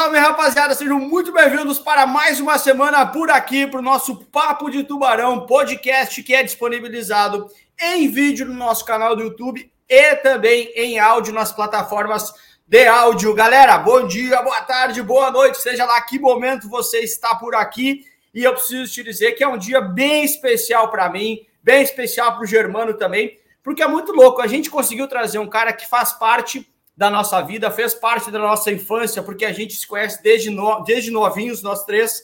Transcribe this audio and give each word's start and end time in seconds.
Salve, 0.00 0.18
rapaziada! 0.18 0.74
Sejam 0.74 0.98
muito 0.98 1.30
bem-vindos 1.30 1.78
para 1.78 2.06
mais 2.06 2.40
uma 2.40 2.56
semana 2.58 3.04
por 3.04 3.30
aqui 3.30 3.66
para 3.66 3.80
o 3.80 3.82
nosso 3.82 4.16
Papo 4.16 4.70
de 4.70 4.82
Tubarão 4.82 5.44
podcast 5.44 6.22
que 6.22 6.32
é 6.32 6.42
disponibilizado 6.42 7.48
em 7.78 8.08
vídeo 8.08 8.46
no 8.46 8.54
nosso 8.54 8.82
canal 8.82 9.14
do 9.14 9.24
YouTube 9.24 9.70
e 9.86 10.16
também 10.16 10.72
em 10.74 10.98
áudio 10.98 11.34
nas 11.34 11.52
plataformas 11.52 12.32
de 12.66 12.86
áudio. 12.86 13.34
Galera, 13.34 13.76
bom 13.76 14.06
dia, 14.06 14.40
boa 14.40 14.62
tarde, 14.62 15.02
boa 15.02 15.30
noite, 15.30 15.60
seja 15.60 15.84
lá 15.84 16.00
que 16.00 16.18
momento 16.18 16.66
você 16.66 17.00
está 17.00 17.34
por 17.34 17.54
aqui. 17.54 18.02
E 18.32 18.42
eu 18.42 18.54
preciso 18.54 18.90
te 18.90 19.02
dizer 19.04 19.32
que 19.32 19.44
é 19.44 19.48
um 19.48 19.58
dia 19.58 19.82
bem 19.82 20.24
especial 20.24 20.90
para 20.90 21.10
mim, 21.10 21.40
bem 21.62 21.82
especial 21.82 22.32
para 22.32 22.44
o 22.44 22.46
Germano 22.46 22.94
também, 22.94 23.38
porque 23.62 23.82
é 23.82 23.86
muito 23.86 24.12
louco. 24.12 24.40
A 24.40 24.46
gente 24.46 24.70
conseguiu 24.70 25.06
trazer 25.06 25.38
um 25.38 25.46
cara 25.46 25.74
que 25.74 25.86
faz 25.86 26.10
parte 26.14 26.66
da 26.96 27.08
nossa 27.08 27.40
vida, 27.40 27.70
fez 27.70 27.94
parte 27.94 28.30
da 28.30 28.38
nossa 28.38 28.70
infância, 28.70 29.22
porque 29.22 29.44
a 29.44 29.52
gente 29.52 29.74
se 29.74 29.86
conhece 29.86 30.22
desde, 30.22 30.50
no, 30.50 30.82
desde 30.84 31.10
novinhos, 31.10 31.62
nós 31.62 31.84
três. 31.84 32.22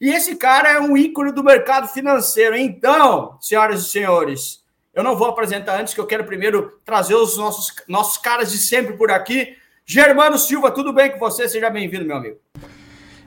E 0.00 0.10
esse 0.10 0.36
cara 0.36 0.70
é 0.70 0.80
um 0.80 0.96
ícone 0.96 1.32
do 1.32 1.44
mercado 1.44 1.88
financeiro. 1.88 2.56
Então, 2.56 3.36
senhoras 3.40 3.82
e 3.82 3.90
senhores, 3.90 4.62
eu 4.94 5.02
não 5.02 5.16
vou 5.16 5.28
apresentar 5.28 5.80
antes, 5.80 5.92
que 5.92 6.00
eu 6.00 6.06
quero 6.06 6.24
primeiro 6.24 6.78
trazer 6.84 7.14
os 7.14 7.36
nossos, 7.36 7.74
nossos 7.88 8.16
caras 8.16 8.50
de 8.50 8.58
sempre 8.58 8.94
por 8.94 9.10
aqui. 9.10 9.56
Germano 9.84 10.38
Silva, 10.38 10.70
tudo 10.70 10.92
bem 10.92 11.10
com 11.10 11.18
você? 11.18 11.48
Seja 11.48 11.68
bem-vindo, 11.68 12.04
meu 12.04 12.16
amigo. 12.16 12.36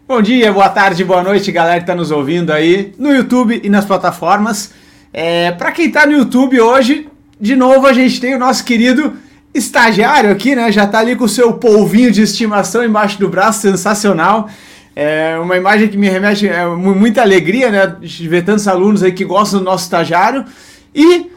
Bom 0.08 0.22
dia, 0.22 0.54
boa 0.54 0.70
tarde, 0.70 1.04
boa 1.04 1.22
noite, 1.22 1.52
galera 1.52 1.80
que 1.80 1.84
está 1.84 1.94
nos 1.94 2.12
ouvindo 2.12 2.54
aí 2.54 2.96
no 2.98 3.14
YouTube 3.14 3.60
e 3.62 3.70
nas 3.70 3.84
plataformas. 3.84 4.74
É, 5.12 5.52
Para 5.52 5.72
quem 5.74 5.88
está 5.88 6.06
no 6.06 6.14
YouTube 6.14 6.62
hoje, 6.62 7.10
de 7.40 7.56
novo 7.56 7.86
a 7.86 7.92
gente 7.92 8.20
tem 8.22 8.34
o 8.34 8.40
nosso 8.40 8.64
querido 8.64 9.18
estagiário 9.58 10.32
aqui, 10.32 10.56
né? 10.56 10.72
Já 10.72 10.88
tá 10.88 11.00
ali 11.00 11.16
com 11.16 11.26
o 11.26 11.30
seu 11.30 11.54
polvinho 11.54 12.12
de 12.12 12.22
estimação 12.22 12.84
embaixo 12.84 13.20
do 13.20 13.28
braço, 13.28 13.62
sensacional. 13.62 14.50
É 14.96 15.38
uma 15.38 15.56
imagem 15.56 15.88
que 15.88 15.98
me 15.98 16.10
remete 16.10 16.50
a 16.50 16.62
é, 16.62 16.66
muita 16.66 17.22
alegria, 17.22 17.70
né? 17.70 17.96
De 18.00 18.28
ver 18.28 18.44
tantos 18.44 18.68
alunos 18.68 19.04
aí 19.04 19.12
que 19.12 19.24
gostam 19.24 19.60
do 19.60 19.66
nosso 19.66 19.84
estagiário. 19.84 20.46
E 20.94 21.30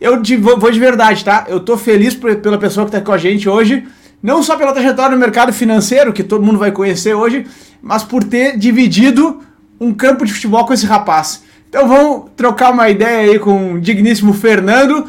eu 0.00 0.22
vou 0.58 0.70
de 0.70 0.78
verdade, 0.78 1.24
tá? 1.24 1.46
Eu 1.48 1.60
tô 1.60 1.76
feliz 1.76 2.14
pela 2.14 2.58
pessoa 2.58 2.86
que 2.86 2.92
tá 2.92 3.00
com 3.00 3.12
a 3.12 3.18
gente 3.18 3.48
hoje. 3.48 3.84
Não 4.22 4.42
só 4.42 4.56
pela 4.56 4.72
trajetória 4.72 5.14
no 5.14 5.20
mercado 5.20 5.52
financeiro, 5.52 6.12
que 6.12 6.22
todo 6.22 6.44
mundo 6.44 6.58
vai 6.58 6.72
conhecer 6.72 7.14
hoje, 7.14 7.46
mas 7.80 8.02
por 8.02 8.24
ter 8.24 8.58
dividido 8.58 9.40
um 9.80 9.94
campo 9.94 10.24
de 10.24 10.32
futebol 10.32 10.66
com 10.66 10.72
esse 10.72 10.86
rapaz. 10.86 11.42
Então 11.68 11.86
vamos 11.86 12.30
trocar 12.36 12.72
uma 12.72 12.88
ideia 12.88 13.30
aí 13.30 13.38
com 13.38 13.74
o 13.74 13.80
digníssimo 13.80 14.32
Fernando. 14.32 15.06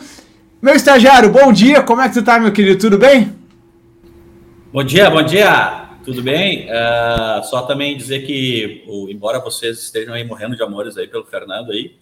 Meu 0.61 0.75
estagiário, 0.75 1.31
bom 1.31 1.53
dia, 1.53 1.81
como 1.81 2.01
é 2.01 2.09
que 2.09 2.15
tu 2.15 2.21
tá, 2.21 2.37
meu 2.37 2.51
querido? 2.51 2.81
Tudo 2.81 2.97
bem? 2.97 3.33
Bom 4.73 4.83
dia, 4.83 5.09
bom 5.09 5.23
dia, 5.23 5.89
tudo 6.03 6.21
bem? 6.21 6.67
Uh, 6.67 7.41
só 7.45 7.61
também 7.61 7.95
dizer 7.95 8.25
que, 8.25 8.83
embora 9.09 9.39
vocês 9.39 9.79
estejam 9.79 10.13
aí 10.13 10.25
morrendo 10.25 10.57
de 10.57 10.61
amores 10.61 10.97
aí 10.97 11.07
pelo 11.07 11.23
Fernando 11.23 11.71
aí, 11.71 11.95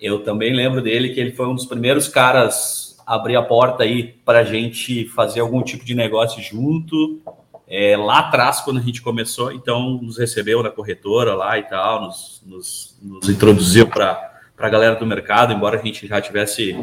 eu 0.00 0.18
também 0.24 0.52
lembro 0.52 0.82
dele 0.82 1.10
que 1.10 1.20
ele 1.20 1.30
foi 1.30 1.46
um 1.46 1.54
dos 1.54 1.64
primeiros 1.64 2.08
caras 2.08 3.00
a 3.06 3.14
abrir 3.14 3.36
a 3.36 3.42
porta 3.42 3.84
aí 3.84 4.02
para 4.24 4.40
a 4.40 4.44
gente 4.44 5.06
fazer 5.10 5.38
algum 5.38 5.62
tipo 5.62 5.84
de 5.84 5.94
negócio 5.94 6.42
junto, 6.42 7.20
é, 7.68 7.96
lá 7.96 8.18
atrás, 8.18 8.62
quando 8.62 8.80
a 8.80 8.82
gente 8.82 9.00
começou, 9.00 9.52
então 9.52 10.00
nos 10.02 10.18
recebeu 10.18 10.60
na 10.60 10.70
corretora 10.70 11.36
lá 11.36 11.56
e 11.56 11.62
tal, 11.62 12.02
nos, 12.02 12.42
nos, 12.44 12.98
nos 13.00 13.28
introduziu 13.28 13.86
para 13.86 14.32
a 14.58 14.68
galera 14.68 14.96
do 14.96 15.06
mercado, 15.06 15.52
embora 15.52 15.78
a 15.78 15.82
gente 15.82 16.04
já 16.08 16.20
tivesse 16.20 16.76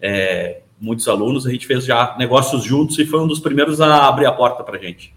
é, 0.00 0.62
muitos 0.80 1.08
alunos, 1.08 1.46
a 1.46 1.50
gente 1.50 1.66
fez 1.66 1.84
já 1.84 2.16
negócios 2.18 2.64
juntos 2.64 2.98
e 2.98 3.06
foi 3.06 3.20
um 3.20 3.26
dos 3.26 3.40
primeiros 3.40 3.80
a 3.80 4.08
abrir 4.08 4.26
a 4.26 4.32
porta 4.32 4.62
para 4.62 4.76
a 4.76 4.80
gente. 4.80 5.14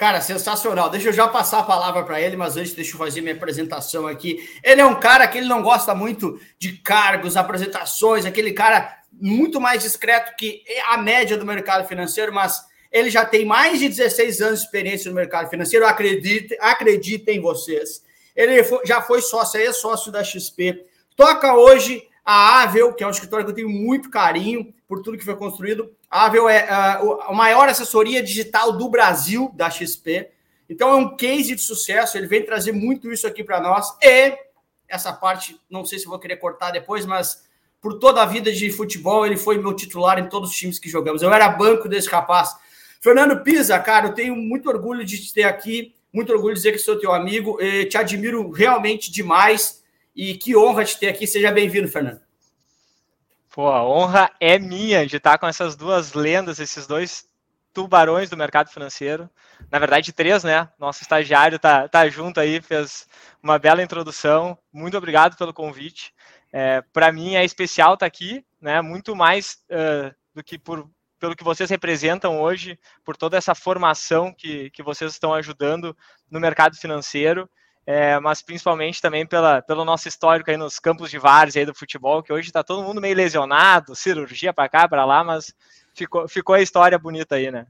Cara, 0.00 0.22
sensacional. 0.22 0.88
Deixa 0.88 1.10
eu 1.10 1.12
já 1.12 1.28
passar 1.28 1.58
a 1.58 1.62
palavra 1.62 2.02
para 2.04 2.18
ele, 2.18 2.34
mas 2.34 2.56
antes 2.56 2.72
deixa 2.72 2.94
eu 2.94 2.98
fazer 2.98 3.20
minha 3.20 3.34
apresentação 3.34 4.06
aqui. 4.06 4.38
Ele 4.64 4.80
é 4.80 4.86
um 4.86 4.98
cara 4.98 5.28
que 5.28 5.36
ele 5.36 5.46
não 5.46 5.62
gosta 5.62 5.94
muito 5.94 6.40
de 6.58 6.78
cargos, 6.78 7.36
apresentações, 7.36 8.24
aquele 8.24 8.52
cara 8.52 8.96
muito 9.12 9.60
mais 9.60 9.82
discreto 9.82 10.34
que 10.38 10.64
a 10.88 10.96
média 10.96 11.36
do 11.36 11.44
mercado 11.44 11.86
financeiro, 11.86 12.32
mas 12.32 12.64
ele 12.90 13.10
já 13.10 13.26
tem 13.26 13.44
mais 13.44 13.78
de 13.78 13.90
16 13.90 14.40
anos 14.40 14.60
de 14.60 14.64
experiência 14.64 15.10
no 15.10 15.14
mercado 15.14 15.50
financeiro. 15.50 15.86
Acredite, 15.86 16.56
acredite 16.60 17.30
em 17.30 17.40
vocês. 17.40 18.02
Ele 18.34 18.64
já 18.86 19.02
foi 19.02 19.20
sócio, 19.20 19.60
é 19.60 19.70
sócio 19.70 20.10
da 20.10 20.24
XP. 20.24 20.82
Toca 21.14 21.54
hoje 21.54 22.08
a 22.24 22.62
Avel, 22.62 22.92
que 22.94 23.02
é 23.02 23.06
um 23.06 23.10
escritório 23.10 23.44
que 23.44 23.50
eu 23.50 23.56
tenho 23.56 23.68
muito 23.68 24.10
carinho 24.10 24.72
por 24.86 25.02
tudo 25.02 25.18
que 25.18 25.24
foi 25.24 25.36
construído. 25.36 25.90
A 26.10 26.26
Avel 26.26 26.48
é 26.48 26.68
a 26.68 27.32
maior 27.32 27.68
assessoria 27.68 28.22
digital 28.22 28.72
do 28.72 28.88
Brasil, 28.88 29.50
da 29.54 29.70
XP. 29.70 30.30
Então 30.68 30.88
é 30.88 30.94
um 30.94 31.16
case 31.16 31.54
de 31.54 31.62
sucesso, 31.62 32.16
ele 32.16 32.26
vem 32.26 32.44
trazer 32.44 32.72
muito 32.72 33.12
isso 33.12 33.26
aqui 33.26 33.42
para 33.42 33.60
nós. 33.60 33.86
E 34.02 34.36
essa 34.88 35.12
parte, 35.12 35.60
não 35.68 35.84
sei 35.84 35.98
se 35.98 36.06
vou 36.06 36.18
querer 36.18 36.36
cortar 36.36 36.70
depois, 36.70 37.06
mas 37.06 37.44
por 37.80 37.98
toda 37.98 38.22
a 38.22 38.26
vida 38.26 38.52
de 38.52 38.70
futebol, 38.70 39.24
ele 39.24 39.36
foi 39.36 39.58
meu 39.58 39.74
titular 39.74 40.18
em 40.18 40.28
todos 40.28 40.50
os 40.50 40.56
times 40.56 40.78
que 40.78 40.88
jogamos. 40.88 41.22
Eu 41.22 41.32
era 41.32 41.48
banco 41.48 41.88
desse 41.88 42.08
rapaz. 42.08 42.54
Fernando 43.00 43.42
Pisa, 43.42 43.78
cara, 43.78 44.08
eu 44.08 44.14
tenho 44.14 44.36
muito 44.36 44.68
orgulho 44.68 45.04
de 45.04 45.18
te 45.18 45.32
ter 45.32 45.44
aqui, 45.44 45.94
muito 46.12 46.32
orgulho 46.32 46.54
de 46.54 46.60
dizer 46.60 46.72
que 46.72 46.78
sou 46.78 46.98
teu 46.98 47.12
amigo, 47.12 47.58
te 47.88 47.96
admiro 47.96 48.50
realmente 48.50 49.10
demais. 49.10 49.79
E 50.14 50.34
que 50.34 50.56
honra 50.56 50.84
te 50.84 50.98
ter 50.98 51.08
aqui. 51.08 51.26
Seja 51.26 51.50
bem-vindo, 51.52 51.88
Fernando. 51.88 52.20
Pô, 53.52 53.68
a 53.68 53.84
honra 53.84 54.30
é 54.40 54.58
minha 54.58 55.06
de 55.06 55.16
estar 55.16 55.36
com 55.38 55.46
essas 55.46 55.74
duas 55.74 56.12
lendas, 56.12 56.60
esses 56.60 56.86
dois 56.86 57.28
tubarões 57.72 58.30
do 58.30 58.36
mercado 58.36 58.70
financeiro. 58.70 59.28
Na 59.70 59.78
verdade, 59.78 60.12
três, 60.12 60.44
né? 60.44 60.68
Nosso 60.78 61.02
estagiário 61.02 61.58
tá, 61.58 61.88
tá 61.88 62.08
junto 62.08 62.40
aí, 62.40 62.60
fez 62.60 63.08
uma 63.42 63.58
bela 63.58 63.82
introdução. 63.82 64.58
Muito 64.72 64.96
obrigado 64.96 65.36
pelo 65.36 65.52
convite. 65.52 66.12
É, 66.52 66.82
Para 66.92 67.12
mim 67.12 67.34
é 67.34 67.44
especial 67.44 67.94
estar 67.94 68.06
aqui, 68.06 68.44
né? 68.60 68.80
Muito 68.80 69.14
mais 69.14 69.58
uh, 69.70 70.14
do 70.34 70.42
que 70.42 70.58
por, 70.58 70.88
pelo 71.18 71.36
que 71.36 71.44
vocês 71.44 71.70
representam 71.70 72.40
hoje, 72.40 72.78
por 73.04 73.16
toda 73.16 73.36
essa 73.36 73.54
formação 73.54 74.32
que, 74.32 74.70
que 74.70 74.82
vocês 74.82 75.12
estão 75.12 75.34
ajudando 75.34 75.96
no 76.30 76.40
mercado 76.40 76.76
financeiro 76.76 77.48
é, 77.92 78.20
mas 78.20 78.40
principalmente 78.40 79.02
também 79.02 79.26
pela, 79.26 79.60
pelo 79.60 79.84
nosso 79.84 80.06
histórico 80.06 80.48
aí 80.48 80.56
nos 80.56 80.78
campos 80.78 81.10
de 81.10 81.18
vários 81.18 81.56
aí 81.56 81.66
do 81.66 81.74
futebol, 81.74 82.22
que 82.22 82.32
hoje 82.32 82.46
está 82.46 82.62
todo 82.62 82.84
mundo 82.84 83.00
meio 83.00 83.16
lesionado, 83.16 83.96
cirurgia 83.96 84.52
para 84.52 84.68
cá, 84.68 84.88
para 84.88 85.04
lá, 85.04 85.24
mas 85.24 85.52
ficou, 85.92 86.28
ficou 86.28 86.54
a 86.54 86.62
história 86.62 86.96
bonita 86.96 87.34
aí, 87.34 87.50
né? 87.50 87.66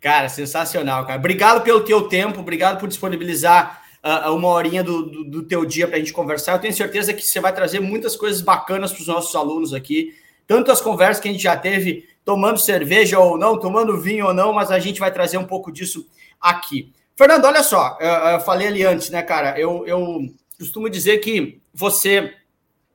Cara, 0.00 0.30
sensacional, 0.30 1.04
cara. 1.04 1.18
Obrigado 1.18 1.62
pelo 1.62 1.84
teu 1.84 2.08
tempo, 2.08 2.40
obrigado 2.40 2.80
por 2.80 2.88
disponibilizar 2.88 3.82
uh, 4.02 4.32
uma 4.32 4.48
horinha 4.48 4.82
do, 4.82 5.02
do, 5.02 5.24
do 5.24 5.42
teu 5.42 5.66
dia 5.66 5.86
para 5.86 5.96
a 5.96 5.98
gente 5.98 6.14
conversar. 6.14 6.52
Eu 6.52 6.60
tenho 6.60 6.72
certeza 6.72 7.12
que 7.12 7.20
você 7.20 7.38
vai 7.38 7.54
trazer 7.54 7.78
muitas 7.78 8.16
coisas 8.16 8.40
bacanas 8.40 8.90
para 8.90 9.02
os 9.02 9.06
nossos 9.06 9.36
alunos 9.36 9.74
aqui, 9.74 10.16
tanto 10.46 10.72
as 10.72 10.80
conversas 10.80 11.20
que 11.20 11.28
a 11.28 11.32
gente 11.32 11.42
já 11.42 11.58
teve 11.58 12.08
tomando 12.24 12.58
cerveja 12.58 13.18
ou 13.18 13.36
não, 13.36 13.60
tomando 13.60 14.00
vinho 14.00 14.28
ou 14.28 14.32
não, 14.32 14.54
mas 14.54 14.70
a 14.70 14.78
gente 14.78 14.98
vai 14.98 15.12
trazer 15.12 15.36
um 15.36 15.44
pouco 15.44 15.70
disso 15.70 16.08
aqui. 16.40 16.90
Fernando, 17.16 17.46
olha 17.46 17.62
só, 17.62 17.96
eu, 17.98 18.40
falei 18.40 18.66
ali 18.66 18.84
antes, 18.84 19.08
né, 19.08 19.22
cara? 19.22 19.58
Eu, 19.58 19.86
eu 19.86 20.20
costumo 20.58 20.90
dizer 20.90 21.16
que 21.18 21.62
você, 21.72 22.34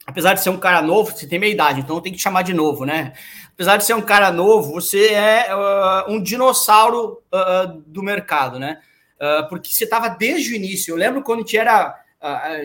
apesar 0.06 0.36
de 0.36 0.44
ser 0.44 0.52
um 0.52 0.60
cara 0.60 0.80
novo, 0.80 1.12
você 1.12 1.26
tem 1.26 1.40
meia 1.40 1.52
idade, 1.52 1.80
então 1.80 2.00
tem 2.00 2.12
que 2.12 2.20
te 2.20 2.22
chamar 2.22 2.44
de 2.44 2.54
novo, 2.54 2.86
né? 2.86 3.14
Apesar 3.52 3.78
de 3.78 3.86
ser 3.86 3.96
um 3.96 4.02
cara 4.02 4.32
novo, 4.32 4.74
você 4.74 5.08
é 5.08 5.48
uh, 5.56 6.12
um 6.12 6.22
dinossauro 6.22 7.20
uh, 7.34 7.82
do 7.88 8.04
mercado, 8.04 8.60
né? 8.60 8.80
Uh, 9.16 9.50
porque 9.50 9.74
você 9.74 9.86
estava 9.86 10.08
desde 10.10 10.54
o 10.54 10.56
início. 10.56 10.92
Eu 10.92 10.98
lembro 10.98 11.24
quando 11.24 11.40
a 11.40 11.42
gente 11.42 11.58
era, 11.58 12.00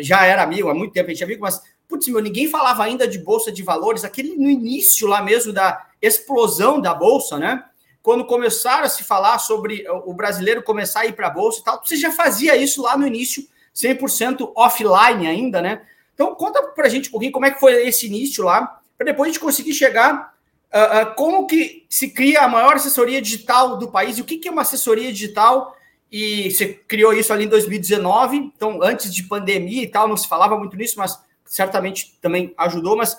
já 0.01 0.27
era 0.27 0.43
amigo, 0.43 0.69
há 0.69 0.75
muito 0.75 0.93
tempo 0.93 1.09
a 1.09 1.13
gente 1.15 1.23
é 1.23 1.25
amigo, 1.25 1.41
mas, 1.41 1.63
putz, 1.89 2.07
meu, 2.09 2.21
ninguém 2.21 2.49
falava 2.49 2.85
ainda 2.85 3.09
de 3.09 3.19
bolsa 3.19 3.51
de 3.51 3.63
valores, 3.63 4.05
aquele 4.05 4.37
no 4.37 4.51
início 4.51 5.09
lá 5.09 5.23
mesmo 5.23 5.55
da 5.55 5.87
explosão 6.03 6.83
da 6.83 6.93
bolsa, 6.93 7.39
né? 7.39 7.65
Quando 8.07 8.25
começaram 8.25 8.85
a 8.85 8.89
se 8.89 9.03
falar 9.03 9.37
sobre 9.41 9.85
o 10.05 10.15
brasileiro 10.15 10.63
começar 10.63 11.01
a 11.01 11.07
ir 11.07 11.15
para 11.15 11.27
a 11.27 11.31
bolsa 11.31 11.59
e 11.59 11.65
tal, 11.65 11.83
você 11.85 11.97
já 11.97 12.13
fazia 12.13 12.57
isso 12.57 12.83
lá 12.83 12.97
no 12.97 13.05
início, 13.05 13.45
100% 13.75 14.53
offline 14.55 15.27
ainda, 15.27 15.61
né? 15.61 15.83
Então, 16.15 16.33
conta 16.37 16.63
para 16.63 16.87
a 16.87 16.89
gente 16.89 17.09
um 17.09 17.11
pouquinho 17.11 17.33
como 17.33 17.47
é 17.47 17.51
que 17.51 17.59
foi 17.59 17.85
esse 17.85 18.07
início 18.07 18.45
lá, 18.45 18.81
para 18.97 19.07
depois 19.07 19.29
a 19.29 19.33
gente 19.33 19.41
conseguir 19.43 19.75
chegar 19.75 20.33
uh, 20.73 21.03
uh, 21.03 21.15
como 21.17 21.49
que 21.49 21.85
se 21.91 22.11
cria 22.11 22.43
a 22.43 22.49
maior 22.49 22.77
assessoria 22.77 23.21
digital 23.21 23.77
do 23.77 23.91
país 23.91 24.19
e 24.19 24.21
o 24.21 24.25
que, 24.25 24.39
que 24.39 24.47
é 24.47 24.53
uma 24.53 24.63
assessoria 24.63 25.13
digital. 25.13 25.77
E 26.09 26.49
você 26.49 26.75
criou 26.87 27.13
isso 27.13 27.33
ali 27.33 27.47
em 27.47 27.49
2019, 27.49 28.37
então 28.37 28.85
antes 28.85 29.13
de 29.13 29.25
pandemia 29.25 29.83
e 29.83 29.89
tal, 29.89 30.07
não 30.07 30.17
se 30.17 30.29
falava 30.29 30.57
muito 30.57 30.77
nisso, 30.77 30.97
mas 30.97 31.21
certamente 31.45 32.17
também 32.23 32.55
ajudou. 32.57 32.97
Mas 32.97 33.19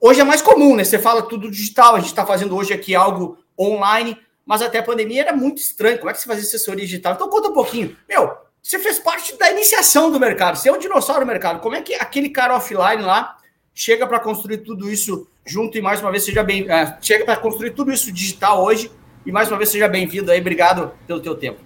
hoje 0.00 0.20
é 0.20 0.24
mais 0.24 0.40
comum, 0.40 0.76
né? 0.76 0.84
Você 0.84 0.96
fala 0.96 1.22
tudo 1.22 1.50
digital, 1.50 1.96
a 1.96 1.98
gente 1.98 2.10
está 2.10 2.24
fazendo 2.24 2.54
hoje 2.54 2.72
aqui 2.72 2.94
algo 2.94 3.36
online 3.58 4.16
mas 4.48 4.62
até 4.62 4.78
a 4.78 4.82
pandemia 4.82 5.20
era 5.20 5.36
muito 5.36 5.58
estranho. 5.58 5.98
Como 5.98 6.08
é 6.08 6.14
que 6.14 6.20
você 6.20 6.26
fazia 6.26 6.42
assessoria 6.42 6.86
digital? 6.86 7.12
Então 7.12 7.28
conta 7.28 7.48
um 7.48 7.52
pouquinho. 7.52 7.94
Meu, 8.08 8.34
você 8.62 8.78
fez 8.78 8.98
parte 8.98 9.36
da 9.36 9.50
iniciação 9.50 10.10
do 10.10 10.18
mercado, 10.18 10.56
você 10.56 10.70
é 10.70 10.72
um 10.72 10.78
dinossauro 10.78 11.20
do 11.20 11.28
mercado. 11.28 11.60
Como 11.60 11.76
é 11.76 11.82
que 11.82 11.94
aquele 11.94 12.30
cara 12.30 12.56
offline 12.56 13.02
lá 13.02 13.36
chega 13.74 14.06
para 14.06 14.18
construir 14.18 14.58
tudo 14.58 14.90
isso 14.90 15.28
junto 15.46 15.76
e 15.76 15.82
mais 15.82 16.00
uma 16.00 16.10
vez 16.10 16.24
seja 16.24 16.42
bem, 16.42 16.68
é, 16.70 16.96
chega 17.02 17.26
para 17.26 17.36
construir 17.36 17.72
tudo 17.72 17.92
isso 17.92 18.10
digital 18.10 18.64
hoje 18.64 18.90
e 19.26 19.30
mais 19.30 19.50
uma 19.50 19.58
vez 19.58 19.68
seja 19.68 19.86
bem-vindo 19.86 20.32
aí. 20.32 20.40
Obrigado 20.40 20.92
pelo 21.06 21.20
teu 21.20 21.34
tempo. 21.34 21.60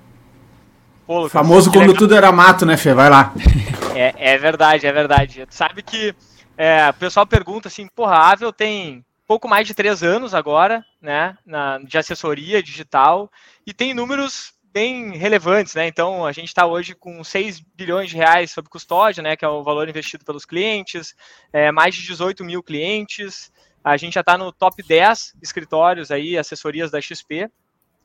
Pô, 1.07 1.19
Lucas, 1.19 1.33
Famoso 1.33 1.71
quando 1.71 1.83
legal. 1.83 1.97
tudo 1.97 2.17
era 2.17 2.33
mato, 2.33 2.67
né, 2.67 2.77
Fê? 2.77 2.93
Vai 2.93 3.09
lá. 3.09 3.33
É, 3.95 4.33
é 4.33 4.39
verdade, 4.39 4.87
é 4.87 4.93
verdade. 4.93 5.45
Tu 5.45 5.55
sabe 5.55 5.83
que 5.83 6.15
é, 6.57 6.89
o 6.89 6.95
pessoal 6.95 7.27
pergunta 7.27 7.69
assim, 7.69 7.87
porra, 7.95 8.15
a 8.15 8.31
Avel 8.31 8.51
tem 8.51 9.05
pouco 9.33 9.49
mais 9.49 9.67
de 9.67 9.73
três 9.73 10.03
anos 10.03 10.35
agora, 10.35 10.85
né, 11.01 11.39
na, 11.47 11.79
de 11.79 11.97
assessoria 11.97 12.63
digital, 12.63 13.33
e 13.67 13.73
tem 13.73 13.95
números 13.95 14.53
bem 14.63 15.17
relevantes, 15.17 15.75
né? 15.75 15.87
Então 15.87 16.27
a 16.27 16.33
gente 16.33 16.49
está 16.49 16.67
hoje 16.67 16.95
com 16.95 17.25
6 17.25 17.61
bilhões 17.75 18.11
de 18.11 18.17
reais 18.17 18.51
sob 18.51 18.69
custódia, 18.69 19.23
né? 19.23 19.35
Que 19.35 19.43
é 19.43 19.49
o 19.49 19.63
valor 19.63 19.89
investido 19.89 20.23
pelos 20.23 20.45
clientes, 20.45 21.15
é, 21.51 21.73
mais 21.73 21.95
de 21.95 22.03
18 22.03 22.45
mil 22.45 22.63
clientes. 22.63 23.51
A 23.83 23.97
gente 23.97 24.13
já 24.13 24.21
está 24.21 24.37
no 24.37 24.53
top 24.53 24.83
10 24.83 25.35
escritórios 25.41 26.11
aí, 26.11 26.37
assessorias 26.37 26.91
da 26.91 27.01
XP, 27.01 27.51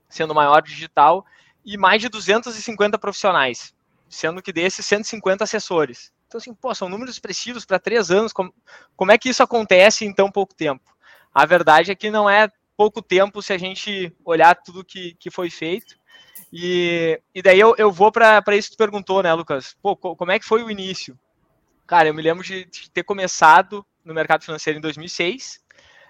sendo 0.08 0.32
o 0.32 0.36
maior 0.36 0.62
digital, 0.62 1.26
e 1.66 1.76
mais 1.76 2.02
de 2.02 2.08
250 2.08 2.98
profissionais, 2.98 3.76
sendo 4.08 4.42
que 4.42 4.54
desses 4.54 4.86
150 4.86 5.44
assessores. 5.44 6.10
Então, 6.26 6.38
assim, 6.38 6.54
pô, 6.54 6.74
são 6.74 6.88
números 6.88 7.16
expressivos 7.16 7.66
para 7.66 7.80
três 7.80 8.12
anos. 8.12 8.32
Como, 8.32 8.54
como 8.96 9.12
é 9.12 9.18
que 9.18 9.28
isso 9.28 9.44
acontece 9.44 10.06
em 10.06 10.14
tão 10.14 10.32
pouco 10.32 10.56
tempo? 10.56 10.97
A 11.38 11.46
verdade 11.46 11.92
é 11.92 11.96
que 11.96 12.10
não 12.10 12.28
é 12.28 12.52
pouco 12.76 13.00
tempo 13.00 13.44
se 13.44 13.54
a 13.54 13.60
gente 13.60 14.12
olhar 14.26 14.56
tudo 14.56 14.84
que, 14.84 15.14
que 15.20 15.30
foi 15.30 15.52
feito. 15.52 15.96
E, 16.52 17.22
e 17.32 17.44
daí 17.44 17.60
eu, 17.60 17.76
eu 17.78 17.92
vou 17.92 18.12
para 18.12 18.56
isso 18.56 18.72
que 18.72 18.76
tu 18.76 18.80
perguntou, 18.80 19.22
né, 19.22 19.32
Lucas? 19.36 19.78
Pô, 19.80 19.96
como 19.96 20.32
é 20.32 20.40
que 20.40 20.46
foi 20.48 20.64
o 20.64 20.72
início? 20.72 21.16
Cara, 21.86 22.08
eu 22.08 22.14
me 22.16 22.24
lembro 22.24 22.44
de, 22.44 22.66
de 22.66 22.90
ter 22.90 23.04
começado 23.04 23.86
no 24.04 24.16
mercado 24.16 24.46
financeiro 24.46 24.80
em 24.80 24.82
2006, 24.82 25.62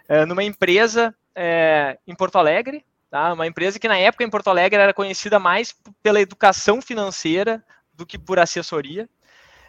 é, 0.07 0.25
numa 0.25 0.45
empresa 0.45 1.13
é, 1.35 2.00
em 2.07 2.15
Porto 2.15 2.38
Alegre, 2.38 2.85
tá? 3.12 3.33
uma 3.33 3.47
empresa 3.47 3.77
que 3.77 3.88
na 3.89 3.97
época 3.97 4.24
em 4.24 4.29
Porto 4.29 4.50
Alegre 4.50 4.79
era 4.79 4.94
conhecida 4.94 5.39
mais 5.39 5.75
pela 6.01 6.21
educação 6.21 6.81
financeira 6.81 7.62
do 7.94 8.06
que 8.06 8.18
por 8.18 8.39
assessoria, 8.39 9.09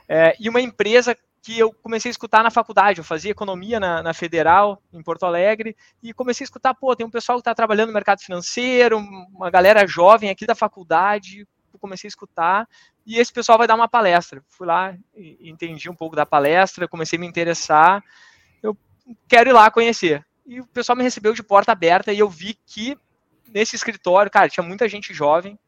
é, 0.09 0.37
e 0.39 0.49
uma 0.49 0.61
empresa 0.61 1.17
que 1.43 1.59
eu 1.59 1.73
comecei 1.73 2.09
a 2.09 2.13
escutar 2.13 2.43
na 2.43 2.51
faculdade. 2.51 3.01
Eu 3.01 3.05
fazia 3.05 3.31
economia 3.31 3.79
na, 3.79 4.03
na, 4.03 4.15
Federal, 4.15 4.83
em 4.93 5.03
Porto 5.03 5.25
Alegre, 5.25 5.77
e 6.03 6.13
comecei 6.13 6.45
a 6.45 6.47
escutar, 6.47 6.75
pô, 6.75 6.95
tem 6.95 7.07
um 7.07 7.11
pessoal 7.11 7.39
que 7.39 7.41
está 7.41 7.55
trabalhando 7.55 7.89
no 7.89 7.95
mercado 7.95 8.21
financeiro, 8.21 8.99
uma 8.99 9.51
galera 9.51 9.87
jovem 9.87 10.31
aqui 10.31 10.47
da 10.47 10.55
faculdade, 10.55 11.47
comecei 11.81 12.09
a 12.09 12.11
escutar, 12.11 12.69
e 13.07 13.19
esse 13.19 13.33
pessoal 13.33 13.57
vai 13.57 13.67
dar 13.67 13.77
uma 13.77 13.89
palestra. 13.89 14.43
Fui 14.49 14.67
lá, 14.67 14.97
entendi 15.41 15.89
um 15.89 15.95
pouco 15.95 16.17
da 16.17 16.27
palestra, 16.27 16.89
comecei 16.89 17.17
a 17.17 17.21
me 17.21 17.27
interessar, 17.27 18.03
eu 18.63 18.77
quero 19.29 19.51
ir 19.51 19.53
lá 19.53 19.71
conhecer. 19.71 20.27
E 20.45 20.61
o 20.61 20.67
pessoal 20.67 20.97
me 20.97 21.05
recebeu 21.05 21.33
de 21.33 21.43
porta 21.43 21.71
aberta, 21.71 22.13
e 22.13 22.19
eu 22.19 22.29
vi 22.29 22.59
que 22.67 22.99
nesse 23.49 23.77
escritório, 23.77 24.31
cara, 24.31 24.49
tinha 24.49 24.67
muita 24.67 24.89
gente 24.89 25.15
jovem, 25.15 25.59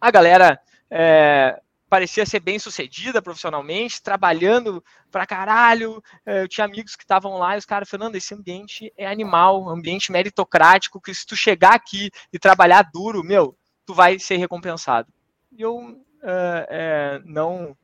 a 0.00 0.10
galera... 0.10 0.58
É, 0.90 1.60
parecia 1.88 2.26
ser 2.26 2.40
bem 2.40 2.58
sucedida 2.58 3.22
profissionalmente, 3.22 4.02
trabalhando 4.02 4.82
pra 5.10 5.26
caralho. 5.26 6.02
É, 6.24 6.42
eu 6.42 6.48
tinha 6.48 6.64
amigos 6.64 6.94
que 6.94 7.02
estavam 7.02 7.38
lá 7.38 7.54
e 7.54 7.58
os 7.58 7.64
caras, 7.64 7.88
Fernando, 7.88 8.16
esse 8.16 8.34
ambiente 8.34 8.92
é 8.96 9.06
animal, 9.06 9.68
ambiente 9.68 10.12
meritocrático, 10.12 11.00
que 11.00 11.14
se 11.14 11.26
tu 11.26 11.36
chegar 11.36 11.74
aqui 11.74 12.10
e 12.32 12.38
trabalhar 12.38 12.88
duro, 12.92 13.24
meu, 13.24 13.56
tu 13.86 13.94
vai 13.94 14.18
ser 14.18 14.36
recompensado. 14.36 15.08
E 15.52 15.62
eu 15.62 15.76
uh, 15.76 16.66
é, 16.68 17.20
não 17.24 17.76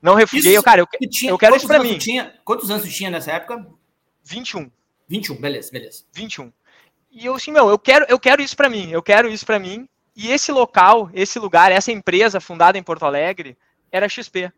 não 0.00 0.14
refuguei, 0.14 0.56
eu, 0.56 0.62
cara, 0.62 0.80
eu, 0.80 1.10
tinha, 1.10 1.32
eu 1.32 1.38
quero 1.38 1.56
isso 1.56 1.66
pra 1.66 1.82
mim. 1.82 1.98
Tinha, 1.98 2.32
quantos 2.44 2.70
anos 2.70 2.84
tu 2.84 2.90
tinha 2.90 3.10
nessa 3.10 3.32
época? 3.32 3.66
21. 4.22 4.70
21, 5.08 5.40
beleza, 5.40 5.72
beleza. 5.72 6.04
21. 6.12 6.52
E 7.10 7.26
eu 7.26 7.34
assim, 7.34 7.50
meu, 7.50 7.68
eu 7.68 7.78
quero, 7.78 8.06
eu 8.08 8.18
quero 8.18 8.40
isso 8.40 8.56
para 8.56 8.68
mim, 8.68 8.90
eu 8.90 9.02
quero 9.02 9.28
isso 9.28 9.44
para 9.44 9.58
mim. 9.58 9.88
E 10.20 10.32
esse 10.32 10.50
local, 10.50 11.08
esse 11.14 11.38
lugar, 11.38 11.70
essa 11.70 11.92
empresa 11.92 12.40
fundada 12.40 12.76
em 12.76 12.82
Porto 12.82 13.06
Alegre 13.06 13.56
era 13.92 14.06
a 14.06 14.08
XP. 14.08 14.52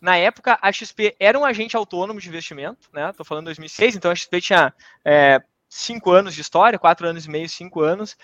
Na 0.00 0.16
época, 0.16 0.58
a 0.60 0.72
XP 0.72 1.14
era 1.20 1.38
um 1.38 1.44
agente 1.44 1.76
autônomo 1.76 2.20
de 2.20 2.28
investimento, 2.28 2.88
né? 2.92 3.10
Estou 3.10 3.24
falando 3.24 3.44
2006, 3.44 3.94
então 3.94 4.10
a 4.10 4.14
XP 4.16 4.40
tinha 4.40 4.74
é, 5.04 5.40
cinco 5.68 6.10
anos 6.10 6.34
de 6.34 6.40
história, 6.40 6.80
quatro 6.80 7.06
anos 7.06 7.26
e 7.26 7.30
meio, 7.30 7.48
cinco 7.48 7.80
anos, 7.80 8.16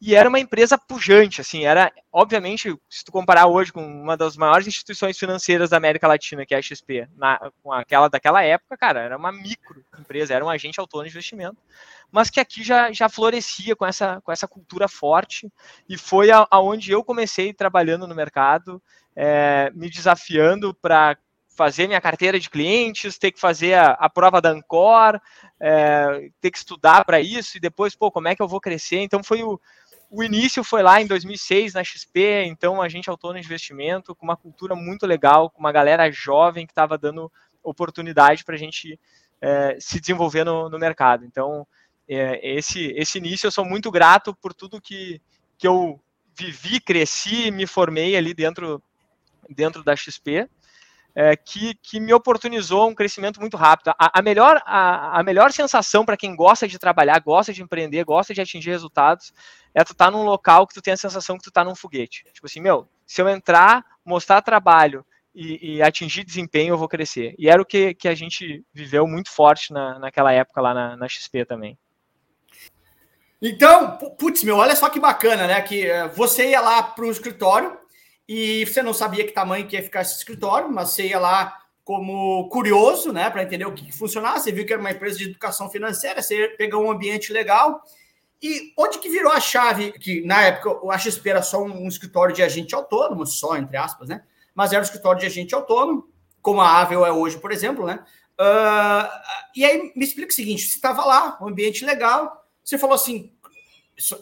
e 0.00 0.14
era 0.14 0.28
uma 0.28 0.40
empresa 0.40 0.76
pujante, 0.76 1.40
assim, 1.40 1.64
era, 1.64 1.92
obviamente, 2.12 2.76
se 2.90 3.04
tu 3.04 3.10
comparar 3.10 3.46
hoje 3.46 3.72
com 3.72 3.84
uma 3.84 4.16
das 4.16 4.36
maiores 4.36 4.66
instituições 4.66 5.18
financeiras 5.18 5.70
da 5.70 5.76
América 5.76 6.06
Latina, 6.06 6.44
que 6.44 6.54
é 6.54 6.58
a 6.58 6.62
XP, 6.62 7.08
na, 7.16 7.38
com 7.62 7.72
aquela 7.72 8.08
daquela 8.08 8.42
época, 8.42 8.76
cara, 8.76 9.00
era 9.00 9.16
uma 9.16 9.32
micro 9.32 9.84
empresa, 9.98 10.34
era 10.34 10.44
um 10.44 10.50
agente 10.50 10.78
autônomo 10.78 11.08
de 11.08 11.14
investimento, 11.14 11.56
mas 12.12 12.28
que 12.28 12.40
aqui 12.40 12.62
já, 12.62 12.92
já 12.92 13.08
florescia 13.08 13.74
com 13.74 13.86
essa, 13.86 14.20
com 14.20 14.30
essa 14.30 14.46
cultura 14.46 14.88
forte, 14.88 15.50
e 15.88 15.96
foi 15.96 16.28
aonde 16.50 16.92
eu 16.92 17.02
comecei 17.02 17.54
trabalhando 17.54 18.06
no 18.06 18.14
mercado, 18.14 18.82
é, 19.16 19.70
me 19.74 19.88
desafiando 19.88 20.74
para 20.74 21.16
fazer 21.54 21.86
minha 21.86 22.00
carteira 22.00 22.38
de 22.38 22.50
clientes, 22.50 23.16
ter 23.16 23.30
que 23.30 23.40
fazer 23.40 23.74
a, 23.74 23.92
a 23.92 24.10
prova 24.10 24.40
da 24.40 24.50
Ancor, 24.50 25.20
é, 25.60 26.30
ter 26.40 26.50
que 26.50 26.58
estudar 26.58 27.04
para 27.04 27.20
isso, 27.20 27.56
e 27.56 27.60
depois, 27.60 27.94
pô, 27.94 28.10
como 28.10 28.28
é 28.28 28.34
que 28.34 28.42
eu 28.42 28.48
vou 28.48 28.60
crescer? 28.60 28.98
Então 28.98 29.22
foi 29.22 29.42
o, 29.42 29.60
o 30.16 30.22
início 30.22 30.62
foi 30.62 30.80
lá 30.80 31.02
em 31.02 31.06
2006 31.08 31.74
na 31.74 31.82
XP, 31.82 32.44
então 32.44 32.80
a 32.80 32.88
gente 32.88 33.10
autônomo 33.10 33.40
de 33.40 33.46
investimento, 33.46 34.14
com 34.14 34.24
uma 34.24 34.36
cultura 34.36 34.76
muito 34.76 35.06
legal, 35.06 35.50
com 35.50 35.58
uma 35.58 35.72
galera 35.72 36.08
jovem 36.12 36.66
que 36.66 36.70
estava 36.70 36.96
dando 36.96 37.30
oportunidade 37.64 38.44
para 38.44 38.54
a 38.54 38.58
gente 38.58 38.98
é, 39.40 39.76
se 39.80 39.98
desenvolver 39.98 40.44
no, 40.44 40.68
no 40.68 40.78
mercado. 40.78 41.24
Então, 41.24 41.66
é, 42.08 42.56
esse, 42.56 42.92
esse 42.96 43.18
início 43.18 43.48
eu 43.48 43.50
sou 43.50 43.64
muito 43.64 43.90
grato 43.90 44.32
por 44.36 44.54
tudo 44.54 44.80
que, 44.80 45.20
que 45.58 45.66
eu 45.66 46.00
vivi, 46.32 46.78
cresci, 46.78 47.50
me 47.50 47.66
formei 47.66 48.16
ali 48.16 48.32
dentro, 48.32 48.80
dentro 49.50 49.82
da 49.82 49.96
XP 49.96 50.48
é, 51.14 51.36
que, 51.36 51.74
que 51.74 52.00
me 52.00 52.12
oportunizou 52.12 52.88
um 52.88 52.94
crescimento 52.94 53.40
muito 53.40 53.56
rápido. 53.56 53.94
A, 53.98 54.18
a 54.18 54.22
melhor, 54.22 54.60
a, 54.66 55.20
a 55.20 55.22
melhor 55.22 55.52
sensação 55.52 56.04
para 56.04 56.16
quem 56.16 56.34
gosta 56.34 56.66
de 56.66 56.78
trabalhar, 56.78 57.20
gosta 57.20 57.52
de 57.52 57.62
empreender, 57.62 58.04
gosta 58.04 58.34
de 58.34 58.40
atingir 58.40 58.70
resultados, 58.70 59.32
é 59.72 59.84
tu 59.84 59.92
estar 59.92 60.06
tá 60.06 60.10
num 60.10 60.24
local 60.24 60.66
que 60.66 60.74
tu 60.74 60.82
tem 60.82 60.94
a 60.94 60.96
sensação 60.96 61.36
que 61.36 61.44
tu 61.44 61.50
está 61.50 61.64
num 61.64 61.74
foguete. 61.74 62.24
Tipo 62.32 62.46
assim, 62.46 62.60
meu, 62.60 62.88
se 63.06 63.22
eu 63.22 63.28
entrar, 63.28 63.84
mostrar 64.04 64.42
trabalho 64.42 65.04
e, 65.34 65.76
e, 65.76 65.82
atingir 65.82 66.24
desempenho, 66.24 66.74
eu 66.74 66.78
vou 66.78 66.88
crescer. 66.88 67.34
E 67.38 67.48
era 67.48 67.60
o 67.60 67.66
que, 67.66 67.94
que 67.94 68.08
a 68.08 68.14
gente 68.14 68.64
viveu 68.72 69.06
muito 69.06 69.30
forte 69.30 69.72
na, 69.72 69.98
naquela 69.98 70.32
época 70.32 70.60
lá 70.60 70.72
na, 70.72 70.96
na 70.96 71.08
XP 71.08 71.44
também. 71.44 71.78
Então, 73.42 73.98
putz, 74.16 74.42
meu, 74.42 74.56
olha 74.56 74.74
só 74.74 74.88
que 74.88 74.98
bacana, 74.98 75.46
né? 75.46 75.60
Que 75.60 75.86
eh, 75.86 76.08
você 76.08 76.50
ia 76.50 76.60
lá 76.60 76.82
para 76.82 77.04
o 77.04 77.10
escritório, 77.10 77.76
e 78.28 78.64
você 78.64 78.82
não 78.82 78.94
sabia 78.94 79.24
que 79.24 79.32
tamanho 79.32 79.66
que 79.66 79.76
ia 79.76 79.82
ficar 79.82 80.02
esse 80.02 80.16
escritório, 80.16 80.70
mas 80.70 80.90
você 80.90 81.08
ia 81.08 81.18
lá 81.18 81.60
como 81.84 82.48
curioso, 82.48 83.12
né, 83.12 83.28
para 83.28 83.42
entender 83.42 83.66
o 83.66 83.74
que, 83.74 83.84
que 83.84 83.92
funcionava. 83.92 84.40
Você 84.40 84.50
viu 84.50 84.64
que 84.64 84.72
era 84.72 84.80
uma 84.80 84.90
empresa 84.90 85.18
de 85.18 85.24
educação 85.24 85.68
financeira, 85.68 86.22
você 86.22 86.48
pegou 86.56 86.82
um 86.82 86.90
ambiente 86.90 87.32
legal. 87.32 87.82
E 88.42 88.72
onde 88.76 88.98
que 88.98 89.08
virou 89.08 89.32
a 89.32 89.40
chave? 89.40 89.92
Que 89.92 90.24
na 90.24 90.42
época 90.42 90.90
a 90.90 90.98
XP 90.98 91.28
era 91.28 91.42
só 91.42 91.62
um, 91.62 91.84
um 91.84 91.88
escritório 91.88 92.34
de 92.34 92.42
agente 92.42 92.74
autônomo, 92.74 93.26
só 93.26 93.56
entre 93.56 93.76
aspas, 93.76 94.08
né? 94.08 94.22
Mas 94.54 94.72
era 94.72 94.80
um 94.80 94.84
escritório 94.84 95.20
de 95.20 95.26
agente 95.26 95.54
autônomo, 95.54 96.08
como 96.40 96.60
a 96.60 96.80
Avel 96.80 97.04
é 97.04 97.12
hoje, 97.12 97.38
por 97.38 97.52
exemplo, 97.52 97.86
né? 97.86 98.04
Uh, 98.38 99.08
e 99.54 99.64
aí 99.64 99.92
me 99.94 100.04
explica 100.04 100.30
o 100.30 100.34
seguinte: 100.34 100.66
você 100.66 100.76
estava 100.76 101.04
lá, 101.04 101.38
um 101.40 101.48
ambiente 101.48 101.84
legal, 101.84 102.44
você 102.62 102.78
falou 102.78 102.94
assim, 102.94 103.33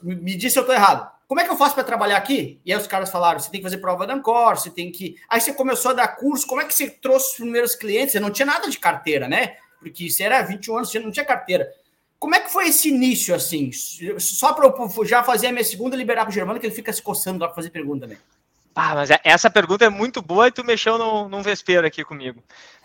me 0.02 0.36
disse 0.36 0.54
se 0.54 0.58
eu 0.58 0.62
estou 0.62 0.74
errado 0.74 1.10
como 1.32 1.40
é 1.40 1.44
que 1.44 1.50
eu 1.50 1.56
faço 1.56 1.74
para 1.74 1.82
trabalhar 1.82 2.18
aqui? 2.18 2.60
E 2.62 2.70
aí 2.70 2.78
os 2.78 2.86
caras 2.86 3.10
falaram, 3.10 3.40
você 3.40 3.50
tem 3.50 3.58
que 3.58 3.64
fazer 3.64 3.78
prova 3.78 4.06
da 4.06 4.12
Ancor, 4.12 4.54
você 4.54 4.68
tem 4.68 4.92
que... 4.92 5.16
Aí 5.26 5.40
você 5.40 5.54
começou 5.54 5.92
a 5.92 5.94
dar 5.94 6.08
curso, 6.08 6.46
como 6.46 6.60
é 6.60 6.66
que 6.66 6.74
você 6.74 6.90
trouxe 6.90 7.30
os 7.30 7.36
primeiros 7.36 7.74
clientes? 7.74 8.12
Você 8.12 8.20
não 8.20 8.28
tinha 8.28 8.44
nada 8.44 8.68
de 8.68 8.78
carteira, 8.78 9.26
né? 9.26 9.56
Porque 9.80 10.10
você 10.10 10.24
era 10.24 10.42
21 10.42 10.76
anos, 10.76 10.90
você 10.90 10.98
não 10.98 11.10
tinha 11.10 11.24
carteira. 11.24 11.72
Como 12.18 12.34
é 12.34 12.40
que 12.40 12.52
foi 12.52 12.68
esse 12.68 12.90
início, 12.90 13.34
assim? 13.34 13.70
Só 14.18 14.52
para 14.52 14.66
eu 14.66 15.04
já 15.06 15.24
fazer 15.24 15.46
a 15.46 15.52
minha 15.52 15.64
segunda 15.64 15.96
liberar 15.96 16.26
para 16.26 16.30
o 16.32 16.34
Germano, 16.34 16.60
que 16.60 16.66
ele 16.66 16.74
fica 16.74 16.92
se 16.92 17.00
coçando 17.00 17.40
lá 17.40 17.46
para 17.46 17.56
fazer 17.56 17.70
pergunta 17.70 18.02
também. 18.02 18.18
Ah, 18.74 18.94
mas 18.94 19.10
é, 19.10 19.18
essa 19.24 19.48
pergunta 19.48 19.86
é 19.86 19.88
muito 19.88 20.20
boa 20.20 20.48
e 20.48 20.52
tu 20.52 20.62
mexeu 20.62 20.98
num 20.98 21.40
vespeiro 21.40 21.86
aqui 21.86 22.04
comigo. 22.04 22.44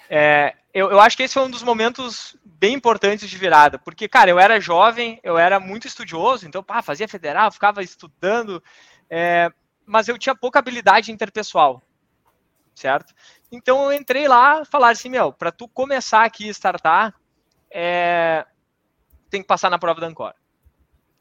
É, 0.09 0.55
eu, 0.73 0.91
eu, 0.91 0.99
acho 0.99 1.17
que 1.17 1.23
esse 1.23 1.33
foi 1.33 1.43
um 1.43 1.49
dos 1.49 1.63
momentos 1.63 2.35
bem 2.45 2.75
importantes 2.75 3.29
de 3.29 3.37
virada, 3.37 3.77
porque, 3.77 4.07
cara, 4.07 4.29
eu 4.29 4.39
era 4.39 4.59
jovem, 4.59 5.19
eu 5.23 5.37
era 5.37 5.59
muito 5.59 5.87
estudioso, 5.87 6.47
então, 6.47 6.63
pá, 6.63 6.81
fazia 6.81 7.07
federal, 7.07 7.51
ficava 7.51 7.83
estudando, 7.83 8.63
é, 9.09 9.51
mas 9.85 10.07
eu 10.07 10.17
tinha 10.17 10.35
pouca 10.35 10.59
habilidade 10.59 11.11
interpessoal, 11.11 11.81
certo? 12.73 13.13
Então 13.51 13.85
eu 13.85 13.93
entrei 13.93 14.27
lá, 14.27 14.63
falar 14.65 14.91
assim, 14.91 15.09
meu, 15.09 15.31
para 15.31 15.51
tu 15.51 15.67
começar 15.67 16.23
aqui 16.23 16.47
a 16.47 16.51
startar, 16.51 17.13
é, 17.71 18.45
tem 19.29 19.41
que 19.41 19.47
passar 19.47 19.69
na 19.69 19.79
prova 19.79 20.01
da 20.01 20.07
Ancora. 20.07 20.35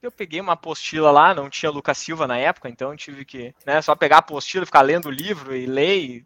Eu 0.02 0.12
peguei 0.12 0.40
uma 0.40 0.52
apostila 0.52 1.10
lá, 1.10 1.34
não 1.34 1.50
tinha 1.50 1.70
Lucas 1.70 1.98
Silva 1.98 2.26
na 2.26 2.36
época, 2.38 2.68
então 2.68 2.94
tive 2.94 3.24
que, 3.24 3.54
né, 3.64 3.80
só 3.82 3.94
pegar 3.96 4.16
a 4.16 4.18
apostila, 4.18 4.66
ficar 4.66 4.82
lendo 4.82 5.06
o 5.06 5.10
livro 5.10 5.56
e 5.56 5.66
ler, 5.66 6.24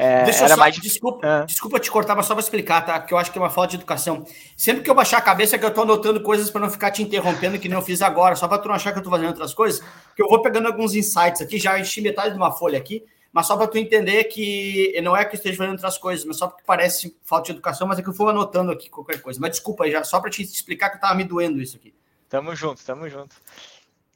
é, 0.00 0.24
Deixa 0.24 0.44
era 0.44 0.54
só, 0.54 0.60
mais 0.60 0.74
desculpa, 0.76 1.26
é. 1.26 1.44
desculpa 1.44 1.78
te 1.78 1.90
cortar, 1.90 2.16
mas 2.16 2.24
só 2.24 2.34
para 2.34 2.42
explicar, 2.42 2.80
tá? 2.80 2.98
Que 3.00 3.12
eu 3.12 3.18
acho 3.18 3.30
que 3.30 3.38
é 3.38 3.40
uma 3.42 3.50
falta 3.50 3.72
de 3.72 3.76
educação. 3.76 4.24
Sempre 4.56 4.82
que 4.82 4.88
eu 4.88 4.94
baixar 4.94 5.18
a 5.18 5.20
cabeça, 5.20 5.56
é 5.56 5.58
que 5.58 5.64
eu 5.64 5.70
tô 5.70 5.82
anotando 5.82 6.22
coisas 6.22 6.50
para 6.50 6.62
não 6.62 6.70
ficar 6.70 6.90
te 6.90 7.02
interrompendo, 7.02 7.58
que 7.58 7.68
não 7.68 7.82
fiz 7.82 8.00
agora, 8.00 8.34
só 8.34 8.48
para 8.48 8.58
tu 8.58 8.68
não 8.68 8.74
achar 8.74 8.92
que 8.92 8.98
eu 8.98 9.02
tô 9.02 9.10
fazendo 9.10 9.28
outras 9.28 9.52
coisas, 9.52 9.82
que 10.16 10.22
eu 10.22 10.28
vou 10.28 10.40
pegando 10.40 10.68
alguns 10.68 10.94
insights 10.94 11.42
aqui, 11.42 11.58
já 11.58 11.78
enchi 11.78 12.00
metade 12.00 12.30
de 12.30 12.36
uma 12.38 12.50
folha 12.50 12.78
aqui, 12.78 13.04
mas 13.30 13.46
só 13.46 13.56
para 13.56 13.66
tu 13.66 13.76
entender 13.76 14.24
que 14.24 14.98
não 15.02 15.16
é 15.16 15.24
que 15.24 15.34
eu 15.34 15.36
esteja 15.36 15.56
fazendo 15.58 15.72
outras 15.72 15.98
coisas, 15.98 16.24
mas 16.24 16.38
só 16.38 16.48
porque 16.48 16.62
parece 16.66 17.14
falta 17.22 17.46
de 17.46 17.52
educação, 17.52 17.86
mas 17.86 17.98
é 17.98 18.02
que 18.02 18.08
eu 18.08 18.14
vou 18.14 18.28
anotando 18.28 18.72
aqui 18.72 18.88
qualquer 18.88 19.20
coisa. 19.20 19.38
Mas 19.38 19.50
desculpa 19.50 19.84
aí, 19.84 19.92
já, 19.92 20.02
só 20.02 20.18
para 20.18 20.30
te 20.30 20.42
explicar 20.42 20.88
que 20.88 20.96
estava 20.96 21.14
me 21.14 21.24
doendo 21.24 21.60
isso 21.60 21.76
aqui. 21.76 21.94
Tamo 22.28 22.54
junto, 22.56 22.82
tamo 22.84 23.08
junto. 23.08 23.36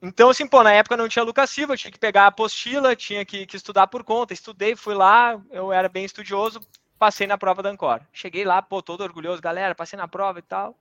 Então, 0.07 0.29
assim, 0.29 0.47
pô, 0.47 0.63
na 0.63 0.71
época 0.71 0.99
não 0.99 1.09
tinha 1.09 1.25
Lucas 1.25 1.49
Silva, 1.49 1.73
eu 1.73 1.79
tinha 1.79 1.91
que 1.91 1.99
pegar 1.99 2.25
a 2.25 2.27
apostila, 2.27 2.95
tinha 2.95 3.25
que, 3.25 3.47
que, 3.47 3.57
estudar 3.57 3.87
por 3.87 4.05
conta. 4.05 4.35
Estudei, 4.35 4.77
fui 4.77 4.95
lá, 4.95 5.41
eu 5.51 5.73
era 5.73 5.89
bem 5.89 6.05
estudioso, 6.05 6.61
passei 6.99 7.27
na 7.27 7.39
prova 7.39 7.63
da 7.63 7.71
Ancor. 7.71 8.03
Cheguei 8.13 8.45
lá, 8.45 8.61
pô, 8.61 8.83
todo 8.83 9.01
orgulhoso, 9.01 9.41
galera, 9.41 9.75
passei 9.75 9.97
na 9.97 10.07
prova 10.07 10.39
e 10.39 10.43
tal. 10.43 10.77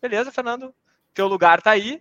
Beleza, 0.00 0.30
Fernando, 0.30 0.72
teu 1.12 1.26
lugar 1.26 1.60
tá 1.60 1.72
aí, 1.72 2.00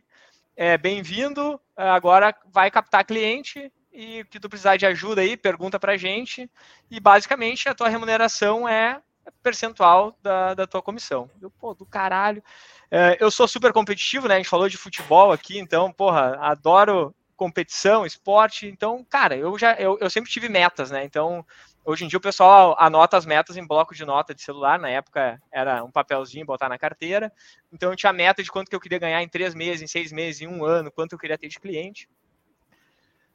é 0.56 0.78
bem-vindo, 0.78 1.60
agora 1.76 2.36
vai 2.46 2.70
captar 2.70 3.04
cliente, 3.04 3.72
e 3.92 4.24
que 4.26 4.40
tu 4.40 4.48
precisar 4.48 4.78
de 4.78 4.86
ajuda 4.86 5.22
aí, 5.22 5.36
pergunta 5.36 5.80
pra 5.80 5.98
gente. 5.98 6.50
E 6.90 7.00
basicamente 7.00 7.68
a 7.68 7.74
tua 7.74 7.90
remuneração 7.90 8.70
é 8.70 9.02
percentual 9.42 10.18
da, 10.22 10.54
da 10.54 10.68
tua 10.68 10.82
comissão. 10.82 11.30
Eu, 11.42 11.50
pô, 11.50 11.74
do 11.74 11.86
caralho. 11.86 12.44
É, 12.92 13.18
eu 13.20 13.32
sou 13.32 13.48
super 13.48 13.74
competitivo, 13.74 14.28
né? 14.28 14.36
A 14.36 14.38
gente 14.38 14.50
falou 14.50 14.70
de 14.70 14.78
futebol 14.78 15.32
aqui, 15.32 15.58
então, 15.58 15.92
porra, 15.92 16.38
adoro 16.40 17.14
competição, 17.36 18.06
esporte. 18.06 18.68
Então, 18.68 19.04
cara, 19.04 19.36
eu 19.36 19.58
já 19.58 19.74
eu, 19.74 19.98
eu 20.00 20.10
sempre 20.10 20.32
tive 20.32 20.48
metas, 20.48 20.92
né? 20.92 21.04
Então, 21.04 21.46
hoje 21.84 22.06
em 22.06 22.08
dia 22.08 22.18
o 22.18 22.22
pessoal 22.22 22.76
anota 22.80 23.18
as 23.18 23.26
metas 23.26 23.58
em 23.58 23.66
bloco 23.66 23.96
de 23.96 24.06
nota 24.06 24.34
de 24.34 24.42
celular. 24.42 24.80
Na 24.80 24.90
época 24.90 25.42
era 25.52 25.84
um 25.84 25.92
papelzinho 25.92 26.46
botar 26.46 26.70
na 26.70 26.78
carteira. 26.78 27.32
Então, 27.72 27.92
eu 27.92 27.96
tinha 27.96 28.14
meta 28.14 28.44
de 28.44 28.52
quanto 28.52 28.70
que 28.70 28.76
eu 28.76 28.80
queria 28.80 29.00
ganhar 29.00 29.22
em 29.22 29.28
três 29.28 29.54
meses, 29.54 29.82
em 29.82 29.88
seis 29.88 30.12
meses, 30.12 30.42
em 30.42 30.48
um 30.48 30.64
ano, 30.64 30.92
quanto 30.92 31.14
eu 31.14 31.20
queria 31.20 31.38
ter 31.38 31.48
de 31.48 31.60
cliente. 31.60 32.08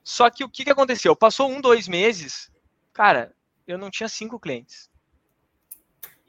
Só 0.02 0.30
que 0.30 0.42
o 0.42 0.48
que, 0.48 0.64
que 0.64 0.70
aconteceu? 0.70 1.14
Passou 1.14 1.50
um, 1.50 1.60
dois 1.60 1.86
meses, 1.86 2.50
cara, 2.94 3.34
eu 3.66 3.76
não 3.76 3.90
tinha 3.90 4.08
cinco 4.08 4.40
clientes. 4.40 4.88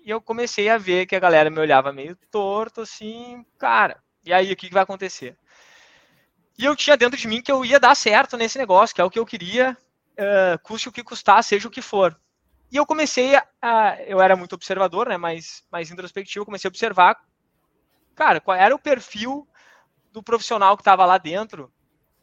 E 0.03 0.09
eu 0.09 0.21
comecei 0.21 0.69
a 0.69 0.77
ver 0.77 1.05
que 1.05 1.15
a 1.15 1.19
galera 1.19 1.49
me 1.49 1.59
olhava 1.59 1.91
meio 1.91 2.15
torto, 2.31 2.81
assim, 2.81 3.45
cara, 3.57 4.01
e 4.25 4.33
aí 4.33 4.51
o 4.51 4.55
que, 4.55 4.67
que 4.67 4.73
vai 4.73 4.83
acontecer? 4.83 5.37
E 6.57 6.65
eu 6.65 6.75
tinha 6.75 6.97
dentro 6.97 7.17
de 7.17 7.27
mim 7.27 7.41
que 7.41 7.51
eu 7.51 7.63
ia 7.63 7.79
dar 7.79 7.95
certo 7.95 8.37
nesse 8.37 8.57
negócio, 8.57 8.93
que 8.93 9.01
é 9.01 9.03
o 9.03 9.09
que 9.09 9.19
eu 9.19 9.25
queria, 9.25 9.77
uh, 10.17 10.59
custe 10.61 10.89
o 10.89 10.91
que 10.91 11.03
custar, 11.03 11.43
seja 11.43 11.67
o 11.67 11.71
que 11.71 11.81
for. 11.81 12.19
E 12.71 12.75
eu 12.75 12.85
comecei 12.85 13.35
a. 13.61 13.97
Eu 14.05 14.21
era 14.21 14.35
muito 14.35 14.53
observador, 14.53 15.09
né? 15.09 15.17
Mais, 15.17 15.63
mais 15.71 15.89
introspectivo, 15.89 16.45
comecei 16.45 16.67
a 16.67 16.71
observar, 16.71 17.17
cara, 18.13 18.39
qual 18.39 18.55
era 18.57 18.75
o 18.75 18.79
perfil 18.79 19.47
do 20.11 20.21
profissional 20.21 20.75
que 20.75 20.81
estava 20.81 21.05
lá 21.05 21.17
dentro 21.17 21.71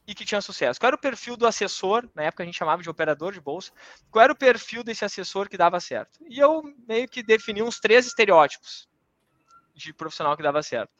e 0.06 0.14
que 0.14 0.24
tinha 0.24 0.40
sucesso? 0.40 0.78
Qual 0.78 0.88
era 0.88 0.96
o 0.96 1.00
perfil 1.00 1.36
do 1.36 1.46
assessor, 1.46 2.08
na 2.14 2.24
época 2.24 2.42
a 2.42 2.46
gente 2.46 2.56
chamava 2.56 2.82
de 2.82 2.88
operador 2.88 3.32
de 3.32 3.40
bolsa, 3.40 3.72
qual 4.10 4.22
era 4.22 4.32
o 4.32 4.36
perfil 4.36 4.84
desse 4.84 5.04
assessor 5.04 5.48
que 5.48 5.56
dava 5.56 5.80
certo? 5.80 6.20
E 6.28 6.38
eu 6.38 6.62
meio 6.86 7.08
que 7.08 7.22
defini 7.22 7.62
uns 7.62 7.80
três 7.80 8.06
estereótipos 8.06 8.88
de 9.74 9.92
profissional 9.92 10.36
que 10.36 10.42
dava 10.42 10.62
certo. 10.62 10.92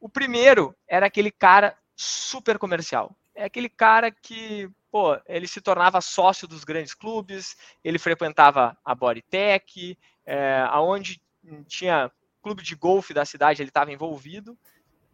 O 0.00 0.08
primeiro 0.08 0.76
era 0.86 1.06
aquele 1.06 1.30
cara 1.30 1.76
super 1.96 2.58
comercial. 2.58 3.16
É 3.34 3.44
aquele 3.44 3.68
cara 3.68 4.10
que, 4.10 4.70
pô, 4.90 5.18
ele 5.26 5.48
se 5.48 5.60
tornava 5.60 6.00
sócio 6.00 6.46
dos 6.46 6.62
grandes 6.62 6.94
clubes, 6.94 7.56
ele 7.82 7.98
frequentava 7.98 8.76
a 8.84 8.94
Bodytech, 8.94 9.98
é, 10.26 10.64
aonde 10.68 11.20
tinha 11.66 12.10
clube 12.42 12.62
de 12.62 12.76
golfe 12.76 13.14
da 13.14 13.24
cidade, 13.24 13.62
ele 13.62 13.70
estava 13.70 13.92
envolvido. 13.92 14.56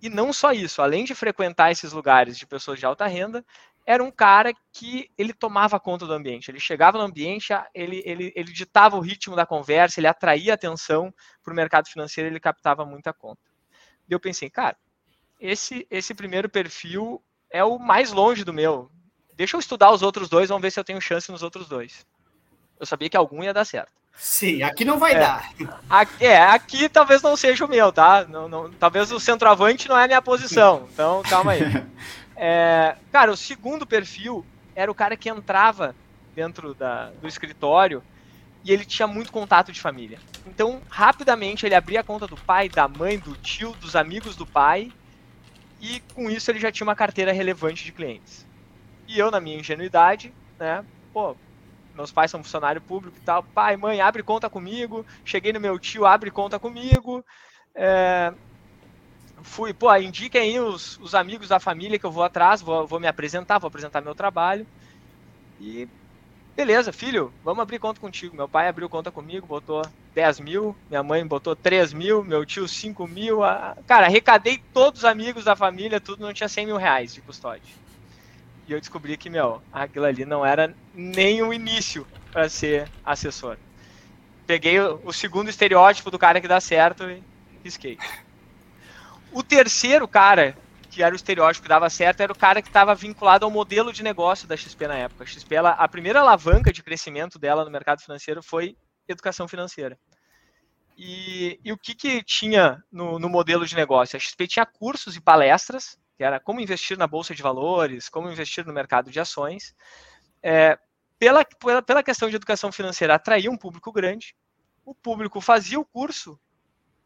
E 0.00 0.09
não 0.09 0.33
só 0.33 0.52
isso, 0.52 0.80
além 0.80 1.04
de 1.04 1.14
frequentar 1.14 1.71
esses 1.71 1.92
lugares 1.92 2.38
de 2.38 2.47
pessoas 2.47 2.78
de 2.78 2.87
alta 2.87 3.07
renda, 3.07 3.45
era 3.87 4.02
um 4.02 4.11
cara 4.11 4.52
que 4.73 5.11
ele 5.19 5.33
tomava 5.33 5.80
conta 5.80 6.07
do 6.07 6.12
ambiente. 6.12 6.50
Ele 6.50 6.61
chegava 6.61 6.99
no 6.99 7.04
ambiente, 7.04 7.49
ele, 7.75 8.02
ele, 8.07 8.33
ele 8.35 8.52
ditava 8.52 8.97
o 8.97 9.00
ritmo 9.00 9.35
da 9.35 9.45
conversa, 9.45 10.00
ele 10.00 10.07
atraía 10.07 10.54
atenção 10.54 11.12
para 11.42 11.52
o 11.52 11.57
mercado 11.57 11.88
financeiro, 11.88 12.30
ele 12.30 12.40
captava 12.40 12.85
muita 12.85 13.12
conta. 13.12 13.42
E 14.09 14.12
eu 14.12 14.21
pensei, 14.21 14.49
cara, 14.49 14.76
esse, 15.38 15.87
esse 15.90 16.14
primeiro 16.14 16.49
perfil 16.49 17.23
é 17.50 17.64
o 17.64 17.78
mais 17.78 18.12
longe 18.12 18.45
do 18.45 18.52
meu. 18.52 18.90
Deixa 19.35 19.57
eu 19.57 19.61
estudar 19.61 19.90
os 19.90 20.02
outros 20.02 20.28
dois, 20.28 20.49
vamos 20.49 20.62
ver 20.62 20.71
se 20.71 20.78
eu 20.78 20.85
tenho 20.85 21.00
chance 21.00 21.30
nos 21.30 21.42
outros 21.42 21.69
dois. 21.69 22.07
Eu 22.81 22.87
sabia 22.87 23.09
que 23.11 23.17
algum 23.17 23.45
ia 23.45 23.53
dar 23.53 23.65
certo. 23.65 23.93
Sim, 24.17 24.63
aqui 24.63 24.85
não 24.85 24.99
vai 24.99 25.13
é, 25.13 25.19
dar. 25.19 25.53
Aqui, 25.89 26.27
é, 26.27 26.43
aqui 26.43 26.89
talvez 26.89 27.23
não 27.23 27.37
seja 27.37 27.65
o 27.65 27.69
meu, 27.69 27.93
tá? 27.93 28.27
Não, 28.29 28.49
não, 28.49 28.71
talvez 28.73 29.13
o 29.13 29.21
centroavante 29.21 29.89
não 29.89 29.97
é 29.97 30.05
a 30.05 30.07
minha 30.07 30.23
posição. 30.23 30.89
Então, 30.93 31.23
calma 31.29 31.53
aí. 31.53 31.61
É, 32.43 32.97
cara, 33.13 33.31
o 33.31 33.37
segundo 33.37 33.87
perfil 33.87 34.47
era 34.75 34.91
o 34.91 34.95
cara 34.95 35.15
que 35.15 35.29
entrava 35.29 35.95
dentro 36.35 36.73
da, 36.73 37.11
do 37.21 37.29
escritório 37.29 38.03
e 38.65 38.73
ele 38.73 38.87
tinha 38.87 39.07
muito 39.07 39.31
contato 39.31 39.71
de 39.71 39.79
família. 39.79 40.19
Então, 40.47 40.81
rapidamente, 40.89 41.67
ele 41.67 41.75
abria 41.75 42.01
a 42.01 42.03
conta 42.03 42.27
do 42.27 42.39
pai, 42.39 42.67
da 42.67 42.89
mãe, 42.89 43.19
do 43.19 43.35
tio, 43.37 43.73
dos 43.79 43.95
amigos 43.95 44.37
do 44.37 44.47
pai 44.47 44.91
e 45.83 46.01
com 46.15 46.31
isso 46.31 46.51
ele 46.51 46.59
já 46.59 46.73
tinha 46.73 46.87
uma 46.87 46.97
carteira 46.97 47.31
relevante 47.31 47.85
de 47.85 47.93
clientes. 47.93 48.47
E 49.07 49.19
eu, 49.19 49.31
na 49.31 49.39
minha 49.39 49.59
ingenuidade, 49.59 50.33
né, 50.59 50.83
pô, 51.13 51.37
meus 52.00 52.11
pais 52.11 52.30
são 52.30 52.42
funcionário 52.42 52.80
público 52.80 53.16
e 53.16 53.21
tal. 53.21 53.42
Pai, 53.42 53.76
mãe, 53.76 54.00
abre 54.00 54.23
conta 54.23 54.49
comigo. 54.49 55.04
Cheguei 55.25 55.52
no 55.52 55.61
meu 55.61 55.78
tio, 55.78 56.07
abre 56.07 56.30
conta 56.30 56.59
comigo. 56.59 57.25
É, 57.75 58.33
fui, 59.42 59.75
pô, 59.75 59.95
indiquem 59.97 60.40
aí 60.40 60.61
os, 60.61 60.99
os 60.99 61.14
amigos 61.14 61.49
da 61.49 61.61
família 61.61 61.99
que 61.99 62.07
eu 62.07 62.11
vou 62.11 62.25
atrás, 62.25 62.62
vou, 62.62 62.87
vou 62.87 62.99
me 62.99 63.07
apresentar, 63.07 63.59
vou 63.59 63.69
apresentar 63.69 64.00
meu 64.00 64.14
trabalho. 64.14 64.66
E 65.61 65.87
beleza, 66.57 66.90
filho, 66.90 67.33
vamos 67.45 67.61
abrir 67.62 67.78
conta 67.78 68.00
contigo. 68.00 68.35
Meu 68.35 68.49
pai 68.49 68.66
abriu 68.66 68.88
conta 68.88 69.11
comigo, 69.11 69.47
botou 69.47 69.83
10 70.14 70.40
mil, 70.40 70.75
minha 70.88 71.02
mãe 71.02 71.26
botou 71.26 71.54
3 71.54 71.92
mil, 71.92 72.25
meu 72.25 72.47
tio 72.47 72.66
5 72.66 73.07
mil. 73.07 73.40
Cara, 73.87 74.07
arrecadei 74.07 74.62
todos 74.73 75.00
os 75.00 75.04
amigos 75.04 75.45
da 75.45 75.54
família, 75.54 76.00
tudo, 76.00 76.23
não 76.23 76.33
tinha 76.33 76.49
100 76.49 76.66
mil 76.66 76.76
reais 76.78 77.12
de 77.12 77.21
custódia. 77.21 77.89
E 78.71 78.73
eu 78.73 78.79
descobri 78.79 79.17
que, 79.17 79.29
meu, 79.29 79.61
aquilo 79.73 80.05
ali 80.05 80.25
não 80.25 80.47
era 80.47 80.73
nem 80.95 81.43
o 81.43 81.53
início 81.53 82.07
para 82.31 82.49
ser 82.49 82.89
assessor. 83.05 83.59
Peguei 84.47 84.79
o, 84.79 85.12
segundo 85.12 85.50
estereótipo 85.50 86.09
do 86.09 86.17
cara 86.17 86.41
que 86.41 86.47
dá 86.47 86.61
certo 86.61 87.11
e 87.11 87.21
risquei. 87.65 87.99
O 89.33 89.43
terceiro 89.43 90.07
cara, 90.07 90.57
que 90.89 91.03
era 91.03 91.12
o 91.12 91.17
estereótipo 91.17 91.65
que 91.65 91.69
dava 91.69 91.91
certo, 91.91 92.21
era 92.21 92.33
o 92.33 92.39
cara 92.39 92.62
que 92.62 92.69
estava 92.69 92.95
vinculado 92.95 93.45
ao 93.45 93.50
modelo 93.50 93.93
de 93.93 94.05
negócio 94.05 94.47
da 94.47 94.57
XP 94.57 94.87
na 94.87 94.95
época. 94.95 95.25
A 95.25 95.27
XP, 95.27 95.53
ela, 95.53 95.71
a 95.71 95.89
primeira 95.89 96.21
alavanca 96.21 96.73
de 96.73 96.81
crescimento 96.81 97.41
dela 97.41 97.65
no 97.65 97.73
mercado 97.73 98.03
financeiro 98.03 98.41
foi 98.41 98.77
educação 99.09 99.49
financeira. 99.49 99.99
E, 100.97 101.59
e 101.65 101.73
o 101.73 101.77
que, 101.77 101.93
que 101.93 102.23
tinha 102.23 102.81
no, 102.91 103.19
no 103.19 103.29
modelo 103.29 103.67
de 103.67 103.75
negócio? 103.75 104.17
A 104.17 104.21
XP 104.21 104.47
tinha 104.47 104.65
cursos 104.65 105.17
e 105.17 105.21
palestras 105.21 105.99
que 106.21 106.25
era 106.25 106.39
como 106.39 106.61
investir 106.61 106.99
na 106.99 107.07
bolsa 107.07 107.35
de 107.35 107.41
valores, 107.41 108.11
como 108.11 108.31
investir 108.31 108.67
no 108.67 108.75
mercado 108.75 109.11
de 109.11 109.19
ações. 109.19 109.75
É, 110.43 110.79
pela, 111.19 111.43
pela, 111.47 111.81
pela 111.81 112.03
questão 112.03 112.29
de 112.29 112.37
educação 112.37 112.71
financeira, 112.71 113.15
atraía 113.15 113.50
um 113.50 113.57
público 113.57 113.91
grande, 113.91 114.37
o 114.85 114.95
público 114.95 115.41
fazia 115.41 115.81
o 115.81 115.85
curso 115.85 116.39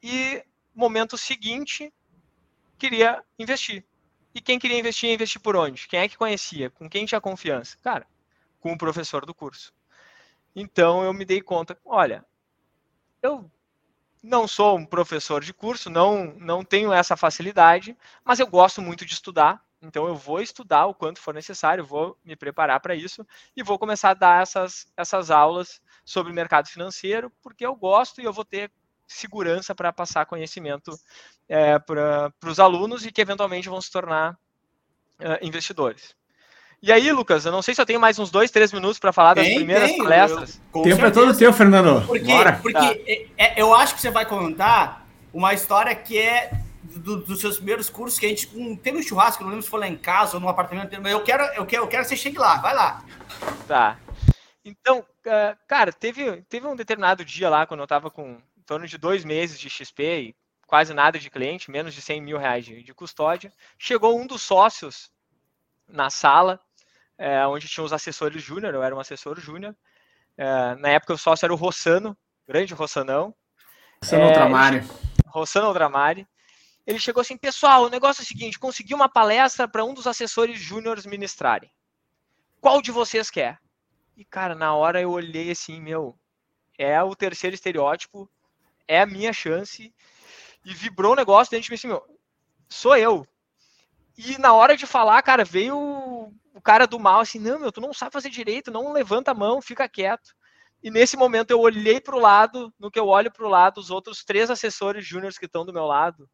e, 0.03 0.45
momento 0.75 1.17
seguinte, 1.17 1.95
queria 2.77 3.23
investir. 3.39 3.87
E 4.35 4.41
quem 4.41 4.59
queria 4.59 4.81
investir, 4.81 5.09
investir 5.15 5.41
por 5.41 5.55
onde? 5.55 5.87
Quem 5.87 6.01
é 6.01 6.09
que 6.09 6.19
conhecia? 6.19 6.69
Com 6.69 6.91
quem 6.91 7.07
tinha 7.07 7.21
confiança? 7.21 7.79
Cara, 7.85 8.09
com 8.59 8.73
o 8.73 8.79
professor 8.79 9.25
do 9.25 9.33
curso. 9.33 9.73
Então 10.57 11.05
eu 11.05 11.15
me 11.15 11.25
dei 11.25 11.41
conta, 11.41 11.79
olha, 11.85 12.27
eu 13.23 13.49
não 14.25 14.49
sou 14.49 14.79
um 14.79 14.87
professor 14.87 15.45
de 15.45 15.53
curso, 15.53 15.91
não, 15.91 16.35
não 16.39 16.65
tenho 16.65 16.91
essa 16.91 17.15
facilidade, 17.15 17.95
mas 18.25 18.41
eu 18.41 18.47
gosto 18.47 18.81
muito 18.81 19.05
de 19.05 19.13
estudar, 19.13 19.63
então 19.83 20.09
eu 20.09 20.17
vou 20.17 20.41
estudar 20.41 20.87
o 20.87 20.95
quanto 20.95 21.21
for 21.21 21.35
necessário, 21.35 21.85
vou 21.85 22.17
me 22.25 22.35
preparar 22.35 22.81
para 22.81 22.95
isso 22.95 23.27
e 23.55 23.63
vou 23.63 23.79
começar 23.79 24.11
a 24.11 24.15
dar 24.15 24.43
essas, 24.43 24.87
essas 24.97 25.31
aulas 25.31 25.79
sobre 26.07 26.33
mercado 26.33 26.69
financeiro, 26.69 27.31
porque 27.43 27.67
eu 27.67 27.77
gosto 27.77 28.19
e 28.19 28.25
eu 28.25 28.33
vou 28.33 28.47
ter 28.47 28.73
segurança 29.07 29.75
para 29.75 29.93
passar 29.93 30.25
conhecimento 30.25 30.99
é, 31.47 31.79
para 31.79 32.33
os 32.47 32.59
alunos 32.59 33.05
e 33.05 33.13
que 33.13 33.21
eventualmente 33.21 33.69
vão 33.69 33.81
se 33.81 33.93
tornar 33.93 34.39
é, 35.19 35.47
investidores. 35.47 36.17
E 36.87 36.93
aí, 36.93 37.11
Lucas, 37.11 37.47
eu 37.47 37.51
não 37.51 37.63
sei 37.63 37.75
se 37.75 37.81
eu 37.81 37.87
tenho 37.87 37.99
mais 37.99 38.19
uns 38.19 38.31
dois, 38.31 38.51
três 38.51 38.71
minutos 38.71 38.99
para 38.99 39.11
falar 39.11 39.33
das 39.33 39.49
primeiras 39.49 39.89
tem, 39.89 39.97
palestras. 39.97 40.61
Eu, 40.75 40.83
Tempo 40.83 41.07
é 41.07 41.11
todo 41.11 41.35
teu, 41.35 41.51
Fernando. 41.51 42.07
Porque, 42.07 42.27
Bora. 42.27 42.61
porque 42.61 42.75
tá. 42.75 42.95
é, 43.07 43.27
é, 43.39 43.55
eu 43.57 43.75
acho 43.75 43.95
que 43.95 44.03
você 44.03 44.11
vai 44.11 44.27
contar 44.27 45.09
uma 45.33 45.55
história 45.55 45.95
que 45.95 46.19
é 46.19 46.53
do, 46.83 47.17
dos 47.23 47.41
seus 47.41 47.57
primeiros 47.57 47.89
cursos, 47.89 48.19
que 48.19 48.27
a 48.27 48.29
gente 48.29 48.51
um, 48.55 48.77
teve 48.77 48.99
um 48.99 49.03
churrasco, 49.03 49.43
não 49.43 49.49
lembro 49.49 49.63
se 49.63 49.71
foi 49.71 49.81
lá 49.81 49.89
em 49.89 49.97
casa 49.97 50.35
ou 50.35 50.41
no 50.41 50.47
apartamento, 50.47 50.95
mas 51.01 51.11
eu 51.11 51.23
quero, 51.23 51.45
eu 51.55 51.65
quero, 51.65 51.85
eu 51.85 51.89
quero 51.89 52.03
que 52.03 52.09
você 52.11 52.19
chegue 52.19 52.37
lá, 52.37 52.59
vai 52.59 52.75
lá. 52.75 53.03
Tá. 53.67 53.99
Então, 54.63 55.03
cara, 55.67 55.91
teve, 55.91 56.43
teve 56.51 56.67
um 56.67 56.77
determinado 56.77 57.25
dia 57.25 57.49
lá, 57.49 57.67
quando 57.67 57.81
eu 57.81 57.85
estava 57.85 58.11
com 58.11 58.37
em 58.59 58.63
torno 58.67 58.87
de 58.87 58.99
dois 58.99 59.25
meses 59.25 59.59
de 59.59 59.71
XP 59.71 60.03
e 60.03 60.37
quase 60.67 60.93
nada 60.93 61.19
de 61.19 61.31
cliente, 61.31 61.71
menos 61.71 61.95
de 61.95 62.03
100 62.03 62.21
mil 62.21 62.37
reais 62.37 62.67
de, 62.67 62.83
de 62.83 62.93
custódia, 62.93 63.51
chegou 63.79 64.21
um 64.21 64.27
dos 64.27 64.43
sócios 64.43 65.11
na 65.89 66.11
sala 66.11 66.61
é, 67.19 67.47
onde 67.47 67.69
tinha 67.69 67.85
os 67.85 67.93
assessores 67.93 68.43
júnior, 68.43 68.75
eu 68.75 68.83
era 68.83 68.95
um 68.95 69.01
assessor 69.01 69.39
júnior. 69.41 69.75
É, 70.37 70.75
na 70.77 70.89
época 70.89 71.15
o 71.15 71.19
sócio 71.19 71.47
era 71.47 71.53
o 71.53 71.57
Rossano, 71.57 72.17
grande 72.47 72.75
Rossanão. 72.75 73.35
Rossano 74.03 74.23
é, 74.23 74.27
Ultramari. 74.27 74.83
Rossano 75.27 75.69
Ultramari. 75.69 76.29
Ele 76.87 76.99
chegou 76.99 77.21
assim, 77.23 77.37
pessoal, 77.37 77.85
o 77.85 77.89
negócio 77.89 78.21
é 78.21 78.25
o 78.25 78.27
seguinte, 78.27 78.59
consegui 78.59 78.95
uma 78.95 79.09
palestra 79.09 79.67
para 79.67 79.85
um 79.85 79.95
dos 79.95 80.07
assessores 80.07 80.59
júniores 80.59 81.07
ministrarem. 81.07 81.71
Qual 82.61 82.83
de 82.83 82.91
vocês 82.91 83.31
quer? 83.31 83.59
E, 84.17 84.25
cara, 84.25 84.55
na 84.55 84.75
hora 84.75 85.01
eu 85.01 85.11
olhei 85.11 85.51
assim, 85.51 85.81
meu, 85.81 86.19
é 86.79 87.03
o 87.03 87.15
terceiro 87.15 87.55
estereótipo, 87.55 88.31
é 88.87 89.01
a 89.01 89.07
minha 89.07 89.33
chance. 89.33 89.95
E 90.65 90.75
vibrou 90.75 91.13
o 91.13 91.17
negócio 91.17 91.51
dentro 91.51 91.65
de 91.65 91.71
mim 91.71 91.75
assim, 91.75 91.89
meu, 91.89 92.03
sou 92.69 92.97
eu. 92.97 93.27
E 94.17 94.39
na 94.39 94.53
hora 94.53 94.77
de 94.77 94.87
falar, 94.87 95.21
cara, 95.23 95.45
veio 95.45 96.33
o 96.55 96.63
cara 96.63 96.87
do 96.87 97.01
mal 97.01 97.21
assim, 97.21 97.39
não, 97.39 97.59
meu, 97.59 97.73
tu 97.73 97.81
não 97.81 97.93
sabe 97.93 98.13
fazer 98.13 98.31
direito, 98.31 98.71
não 98.71 98.93
levanta 98.93 99.33
a 99.33 99.35
mão, 99.35 99.61
fica 99.61 99.89
quieto. 99.89 100.35
E 100.83 100.91
nesse 100.91 101.17
momento 101.17 101.51
eu 101.51 101.61
olhei 101.61 102.01
para 102.01 102.15
o 102.15 102.21
lado, 102.21 102.73
no 102.79 102.91
que 102.91 102.99
eu 102.99 103.09
olho 103.09 103.33
para 103.33 103.45
o 103.45 103.49
lado, 103.49 103.79
os 103.79 103.91
outros 103.91 104.25
três 104.25 104.51
assessores 104.51 105.05
júniores 105.05 105.37
que 105.37 105.47
estão 105.47 105.67
do 105.67 105.73
meu 105.73 105.85
lado, 105.85 106.29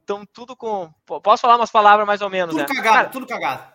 estão 0.00 0.26
tudo 0.26 0.54
com. 0.54 0.92
Posso 1.22 1.40
falar 1.40 1.56
umas 1.56 1.70
palavras 1.70 2.06
mais 2.06 2.20
ou 2.20 2.28
menos, 2.28 2.54
tudo 2.54 2.60
né? 2.60 2.66
Cagado, 2.66 2.94
cara, 2.94 3.08
tudo 3.08 3.26
cagado. 3.26 3.74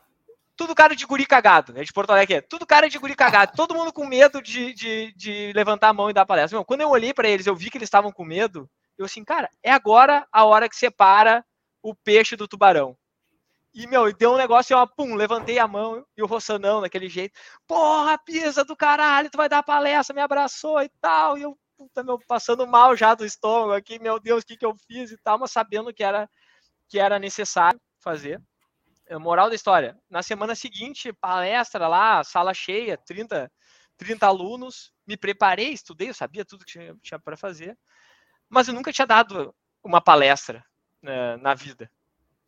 Tudo 0.55 0.75
cara 0.75 0.93
de 0.93 1.05
guri 1.05 1.25
cagado, 1.25 1.79
é 1.79 1.83
de 1.83 1.93
Porto 1.93 2.09
Alegre. 2.09 2.35
É. 2.35 2.41
Tudo 2.41 2.67
cara 2.67 2.89
de 2.89 2.97
guri 2.97 3.15
cagado. 3.15 3.53
Todo 3.55 3.73
mundo 3.73 3.93
com 3.93 4.05
medo 4.05 4.41
de, 4.41 4.73
de, 4.73 5.13
de 5.15 5.53
levantar 5.55 5.87
a 5.87 5.93
mão 5.93 6.09
e 6.09 6.13
dar 6.13 6.25
palestra. 6.25 6.57
Meu, 6.57 6.65
quando 6.65 6.81
eu 6.81 6.89
olhei 6.89 7.13
para 7.13 7.29
eles, 7.29 7.47
eu 7.47 7.55
vi 7.55 7.69
que 7.69 7.77
eles 7.77 7.87
estavam 7.87 8.11
com 8.11 8.25
medo. 8.25 8.69
Eu 8.97 9.05
assim, 9.05 9.23
cara, 9.23 9.49
é 9.63 9.71
agora 9.71 10.27
a 10.29 10.43
hora 10.43 10.67
que 10.67 10.75
separa 10.75 11.45
o 11.81 11.95
peixe 11.95 12.35
do 12.35 12.45
tubarão. 12.45 12.97
E, 13.73 13.85
meu, 13.85 14.11
deu 14.13 14.33
um 14.33 14.37
negócio, 14.37 14.75
ó, 14.75 14.85
pum, 14.87 15.15
levantei 15.15 15.59
a 15.59 15.67
mão 15.67 16.05
e 16.17 16.23
o 16.23 16.25
Rossanão, 16.25 16.81
daquele 16.81 17.07
jeito, 17.07 17.39
porra, 17.67 18.17
pisa 18.17 18.63
do 18.65 18.75
caralho, 18.75 19.29
tu 19.29 19.37
vai 19.37 19.47
dar 19.47 19.61
palestra, 19.61 20.13
me 20.15 20.21
abraçou 20.21 20.81
e 20.81 20.89
tal. 20.99 21.37
E 21.37 21.43
eu, 21.43 21.57
puta, 21.77 22.03
meu, 22.03 22.19
passando 22.27 22.65
mal 22.65 22.95
já 22.95 23.13
do 23.13 23.25
estômago 23.25 23.73
aqui, 23.73 23.99
meu 23.99 24.19
Deus, 24.19 24.43
o 24.43 24.45
que 24.45 24.57
que 24.57 24.65
eu 24.65 24.75
fiz 24.87 25.11
e 25.11 25.17
tal, 25.17 25.37
mas 25.37 25.51
sabendo 25.51 25.93
que 25.93 26.03
era, 26.03 26.27
que 26.87 26.99
era 26.99 27.19
necessário 27.19 27.79
fazer. 27.99 28.41
É, 29.05 29.17
moral 29.17 29.49
da 29.49 29.55
história, 29.55 29.97
na 30.09 30.21
semana 30.21 30.55
seguinte, 30.55 31.11
palestra 31.13 31.87
lá, 31.87 32.23
sala 32.23 32.53
cheia, 32.53 32.97
30, 32.97 33.51
30 33.97 34.27
alunos, 34.27 34.93
me 35.07 35.17
preparei, 35.17 35.71
estudei, 35.71 36.09
eu 36.09 36.13
sabia 36.13 36.45
tudo 36.45 36.63
que 36.63 36.73
tinha, 36.73 36.95
tinha 37.01 37.19
para 37.19 37.35
fazer, 37.35 37.75
mas 38.47 38.67
eu 38.67 38.73
nunca 38.73 38.93
tinha 38.93 39.07
dado 39.07 39.53
uma 39.83 39.99
palestra 39.99 40.63
né, 41.01 41.37
na 41.37 41.55
vida. 41.55 41.89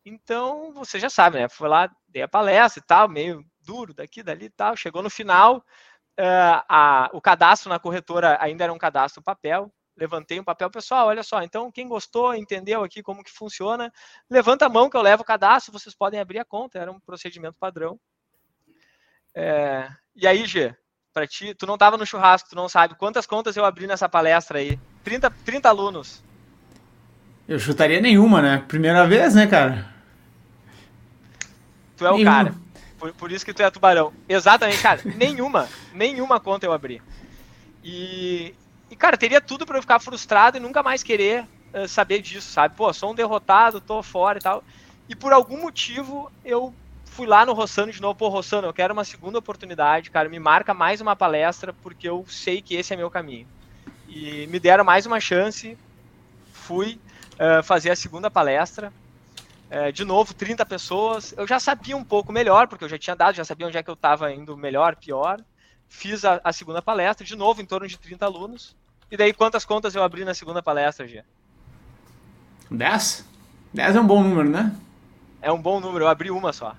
Então, 0.04 0.72
você 0.72 0.98
já 0.98 1.08
sabe, 1.08 1.38
né? 1.38 1.48
Foi 1.48 1.68
lá, 1.68 1.90
dei 2.08 2.22
a 2.22 2.28
palestra 2.28 2.82
e 2.82 2.86
tal, 2.86 3.08
meio 3.08 3.44
duro 3.60 3.94
daqui, 3.94 4.22
dali 4.22 4.46
e 4.46 4.50
tal. 4.50 4.76
Chegou 4.76 5.02
no 5.02 5.10
final, 5.10 5.58
uh, 6.18 6.62
a, 6.68 7.10
o 7.12 7.20
cadastro 7.20 7.68
na 7.68 7.78
corretora 7.78 8.36
ainda 8.40 8.64
era 8.64 8.72
um 8.72 8.78
cadastro 8.78 9.22
papel. 9.22 9.72
Levantei 9.96 10.40
um 10.40 10.44
papel, 10.44 10.70
pessoal, 10.70 11.08
olha 11.08 11.22
só, 11.22 11.42
então 11.42 11.70
quem 11.70 11.86
gostou, 11.86 12.34
entendeu 12.34 12.82
aqui 12.82 13.02
como 13.02 13.22
que 13.22 13.30
funciona, 13.30 13.92
levanta 14.28 14.64
a 14.64 14.68
mão 14.68 14.88
que 14.88 14.96
eu 14.96 15.02
levo 15.02 15.22
o 15.22 15.26
cadastro, 15.26 15.70
vocês 15.70 15.94
podem 15.94 16.18
abrir 16.18 16.38
a 16.38 16.46
conta, 16.46 16.78
era 16.78 16.90
um 16.90 16.98
procedimento 16.98 17.58
padrão. 17.60 18.00
É, 19.34 19.86
e 20.16 20.26
aí, 20.26 20.46
Gê, 20.46 20.74
para 21.12 21.26
ti, 21.26 21.54
tu 21.54 21.66
não 21.66 21.74
estava 21.74 21.98
no 21.98 22.06
churrasco, 22.06 22.48
tu 22.48 22.56
não 22.56 22.70
sabe 22.70 22.94
quantas 22.94 23.26
contas 23.26 23.54
eu 23.54 23.66
abri 23.66 23.86
nessa 23.86 24.08
palestra 24.08 24.60
aí? 24.60 24.80
30, 25.04 25.30
30 25.44 25.68
alunos. 25.68 26.24
Eu 27.46 27.58
chutaria 27.58 28.00
nenhuma, 28.00 28.40
né? 28.40 28.64
Primeira 28.66 29.06
vez, 29.06 29.34
né, 29.34 29.46
cara? 29.46 29.91
Tu 32.02 32.06
é 32.06 32.10
o 32.10 32.16
nenhuma. 32.16 32.30
cara. 32.30 32.54
Por, 32.98 33.12
por, 33.14 33.32
isso 33.32 33.44
que 33.44 33.52
tu 33.52 33.62
é 33.62 33.70
tubarão. 33.70 34.12
Exatamente, 34.28 34.82
cara. 34.82 35.00
nenhuma. 35.16 35.68
Nenhuma 35.92 36.40
conta 36.40 36.66
eu 36.66 36.72
abri. 36.72 37.00
E, 37.82 38.54
e 38.90 38.96
cara, 38.96 39.16
teria 39.16 39.40
tudo 39.40 39.66
para 39.66 39.78
eu 39.78 39.82
ficar 39.82 40.00
frustrado 40.00 40.56
e 40.56 40.60
nunca 40.60 40.82
mais 40.82 41.02
querer 41.02 41.44
uh, 41.74 41.88
saber 41.88 42.20
disso, 42.20 42.50
sabe? 42.50 42.76
Pô, 42.76 42.92
sou 42.92 43.12
um 43.12 43.14
derrotado, 43.14 43.80
tô 43.80 44.02
fora 44.02 44.38
e 44.38 44.42
tal. 44.42 44.64
E 45.08 45.14
por 45.14 45.32
algum 45.32 45.60
motivo 45.60 46.30
eu 46.44 46.74
fui 47.04 47.26
lá 47.26 47.44
no 47.44 47.52
Rossano 47.52 47.92
de 47.92 48.00
novo. 48.00 48.14
Pô, 48.14 48.28
Rossano, 48.28 48.68
eu 48.68 48.72
quero 48.72 48.92
uma 48.92 49.04
segunda 49.04 49.38
oportunidade, 49.38 50.10
cara. 50.10 50.28
Me 50.28 50.38
marca 50.38 50.72
mais 50.72 51.00
uma 51.00 51.14
palestra 51.14 51.72
porque 51.82 52.08
eu 52.08 52.24
sei 52.28 52.62
que 52.62 52.74
esse 52.74 52.94
é 52.94 52.96
meu 52.96 53.10
caminho. 53.10 53.46
E 54.08 54.46
me 54.48 54.58
deram 54.60 54.84
mais 54.84 55.06
uma 55.06 55.20
chance. 55.20 55.76
Fui 56.52 57.00
uh, 57.34 57.62
fazer 57.62 57.90
a 57.90 57.96
segunda 57.96 58.30
palestra. 58.30 58.92
É, 59.74 59.90
de 59.90 60.04
novo, 60.04 60.34
30 60.34 60.66
pessoas. 60.66 61.32
Eu 61.34 61.46
já 61.46 61.58
sabia 61.58 61.96
um 61.96 62.04
pouco 62.04 62.30
melhor, 62.30 62.68
porque 62.68 62.84
eu 62.84 62.88
já 62.90 62.98
tinha 62.98 63.16
dado, 63.16 63.34
já 63.34 63.42
sabia 63.42 63.66
onde 63.66 63.78
é 63.78 63.82
que 63.82 63.88
eu 63.88 63.94
estava 63.94 64.30
indo 64.30 64.54
melhor, 64.54 64.96
pior. 64.96 65.40
Fiz 65.88 66.26
a, 66.26 66.38
a, 66.44 66.52
segunda 66.52 66.82
palestra, 66.82 67.26
de 67.26 67.34
novo, 67.34 67.62
em 67.62 67.64
torno 67.64 67.88
de 67.88 67.98
30 67.98 68.26
alunos. 68.26 68.76
E 69.10 69.16
daí, 69.16 69.32
quantas 69.32 69.64
contas 69.64 69.94
eu 69.94 70.02
abri 70.02 70.26
na 70.26 70.34
segunda 70.34 70.62
palestra, 70.62 71.08
Gia? 71.08 71.24
10? 72.70 73.24
10 73.72 73.96
é 73.96 74.00
um 74.00 74.06
bom 74.06 74.22
número, 74.22 74.50
né? 74.50 74.76
É 75.40 75.50
um 75.50 75.60
bom 75.60 75.80
número, 75.80 76.04
eu 76.04 76.08
abri 76.08 76.30
uma 76.30 76.52
só. 76.52 76.76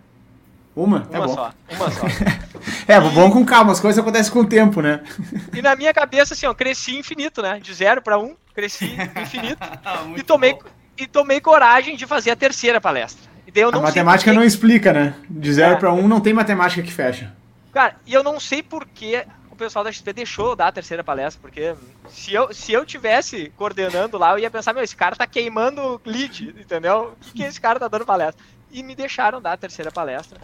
Uma? 0.76 1.08
É 1.12 1.18
uma 1.18 1.26
é 1.26 1.30
só, 1.30 1.54
uma 1.72 1.90
só. 1.90 2.06
é, 2.88 3.02
bom 3.02 3.32
com 3.32 3.44
calma, 3.44 3.72
as 3.72 3.80
coisas 3.80 3.98
acontecem 3.98 4.32
com 4.32 4.42
o 4.42 4.46
tempo, 4.46 4.84
né? 4.84 5.04
e 5.52 5.64
na 5.64 5.76
minha 5.76 5.96
cabeça, 5.96 6.36
assim, 6.36 6.46
ó, 6.46 6.54
cresci 6.54 6.96
infinito, 6.96 7.42
né? 7.42 7.60
De 7.60 7.74
zero 7.74 8.04
para 8.04 8.20
um, 8.20 8.36
cresci 8.54 8.96
infinito. 9.20 9.58
Ah, 9.84 10.06
e 10.16 10.22
tomei. 10.22 10.54
Bom 10.54 10.83
e 10.98 11.08
tomei 11.08 11.42
coragem 11.42 11.96
de 11.96 12.06
fazer 12.06 12.32
a 12.32 12.36
terceira 12.36 12.80
palestra. 12.80 13.30
E 13.48 13.52
daí 13.52 13.64
eu 13.64 13.72
não 13.72 13.80
a 13.80 13.84
matemática 13.84 14.32
não 14.32 14.44
explica, 14.44 14.94
né? 14.94 15.16
De 15.30 15.54
0 15.54 15.74
é. 15.74 15.76
para 15.76 15.92
1 15.92 16.00
um, 16.00 16.08
não 16.08 16.22
tem 16.22 16.34
matemática 16.34 16.82
que 16.82 16.92
fecha. 16.92 17.34
Cara, 17.72 17.96
e 18.06 18.14
eu 18.14 18.24
não 18.24 18.40
sei 18.40 18.62
por 18.62 18.86
que 18.86 19.26
o 19.50 19.56
pessoal 19.56 19.84
da 19.84 19.92
XP 19.92 20.14
deixou 20.14 20.50
eu 20.50 20.56
dar 20.56 20.68
a 20.68 20.72
terceira 20.72 21.04
palestra, 21.04 21.40
porque 21.42 21.76
se 22.10 22.34
eu, 22.34 22.54
se 22.54 22.72
eu 22.72 22.86
tivesse 22.86 23.52
coordenando 23.56 24.18
lá, 24.18 24.32
eu 24.32 24.40
ia 24.40 24.50
pensar, 24.50 24.74
meu, 24.74 24.84
esse 24.84 24.96
cara 24.96 25.16
tá 25.16 25.28
queimando 25.28 26.02
lead, 26.06 26.56
entendeu? 26.60 27.14
O 27.14 27.16
que, 27.20 27.34
que 27.34 27.44
esse 27.44 27.62
cara 27.62 27.80
tá 27.80 27.88
dando 27.88 28.06
palestra? 28.06 28.44
E 28.72 28.82
me 28.82 28.96
deixaram 28.96 29.42
dar 29.42 29.54
a 29.54 29.58
terceira 29.58 29.92
palestra. 29.92 30.40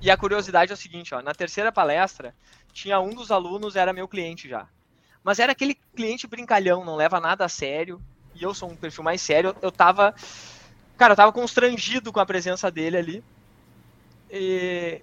E 0.00 0.10
a 0.10 0.16
curiosidade 0.16 0.70
é 0.70 0.74
o 0.74 0.76
seguinte, 0.76 1.14
ó, 1.14 1.22
na 1.22 1.32
terceira 1.32 1.72
palestra, 1.72 2.34
tinha 2.72 3.00
um 3.00 3.14
dos 3.14 3.30
alunos, 3.30 3.76
era 3.76 3.92
meu 3.92 4.06
cliente 4.06 4.48
já. 4.48 4.66
Mas 5.22 5.38
era 5.38 5.52
aquele 5.52 5.74
cliente 5.96 6.26
brincalhão, 6.26 6.84
não 6.84 6.96
leva 6.96 7.18
nada 7.18 7.46
a 7.46 7.48
sério, 7.48 7.98
e 8.34 8.42
eu 8.42 8.54
sou 8.54 8.70
um 8.70 8.76
perfil 8.76 9.04
mais 9.04 9.20
sério, 9.20 9.54
eu 9.62 9.70
tava. 9.70 10.14
Cara, 10.96 11.12
eu 11.12 11.16
tava 11.16 11.32
constrangido 11.32 12.12
com 12.12 12.20
a 12.20 12.26
presença 12.26 12.70
dele 12.70 12.96
ali. 12.96 13.24
E. 14.30 15.00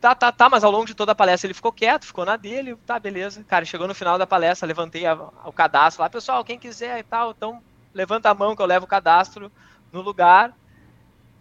Tá, 0.00 0.16
tá, 0.16 0.32
tá, 0.32 0.48
mas 0.48 0.64
ao 0.64 0.70
longo 0.72 0.84
de 0.84 0.96
toda 0.96 1.12
a 1.12 1.14
palestra 1.14 1.46
ele 1.46 1.54
ficou 1.54 1.72
quieto, 1.72 2.06
ficou 2.06 2.24
na 2.24 2.36
dele, 2.36 2.74
tá, 2.84 2.98
beleza. 2.98 3.44
Cara, 3.44 3.64
chegou 3.64 3.86
no 3.86 3.94
final 3.94 4.18
da 4.18 4.26
palestra, 4.26 4.66
levantei 4.66 5.06
a, 5.06 5.14
o 5.14 5.52
cadastro 5.52 6.02
lá, 6.02 6.10
pessoal, 6.10 6.44
quem 6.44 6.58
quiser 6.58 6.98
e 6.98 7.04
tal, 7.04 7.30
então 7.30 7.62
levanta 7.94 8.28
a 8.28 8.34
mão 8.34 8.56
que 8.56 8.62
eu 8.62 8.66
levo 8.66 8.84
o 8.84 8.88
cadastro 8.88 9.52
no 9.92 10.00
lugar. 10.00 10.52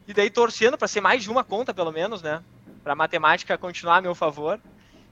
E 0.07 0.13
daí 0.13 0.29
torcendo 0.29 0.77
para 0.77 0.87
ser 0.87 1.01
mais 1.01 1.23
de 1.23 1.31
uma 1.31 1.43
conta, 1.43 1.73
pelo 1.73 1.91
menos, 1.91 2.21
né? 2.21 2.43
Pra 2.83 2.93
matemática 2.93 3.57
continuar 3.57 3.97
a 3.97 4.01
meu 4.01 4.13
favor. 4.13 4.59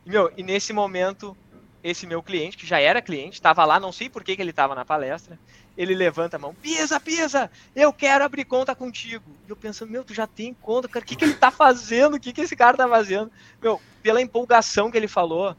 E, 0.05 0.09
meu, 0.09 0.31
e 0.37 0.43
nesse 0.43 0.73
momento, 0.73 1.35
esse 1.83 2.05
meu 2.05 2.21
cliente, 2.21 2.57
que 2.57 2.67
já 2.67 2.79
era 2.79 3.01
cliente, 3.01 3.35
estava 3.35 3.63
lá, 3.65 3.79
não 3.79 3.91
sei 3.91 4.09
por 4.09 4.23
que, 4.23 4.35
que 4.35 4.41
ele 4.41 4.49
estava 4.49 4.75
na 4.75 4.83
palestra, 4.83 5.39
ele 5.77 5.95
levanta 5.95 6.35
a 6.35 6.39
mão, 6.39 6.53
Pisa, 6.53 6.99
Pisa, 6.99 7.49
eu 7.75 7.93
quero 7.93 8.23
abrir 8.23 8.43
conta 8.43 8.75
contigo. 8.75 9.23
E 9.47 9.49
eu 9.49 9.55
pensando, 9.55 9.91
meu, 9.91 10.03
tu 10.03 10.13
já 10.13 10.27
tem 10.27 10.53
conta, 10.53 10.89
cara, 10.89 11.03
o 11.03 11.07
que, 11.07 11.15
que 11.15 11.23
ele 11.23 11.35
tá 11.35 11.49
fazendo? 11.49 12.15
O 12.15 12.19
que, 12.19 12.33
que 12.33 12.41
esse 12.41 12.55
cara 12.55 12.75
tá 12.75 12.87
fazendo? 12.87 13.31
Meu, 13.61 13.81
pela 14.03 14.21
empolgação 14.21 14.91
que 14.91 14.97
ele 14.97 15.07
falou, 15.07 15.55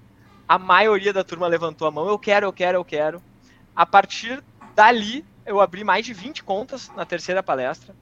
a 0.47 0.59
maioria 0.59 1.13
da 1.13 1.25
turma 1.25 1.47
levantou 1.47 1.89
a 1.89 1.91
mão, 1.91 2.07
eu 2.07 2.19
quero, 2.19 2.47
eu 2.47 2.53
quero, 2.53 2.77
eu 2.77 2.85
quero. 2.85 3.23
A 3.75 3.87
partir 3.87 4.43
dali, 4.75 5.25
eu 5.47 5.61
abri 5.61 5.85
mais 5.85 6.05
de 6.05 6.13
20 6.13 6.45
contas 6.45 6.91
na 6.95 7.07
terceira 7.07 7.43
palestra. 7.43 7.95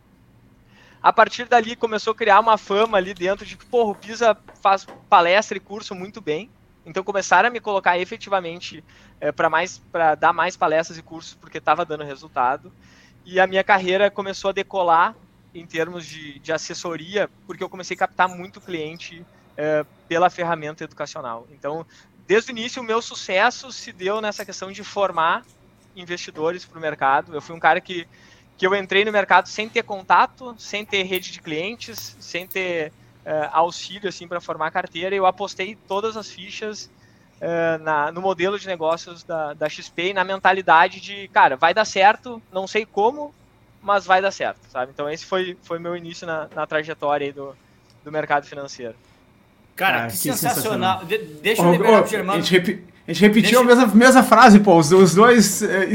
A 1.00 1.12
partir 1.12 1.44
dali, 1.44 1.76
começou 1.76 2.12
a 2.12 2.16
criar 2.16 2.40
uma 2.40 2.58
fama 2.58 2.98
ali 2.98 3.14
dentro 3.14 3.46
de 3.46 3.56
que, 3.56 3.64
porra, 3.64 3.92
o 3.92 3.94
Pisa 3.94 4.36
faz 4.60 4.84
palestra 5.08 5.56
e 5.56 5.60
curso 5.60 5.94
muito 5.94 6.20
bem. 6.20 6.50
Então 6.88 7.04
começaram 7.04 7.48
a 7.48 7.52
me 7.52 7.60
colocar 7.60 7.98
efetivamente 7.98 8.82
é, 9.20 9.30
para 9.30 9.50
mais 9.50 9.78
para 9.92 10.14
dar 10.14 10.32
mais 10.32 10.56
palestras 10.56 10.98
e 10.98 11.02
cursos 11.02 11.34
porque 11.34 11.58
estava 11.58 11.84
dando 11.84 12.02
resultado. 12.02 12.72
E 13.24 13.38
a 13.38 13.46
minha 13.46 13.62
carreira 13.62 14.10
começou 14.10 14.48
a 14.48 14.52
decolar 14.52 15.14
em 15.54 15.66
termos 15.66 16.06
de, 16.06 16.38
de 16.38 16.52
assessoria, 16.52 17.28
porque 17.46 17.62
eu 17.62 17.68
comecei 17.68 17.94
a 17.94 17.98
captar 17.98 18.28
muito 18.28 18.60
cliente 18.60 19.24
é, 19.56 19.84
pela 20.08 20.30
ferramenta 20.30 20.84
educacional. 20.84 21.46
Então, 21.50 21.84
desde 22.26 22.50
o 22.50 22.52
início, 22.52 22.80
o 22.80 22.84
meu 22.84 23.02
sucesso 23.02 23.70
se 23.70 23.92
deu 23.92 24.20
nessa 24.20 24.44
questão 24.44 24.72
de 24.72 24.82
formar 24.82 25.44
investidores 25.94 26.64
para 26.64 26.78
o 26.78 26.80
mercado. 26.80 27.34
Eu 27.34 27.42
fui 27.42 27.54
um 27.54 27.60
cara 27.60 27.80
que, 27.80 28.06
que 28.56 28.66
eu 28.66 28.74
entrei 28.74 29.04
no 29.04 29.12
mercado 29.12 29.48
sem 29.48 29.68
ter 29.68 29.82
contato, 29.82 30.54
sem 30.58 30.86
ter 30.86 31.02
rede 31.02 31.32
de 31.32 31.40
clientes, 31.40 32.16
sem 32.20 32.46
ter 32.46 32.92
uh, 33.24 33.48
auxílio 33.52 34.08
assim 34.08 34.26
para 34.26 34.40
formar 34.40 34.70
carteira. 34.70 35.14
Eu 35.14 35.26
apostei 35.26 35.76
todas 35.86 36.16
as 36.16 36.30
fichas 36.30 36.90
uh, 37.40 37.82
na, 37.82 38.12
no 38.12 38.20
modelo 38.20 38.58
de 38.58 38.66
negócios 38.66 39.22
da, 39.22 39.54
da 39.54 39.68
XP 39.68 40.10
e 40.10 40.14
na 40.14 40.24
mentalidade 40.24 41.00
de, 41.00 41.28
cara, 41.28 41.56
vai 41.56 41.72
dar 41.72 41.84
certo, 41.84 42.42
não 42.52 42.66
sei 42.66 42.84
como, 42.86 43.34
mas 43.82 44.06
vai 44.06 44.20
dar 44.20 44.30
certo, 44.30 44.60
sabe? 44.70 44.92
Então 44.92 45.08
esse 45.08 45.24
foi 45.24 45.56
foi 45.62 45.78
meu 45.78 45.96
início 45.96 46.26
na, 46.26 46.48
na 46.54 46.66
trajetória 46.66 47.32
do, 47.32 47.54
do 48.04 48.12
mercado 48.12 48.46
financeiro. 48.46 48.94
Cara, 49.78 50.06
que, 50.06 50.12
que 50.12 50.18
sensacional. 50.18 51.00
sensacional. 51.00 51.04
De, 51.04 51.18
deixa 51.40 51.62
eu 51.62 51.70
liberar 51.70 51.98
oh, 51.98 52.02
pro 52.02 52.10
Germano. 52.10 52.38
A 52.38 52.42
gente, 52.42 52.84
a 53.06 53.12
gente 53.12 53.20
repetiu 53.22 53.64
deixa... 53.64 53.82
a 53.82 53.86
mesma, 53.86 53.94
mesma 53.94 54.22
frase, 54.24 54.58
pô. 54.58 54.76
Os, 54.76 54.90
os 54.90 55.14
dois 55.14 55.62
eh, 55.62 55.86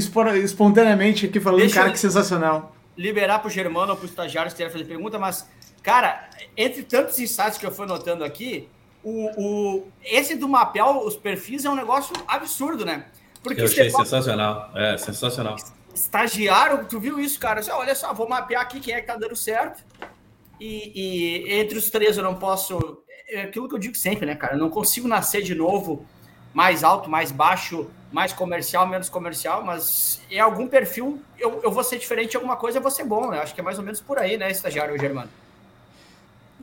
espontaneamente 0.41 1.25
aqui 1.25 1.39
falando, 1.39 1.59
deixa 1.59 1.75
cara, 1.75 1.91
que 1.91 1.99
sensacional. 1.99 2.73
Liberar 2.97 3.39
pro 3.39 3.49
Germano 3.49 3.91
ou 3.91 3.97
pro 3.97 4.05
estagiário 4.05 4.49
se 4.49 4.55
quiser 4.55 4.71
fazer 4.71 4.85
pergunta, 4.85 5.19
mas, 5.19 5.49
cara, 5.83 6.29
entre 6.57 6.81
tantos 6.81 7.19
insights 7.19 7.57
que 7.57 7.65
eu 7.65 7.71
fui 7.71 7.85
notando 7.85 8.23
aqui, 8.23 8.69
o, 9.03 9.29
o, 9.37 9.87
esse 10.01 10.35
do 10.35 10.47
mapear 10.47 10.97
os 10.97 11.15
perfis 11.15 11.65
é 11.65 11.69
um 11.69 11.75
negócio 11.75 12.15
absurdo, 12.25 12.85
né? 12.85 13.05
Porque 13.43 13.61
eu 13.61 13.65
achei 13.65 13.89
sensacional. 13.89 14.71
É, 14.73 14.97
sensacional. 14.97 15.57
Estagiário, 15.93 16.85
tu 16.85 16.99
viu 16.99 17.19
isso, 17.19 17.37
cara? 17.37 17.61
olha 17.73 17.93
só, 17.93 18.13
vou 18.13 18.27
mapear 18.27 18.61
aqui 18.61 18.79
quem 18.79 18.95
é 18.95 19.01
que 19.01 19.07
tá 19.07 19.17
dando 19.17 19.35
certo. 19.35 19.83
E, 20.59 20.91
e, 20.95 21.53
entre 21.59 21.77
os 21.77 21.89
três 21.89 22.17
eu 22.17 22.23
não 22.23 22.35
posso. 22.35 23.03
É 23.27 23.41
aquilo 23.41 23.67
que 23.67 23.75
eu 23.75 23.79
digo 23.79 23.95
sempre, 23.95 24.25
né, 24.25 24.35
cara? 24.35 24.53
Eu 24.53 24.59
não 24.59 24.69
consigo 24.69 25.07
nascer 25.07 25.41
de 25.41 25.53
novo 25.53 26.05
mais 26.53 26.83
alto, 26.83 27.09
mais 27.09 27.31
baixo, 27.31 27.89
mais 28.11 28.31
comercial, 28.31 28.87
menos 28.87 29.09
comercial, 29.09 29.63
mas 29.63 30.21
em 30.29 30.39
algum 30.39 30.67
perfil 30.67 31.21
eu, 31.37 31.61
eu 31.63 31.71
vou 31.71 31.83
ser 31.83 31.97
diferente, 31.97 32.35
alguma 32.37 32.55
coisa 32.55 32.77
eu 32.77 32.81
vou 32.81 32.91
ser 32.91 33.03
bom, 33.03 33.31
né? 33.31 33.39
Acho 33.39 33.55
que 33.55 33.59
é 33.59 33.63
mais 33.63 33.79
ou 33.79 33.83
menos 33.83 33.99
por 33.99 34.19
aí, 34.19 34.37
né, 34.37 34.51
estagiário 34.51 34.97
Germano? 34.97 35.29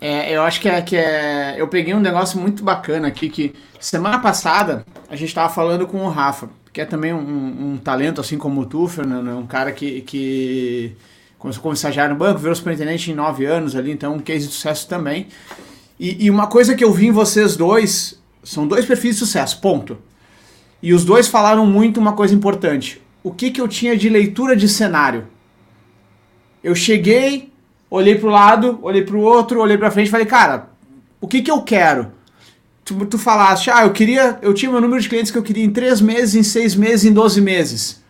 É, 0.01 0.35
eu 0.35 0.43
acho 0.43 0.61
que 0.61 0.69
é, 0.69 0.81
que 0.81 0.97
é. 0.97 1.57
Eu 1.59 1.69
peguei 1.69 1.93
um 1.93 2.01
negócio 2.01 2.41
muito 2.41 2.65
bacana 2.65 3.09
aqui 3.09 3.29
que 3.29 3.55
semana 3.79 4.19
passada 4.19 4.87
a 5.09 5.15
gente 5.15 5.29
estava 5.29 5.53
falando 5.53 5.87
com 5.87 5.99
o 5.99 6.09
Rafa, 6.09 6.49
que 6.73 6.81
é 6.81 6.87
também 6.87 7.13
um, 7.13 7.73
um 7.73 7.77
talento 7.77 8.21
assim 8.21 8.39
como 8.39 8.63
o 8.63 8.67
tu, 8.67 8.89
Fernando, 8.89 9.29
é 9.29 9.35
um 9.35 9.47
cara 9.47 9.73
que, 9.73 10.01
que 10.03 10.97
começou 11.39 11.63
como 11.63 11.75
estagiário 11.75 12.15
no 12.15 12.19
banco, 12.19 12.39
virou 12.39 12.55
superintendente 12.55 13.11
em 13.11 13.15
nove 13.15 13.45
anos 13.45 13.77
ali, 13.77 13.91
então 13.91 14.15
um 14.15 14.21
case 14.21 14.47
de 14.47 14.55
sucesso 14.55 14.89
também. 14.89 15.27
E, 15.99 16.25
e 16.25 16.31
uma 16.31 16.47
coisa 16.47 16.75
que 16.75 16.83
eu 16.83 16.93
vi 16.93 17.09
em 17.09 17.13
vocês 17.13 17.55
dois 17.55 18.19
são 18.43 18.67
dois 18.67 18.87
perfis 18.87 19.17
de 19.17 19.19
sucesso, 19.19 19.61
ponto. 19.61 19.99
E 20.83 20.95
os 20.95 21.05
dois 21.05 21.29
falaram 21.29 21.67
muito 21.67 22.01
uma 22.01 22.15
coisa 22.15 22.35
importante. 22.35 23.03
O 23.23 23.31
que, 23.31 23.51
que 23.51 23.61
eu 23.61 23.69
tinha 23.69 23.95
de 23.95 24.09
leitura 24.09 24.57
de 24.57 24.67
cenário? 24.67 25.27
Eu 26.65 26.75
cheguei, 26.75 27.50
olhei 27.90 28.14
pro 28.14 28.29
lado, 28.29 28.79
olhei 28.83 29.03
pro 29.03 29.20
outro, 29.20 29.61
olhei 29.61 29.76
pra 29.76 29.90
frente 29.90 30.07
e 30.07 30.11
falei, 30.11 30.26
cara, 30.26 30.68
o 31.20 31.26
que 31.26 31.42
que 31.42 31.50
eu 31.50 31.61
quero? 31.62 32.12
Tu, 32.85 32.94
tu 33.07 33.18
falaste, 33.18 33.70
ah, 33.70 33.83
eu 33.83 33.92
queria, 33.92 34.38
eu 34.40 34.55
tinha 34.55 34.70
meu 34.70 34.81
número 34.81 35.03
de 35.03 35.09
clientes 35.09 35.31
que 35.31 35.37
eu 35.37 35.42
queria 35.42 35.64
em 35.64 35.70
3 35.70 36.00
meses, 36.00 36.35
em 36.35 36.42
6 36.42 36.76
meses, 36.76 37.05
em 37.05 37.12
12 37.12 37.40
meses. 37.40 38.00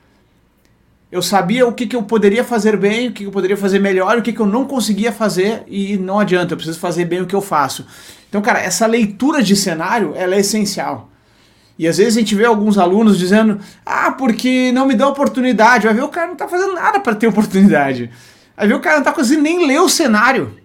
Eu 1.10 1.22
sabia 1.22 1.66
o 1.66 1.72
que, 1.72 1.88
que 1.88 1.96
eu 1.96 2.04
poderia 2.04 2.44
fazer 2.44 2.76
bem, 2.76 3.08
o 3.08 3.12
que, 3.12 3.22
que 3.24 3.26
eu 3.26 3.32
poderia 3.32 3.56
fazer 3.56 3.80
melhor, 3.80 4.18
o 4.18 4.22
que, 4.22 4.32
que 4.32 4.38
eu 4.38 4.46
não 4.46 4.64
conseguia 4.64 5.10
fazer 5.10 5.64
e 5.66 5.96
não 5.96 6.20
adianta, 6.20 6.52
eu 6.52 6.56
preciso 6.56 6.78
fazer 6.78 7.04
bem 7.04 7.20
o 7.20 7.26
que 7.26 7.34
eu 7.34 7.40
faço. 7.40 7.84
Então, 8.28 8.40
cara, 8.40 8.60
essa 8.60 8.86
leitura 8.86 9.42
de 9.42 9.56
cenário, 9.56 10.12
ela 10.14 10.36
é 10.36 10.38
essencial. 10.38 11.10
E 11.76 11.88
às 11.88 11.96
vezes 11.96 12.16
a 12.16 12.20
gente 12.20 12.34
vê 12.34 12.44
alguns 12.44 12.78
alunos 12.78 13.18
dizendo, 13.18 13.58
ah, 13.84 14.12
porque 14.12 14.70
não 14.70 14.86
me 14.86 14.94
dá 14.94 15.08
oportunidade. 15.08 15.86
Vai 15.86 15.94
ver, 15.94 16.04
o 16.04 16.08
cara 16.08 16.28
não 16.28 16.36
tá 16.36 16.46
fazendo 16.46 16.74
nada 16.74 17.00
para 17.00 17.14
ter 17.14 17.26
oportunidade. 17.26 18.10
Aí 18.56 18.66
viu 18.68 18.76
o 18.76 18.80
cara 18.80 18.96
não 18.96 19.04
tá 19.04 19.12
conseguindo 19.12 19.42
nem 19.42 19.66
ler 19.66 19.80
o 19.80 19.88
cenário. 19.88 20.56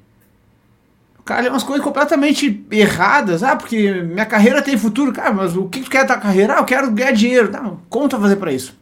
O 1.20 1.24
cara 1.24 1.42
lê 1.42 1.50
umas 1.50 1.64
coisas 1.64 1.84
completamente 1.84 2.66
erradas. 2.70 3.42
Ah, 3.42 3.56
porque 3.56 3.92
minha 4.04 4.26
carreira 4.26 4.62
tem 4.62 4.78
futuro. 4.78 5.12
Cara, 5.12 5.34
mas 5.34 5.56
o 5.58 5.68
que 5.68 5.82
tu 5.82 5.90
quer 5.90 6.06
da 6.06 6.18
carreira? 6.18 6.56
Ah, 6.56 6.60
eu 6.60 6.66
quero 6.66 6.92
ganhar 6.92 7.12
dinheiro. 7.12 7.52
Não, 7.52 7.80
como 7.90 8.08
tu 8.08 8.18
vai 8.18 8.30
fazer 8.30 8.36
pra 8.36 8.52
isso? 8.52 8.76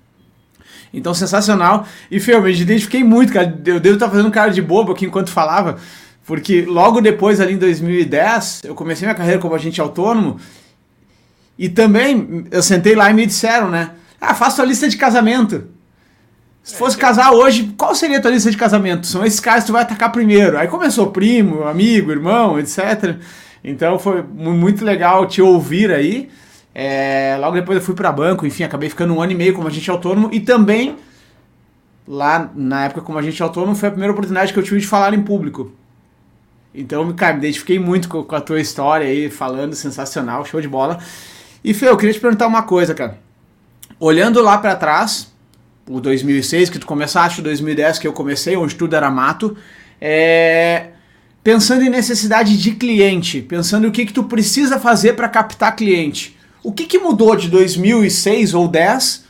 Então, 0.94 1.14
sensacional. 1.14 1.88
E, 2.12 2.20
Fê, 2.20 2.34
eu 2.34 2.42
me 2.42 2.52
identifiquei 2.52 3.04
muito, 3.04 3.32
cara. 3.32 3.62
Eu 3.66 3.80
devo 3.80 3.96
estar 3.96 4.10
fazendo 4.10 4.30
cara 4.30 4.52
de 4.52 4.62
bobo 4.62 4.92
aqui 4.92 5.06
enquanto 5.06 5.32
falava. 5.32 5.78
Porque 6.26 6.64
logo 6.64 7.02
depois, 7.02 7.40
ali 7.40 7.54
em 7.54 7.58
2010, 7.58 8.62
eu 8.66 8.76
comecei 8.76 9.06
minha 9.06 9.16
carreira 9.16 9.40
como 9.40 9.56
agente 9.56 9.82
autônomo. 9.82 10.40
E 11.58 11.70
também, 11.70 12.46
eu 12.52 12.62
sentei 12.62 12.96
lá 12.96 13.10
e 13.10 13.14
me 13.14 13.26
disseram, 13.26 13.70
né? 13.70 13.92
Ah, 14.20 14.34
faça 14.34 14.62
a 14.62 14.66
lista 14.66 14.88
de 14.88 14.98
casamento. 14.98 15.66
Se 16.64 16.78
fosse 16.78 16.98
casar 16.98 17.34
hoje, 17.34 17.74
qual 17.78 17.94
seria 17.94 18.20
a 18.20 18.22
tua 18.22 18.32
lista 18.32 18.50
de 18.50 18.56
casamento? 18.56 19.06
São 19.06 19.26
esses 19.26 19.42
caras 19.42 19.64
que 19.64 19.68
tu 19.68 19.74
vai 19.74 19.82
atacar 19.82 20.14
primeiro. 20.14 20.58
Aí 20.58 20.70
começou 20.70 21.12
primo, 21.12 21.68
amigo, 21.68 22.10
irmão, 22.10 22.58
etc. 22.58 23.18
Então 23.62 24.00
foi 24.00 24.24
muito 24.24 24.86
legal 24.86 25.28
te 25.28 25.42
ouvir 25.42 25.92
aí. 25.92 26.30
É, 26.74 27.36
logo 27.38 27.56
depois 27.56 27.78
eu 27.78 27.84
fui 27.84 27.94
para 27.94 28.12
banco, 28.14 28.48
enfim, 28.48 28.64
acabei 28.64 28.90
ficando 28.90 29.14
um 29.14 29.22
ano 29.22 29.34
e 29.34 29.36
meio 29.36 29.54
como 29.54 29.68
agente 29.68 29.92
autônomo 29.92 30.30
e 30.32 30.40
também 30.40 30.98
lá 32.08 32.50
na 32.56 32.86
época 32.86 33.02
como 33.02 33.20
agente 33.20 33.44
autônomo 33.44 33.76
foi 33.76 33.90
a 33.90 33.92
primeira 33.92 34.12
oportunidade 34.12 34.52
que 34.52 34.58
eu 34.58 34.64
tive 34.64 34.80
de 34.80 34.88
falar 34.88 35.14
em 35.14 35.22
público. 35.22 35.72
Então, 36.74 37.12
cara, 37.14 37.34
me 37.34 37.40
identifiquei 37.40 37.78
muito 37.78 38.08
com, 38.08 38.36
a 38.36 38.42
tua 38.42 38.60
história 38.60 39.06
aí, 39.06 39.30
falando, 39.30 39.76
sensacional, 39.76 40.46
show 40.46 40.62
de 40.62 40.68
bola. 40.68 40.98
E 41.64 41.74
Fê, 41.74 41.90
eu 41.90 41.98
queria 41.98 42.14
te 42.14 42.20
perguntar 42.20 42.48
uma 42.48 42.64
coisa, 42.64 42.96
cara. 42.96 43.20
Olhando 44.00 44.42
lá 44.42 44.58
para 44.58 44.76
trás, 44.76 45.33
o 45.88 46.00
2006 46.00 46.70
que 46.70 46.80
tu 46.80 46.86
começaste, 46.86 47.42
o 47.42 47.44
2010 47.44 48.00
que 48.00 48.08
eu 48.08 48.14
comecei, 48.14 48.56
onde 48.56 48.76
tudo 48.76 48.96
era 48.96 49.10
mato, 49.12 49.58
é, 50.00 50.88
pensando 51.44 51.84
em 51.84 51.90
necessidade 51.90 52.58
de 52.58 52.72
cliente, 52.72 53.42
pensando 53.42 53.88
o 53.88 53.92
que 53.92 54.06
que 54.06 54.14
tu 54.14 54.24
precisa 54.24 54.80
fazer 54.80 55.14
para 55.14 55.28
captar 55.28 55.76
cliente. 55.76 56.38
O 56.64 56.72
que 56.72 56.86
que 56.86 56.98
mudou 56.98 57.36
de 57.36 57.50
2006 57.50 58.54
ou 58.54 58.68
10 58.68 59.26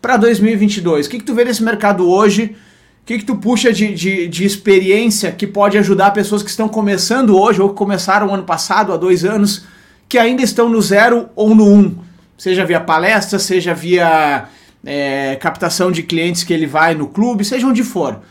para 0.00 0.16
2022? 0.16 1.06
O 1.06 1.10
que 1.10 1.18
que 1.18 1.24
tu 1.24 1.34
vê 1.34 1.44
nesse 1.44 1.62
mercado 1.62 2.08
hoje? 2.08 2.56
O 3.02 3.06
que 3.06 3.18
que 3.18 3.24
tu 3.24 3.36
puxa 3.36 3.72
de, 3.72 3.92
de, 3.92 4.28
de 4.28 4.44
experiência 4.44 5.32
que 5.32 5.46
pode 5.46 5.76
ajudar 5.78 6.12
pessoas 6.12 6.42
que 6.42 6.50
estão 6.50 6.68
começando 6.68 7.36
hoje 7.36 7.60
ou 7.60 7.70
que 7.70 7.74
começaram 7.74 8.32
ano 8.32 8.44
passado, 8.44 8.92
há 8.92 8.96
dois 8.96 9.24
anos, 9.24 9.64
que 10.08 10.18
ainda 10.18 10.42
estão 10.42 10.68
no 10.68 10.80
zero 10.80 11.28
ou 11.34 11.54
no 11.54 11.68
um? 11.68 11.96
Seja 12.38 12.64
via 12.64 12.80
palestra, 12.80 13.38
seja 13.38 13.74
via 13.74 14.48
é, 14.84 15.36
captação 15.36 15.90
de 15.90 16.02
clientes 16.02 16.44
que 16.44 16.52
ele 16.52 16.66
vai 16.66 16.94
no 16.94 17.08
clube, 17.08 17.44
seja 17.44 17.66
onde 17.66 17.82
for. 17.82 18.22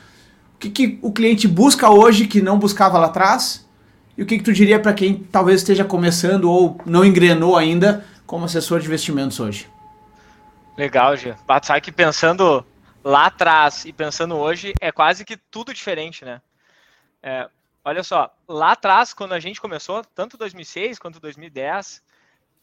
O 0.56 0.58
que, 0.58 0.70
que 0.70 1.00
o 1.02 1.12
cliente 1.12 1.48
busca 1.48 1.90
hoje 1.90 2.28
que 2.28 2.42
não 2.42 2.58
buscava 2.58 2.98
lá 2.98 3.08
atrás? 3.08 3.66
E 4.18 4.24
o 4.24 4.26
que, 4.26 4.38
que 4.38 4.44
tu 4.44 4.54
diria 4.54 4.80
para 4.80 4.94
quem 4.94 5.16
talvez 5.16 5.62
esteja 5.62 5.84
começando 5.84 6.46
ou 6.46 6.80
não 6.86 7.04
engrenou 7.04 7.58
ainda 7.58 8.06
como 8.26 8.46
assessor 8.46 8.80
de 8.80 8.86
investimentos 8.88 9.40
hoje? 9.40 9.70
Legal, 10.78 11.16
Gê. 11.16 11.36
Sabe 11.64 11.82
que 11.82 11.92
pensando 11.92 12.66
lá 13.04 13.28
atrás 13.28 13.86
e 13.86 13.94
pensando 13.94 14.36
hoje 14.36 14.74
é 14.82 14.92
quase 14.92 15.24
que 15.24 15.38
tudo 15.38 15.74
diferente, 15.74 16.26
né? 16.26 16.42
É, 17.22 17.48
olha 17.84 18.04
só, 18.04 18.34
lá 18.48 18.72
atrás, 18.72 19.14
quando 19.14 19.34
a 19.34 19.40
gente 19.40 19.60
começou, 19.62 20.04
tanto 20.16 20.38
2006 20.38 20.98
quanto 21.00 21.20
2010, 21.20 22.02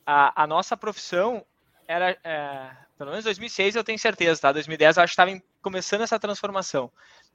a, 0.07 0.43
a 0.43 0.47
nossa 0.47 0.77
profissão 0.77 1.45
era, 1.87 2.19
é, 2.25 2.77
pelo 2.97 3.11
menos 3.11 3.25
2006 3.25 3.77
eu 3.77 3.85
tenho 3.85 3.99
certeza, 3.99 4.41
tá? 4.41 4.53
2010 4.53 4.97
eu 4.97 5.03
acho 5.03 5.15
que 5.15 5.21
estava 5.21 5.43
começando 5.61 6.03
essa 6.03 6.19
transformação. 6.19 6.91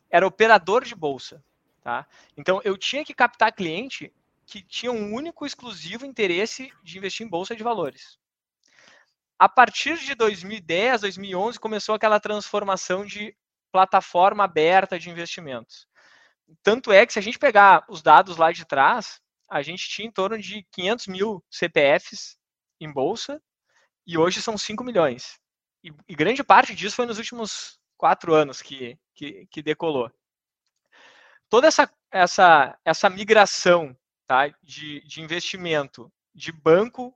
Era 0.10 0.26
operador 0.26 0.84
de 0.84 0.96
bolsa, 0.96 1.44
tá? 1.82 2.08
Então 2.36 2.62
eu 2.64 2.78
tinha 2.78 3.04
que 3.04 3.14
captar 3.14 3.54
cliente 3.54 4.14
que 4.46 4.62
tinha 4.62 4.92
um 4.92 5.14
único 5.14 5.46
exclusivo 5.46 6.06
interesse 6.06 6.72
de 6.82 6.98
investir 6.98 7.26
em 7.26 7.30
bolsa 7.30 7.56
de 7.56 7.64
valores. 7.64 8.18
A 9.38 9.48
partir 9.48 10.00
de 10.00 10.16
2010, 10.16 11.02
2011 11.02 11.60
começou 11.60 11.94
aquela 11.94 12.20
transformação 12.20 13.06
de 13.06 13.36
plataforma 13.72 14.46
aberta 14.46 14.98
de 14.98 15.10
investimentos. 15.10 15.88
Tanto 16.64 16.92
é 16.92 17.06
que 17.06 17.14
se 17.14 17.20
a 17.20 17.22
gente 17.22 17.38
pegar 17.38 17.86
os 17.90 18.02
dados 18.02 18.38
lá 18.38 18.52
de 18.52 18.66
trás, 18.66 19.22
a 19.50 19.62
gente 19.62 19.88
tinha 19.90 20.08
em 20.08 20.12
torno 20.12 20.38
de 20.38 20.66
500 20.72 21.08
mil 21.08 21.44
CPFs 21.50 22.38
em 22.80 22.92
bolsa 22.92 23.42
e 24.08 24.18
hoje 24.18 24.42
são 24.42 24.58
5 24.58 24.84
milhões. 24.84 25.38
E, 25.84 25.92
e, 26.08 26.16
grande 26.16 26.44
parte 26.44 26.74
disso 26.74 26.96
foi 26.96 27.06
nos 27.06 27.18
últimos 27.18 27.78
quatro 27.98 28.34
anos 28.34 28.62
que, 28.62 28.98
que, 29.14 29.46
que 29.48 29.62
decolou. 29.62 30.10
Toda 31.50 31.68
essa, 31.68 31.92
essa, 32.10 32.78
essa 32.86 33.10
migração 33.10 33.96
tá, 34.26 34.48
de, 34.64 35.02
de 35.02 35.22
investimento 35.22 36.12
de 36.34 36.52
banco 36.52 37.14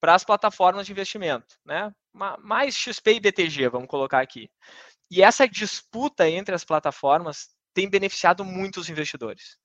para 0.00 0.14
as 0.14 0.24
plataformas 0.24 0.86
de 0.86 0.92
investimento, 0.92 1.58
né? 1.64 1.94
mais 2.12 2.76
XP 2.76 3.14
e 3.14 3.20
BTG, 3.20 3.68
vamos 3.68 3.88
colocar 3.88 4.20
aqui. 4.20 4.50
E 5.10 5.22
essa 5.22 5.46
disputa 5.48 6.28
entre 6.28 6.54
as 6.54 6.64
plataformas 6.64 7.50
tem 7.72 7.88
beneficiado 7.88 8.44
muitos 8.44 8.88
investidores. 8.88 9.56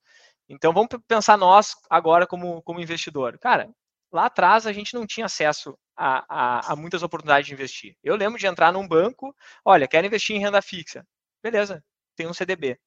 Então 0.48 0.72
vamos 0.74 0.90
pensar 1.08 1.38
nós 1.38 1.76
agora 1.90 2.26
como, 2.26 2.62
como 2.62 2.80
investidor. 2.80 3.38
Cara, 3.40 3.70
lá 4.12 4.26
atrás 4.26 4.66
a 4.66 4.72
gente 4.72 4.94
não 4.94 5.06
tinha 5.06 5.26
acesso 5.26 5.78
a, 5.98 6.26
a, 6.30 6.74
a, 6.74 6.76
muitas 6.76 7.02
oportunidades 7.02 7.48
de 7.48 7.54
investir. 7.54 7.98
Eu 8.04 8.16
lembro 8.16 8.40
de 8.40 8.46
entrar 8.46 8.72
num 8.72 8.88
banco, 8.88 9.36
olha, 9.66 9.88
quero 9.88 10.06
investir 10.06 10.36
em 10.36 10.40
renda 10.40 10.62
fixa. 10.62 11.06
Beleza, 11.42 11.84
tem 12.16 12.28
um 12.28 12.34
CDB. 12.34 12.80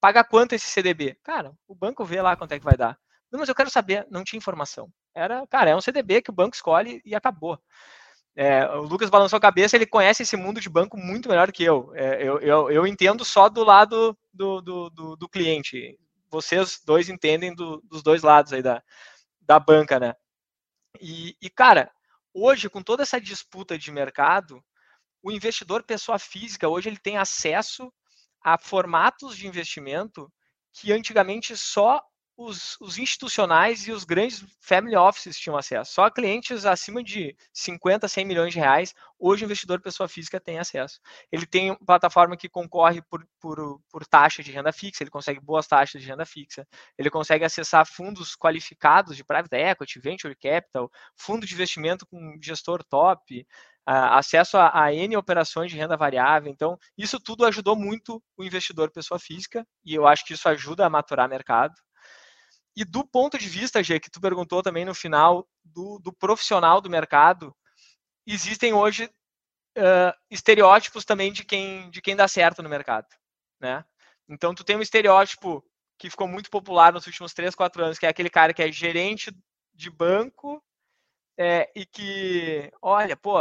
Paga 0.00 0.22
quanto 0.22 0.54
esse 0.54 0.66
CDB? 0.66 1.18
Cara, 1.22 1.52
o 1.66 1.74
banco 1.74 2.04
vê 2.04 2.22
lá 2.22 2.36
quanto 2.36 2.52
é 2.52 2.58
que 2.58 2.64
vai 2.64 2.76
dar. 2.76 2.98
Não, 3.30 3.40
mas 3.40 3.48
eu 3.48 3.54
quero 3.54 3.70
saber, 3.70 4.06
não 4.10 4.22
tinha 4.22 4.38
informação. 4.38 4.88
Era, 5.14 5.46
cara, 5.48 5.70
é 5.70 5.76
um 5.76 5.80
CDB 5.80 6.22
que 6.22 6.30
o 6.30 6.34
banco 6.34 6.54
escolhe 6.54 7.00
e 7.04 7.14
acabou. 7.14 7.58
É, 8.36 8.66
o 8.66 8.82
Lucas 8.82 9.10
balançou 9.10 9.36
a 9.36 9.40
cabeça, 9.40 9.76
ele 9.76 9.86
conhece 9.86 10.22
esse 10.24 10.36
mundo 10.36 10.60
de 10.60 10.68
banco 10.68 10.96
muito 10.96 11.28
melhor 11.28 11.50
que 11.52 11.62
eu. 11.62 11.92
É, 11.94 12.22
eu, 12.22 12.38
eu, 12.40 12.70
eu, 12.70 12.86
entendo 12.86 13.24
só 13.24 13.48
do 13.48 13.62
lado 13.62 14.16
do, 14.32 14.60
do, 14.60 14.90
do, 14.90 15.16
do 15.16 15.28
cliente. 15.28 15.98
Vocês 16.28 16.80
dois 16.84 17.08
entendem 17.08 17.54
do, 17.54 17.80
dos 17.82 18.02
dois 18.02 18.22
lados 18.22 18.52
aí 18.52 18.60
da, 18.60 18.82
da 19.40 19.58
banca, 19.60 20.00
né? 20.00 20.14
E, 21.00 21.36
e, 21.40 21.48
cara, 21.48 21.90
hoje, 22.34 22.68
com 22.68 22.82
toda 22.82 23.04
essa 23.04 23.20
disputa 23.20 23.78
de 23.78 23.92
mercado, 23.92 24.62
o 25.22 25.30
investidor 25.30 25.84
pessoa 25.84 26.18
física, 26.18 26.68
hoje 26.68 26.88
ele 26.90 26.98
tem 26.98 27.16
acesso 27.16 27.90
a 28.42 28.58
formatos 28.58 29.36
de 29.36 29.46
investimento 29.46 30.30
que 30.72 30.92
antigamente 30.92 31.56
só 31.56 32.02
os, 32.36 32.76
os, 32.80 32.98
institucionais 32.98 33.86
e 33.86 33.92
os 33.92 34.04
grandes 34.04 34.44
family 34.60 34.96
offices 34.96 35.38
tinham 35.38 35.56
acesso. 35.56 35.92
Só 35.92 36.10
clientes 36.10 36.66
acima 36.66 37.02
de 37.02 37.36
50, 37.52 38.08
100 38.08 38.24
milhões 38.24 38.52
de 38.52 38.58
reais, 38.58 38.94
hoje 39.18 39.44
o 39.44 39.46
investidor 39.46 39.80
pessoa 39.80 40.08
física 40.08 40.40
tem 40.40 40.58
acesso. 40.58 41.00
Ele 41.30 41.46
tem 41.46 41.70
uma 41.70 41.78
plataforma 41.78 42.36
que 42.36 42.48
concorre 42.48 43.02
por, 43.02 43.24
por, 43.40 43.80
por 43.90 44.06
taxa 44.06 44.42
de 44.42 44.50
renda 44.50 44.72
fixa, 44.72 45.02
ele 45.02 45.10
consegue 45.10 45.40
boas 45.40 45.66
taxas 45.66 46.02
de 46.02 46.08
renda 46.08 46.26
fixa, 46.26 46.66
ele 46.98 47.10
consegue 47.10 47.44
acessar 47.44 47.86
fundos 47.86 48.34
qualificados 48.34 49.16
de 49.16 49.24
private 49.24 49.56
equity, 49.56 50.00
venture 50.00 50.34
capital, 50.34 50.90
fundo 51.16 51.46
de 51.46 51.54
investimento 51.54 52.06
com 52.06 52.38
gestor 52.42 52.82
top, 52.84 53.46
Uh, 53.86 54.16
acesso 54.16 54.56
a, 54.56 54.84
a, 54.84 54.94
N 54.94 55.14
operações 55.14 55.70
de 55.70 55.76
renda 55.76 55.94
variável. 55.94 56.50
Então, 56.50 56.78
isso 56.96 57.20
tudo 57.20 57.44
ajudou 57.44 57.76
muito 57.76 58.22
o 58.34 58.42
investidor 58.42 58.90
pessoa 58.90 59.20
física, 59.20 59.62
e 59.84 59.94
eu 59.94 60.06
acho 60.06 60.24
que 60.24 60.32
isso 60.32 60.48
ajuda 60.48 60.86
a 60.86 60.88
maturar 60.88 61.28
mercado. 61.28 61.74
E 62.76 62.84
do 62.84 63.06
ponto 63.06 63.38
de 63.38 63.48
vista, 63.48 63.82
Gê, 63.82 64.00
que 64.00 64.10
tu 64.10 64.20
perguntou 64.20 64.62
também 64.62 64.84
no 64.84 64.94
final, 64.94 65.48
do, 65.64 65.98
do 65.98 66.12
profissional 66.12 66.80
do 66.80 66.90
mercado, 66.90 67.54
existem 68.26 68.72
hoje 68.72 69.04
uh, 69.78 70.12
estereótipos 70.30 71.04
também 71.04 71.32
de 71.32 71.44
quem, 71.44 71.88
de 71.90 72.02
quem 72.02 72.16
dá 72.16 72.26
certo 72.26 72.62
no 72.62 72.68
mercado, 72.68 73.06
né? 73.60 73.84
Então, 74.28 74.54
tu 74.54 74.64
tem 74.64 74.76
um 74.76 74.82
estereótipo 74.82 75.64
que 75.98 76.10
ficou 76.10 76.26
muito 76.26 76.50
popular 76.50 76.92
nos 76.92 77.06
últimos 77.06 77.32
3, 77.32 77.54
4 77.54 77.84
anos, 77.84 77.98
que 77.98 78.06
é 78.06 78.08
aquele 78.08 78.30
cara 78.30 78.54
que 78.54 78.62
é 78.62 78.72
gerente 78.72 79.30
de 79.72 79.90
banco 79.90 80.62
é, 81.38 81.70
e 81.74 81.84
que, 81.84 82.72
olha, 82.80 83.16
pô, 83.16 83.38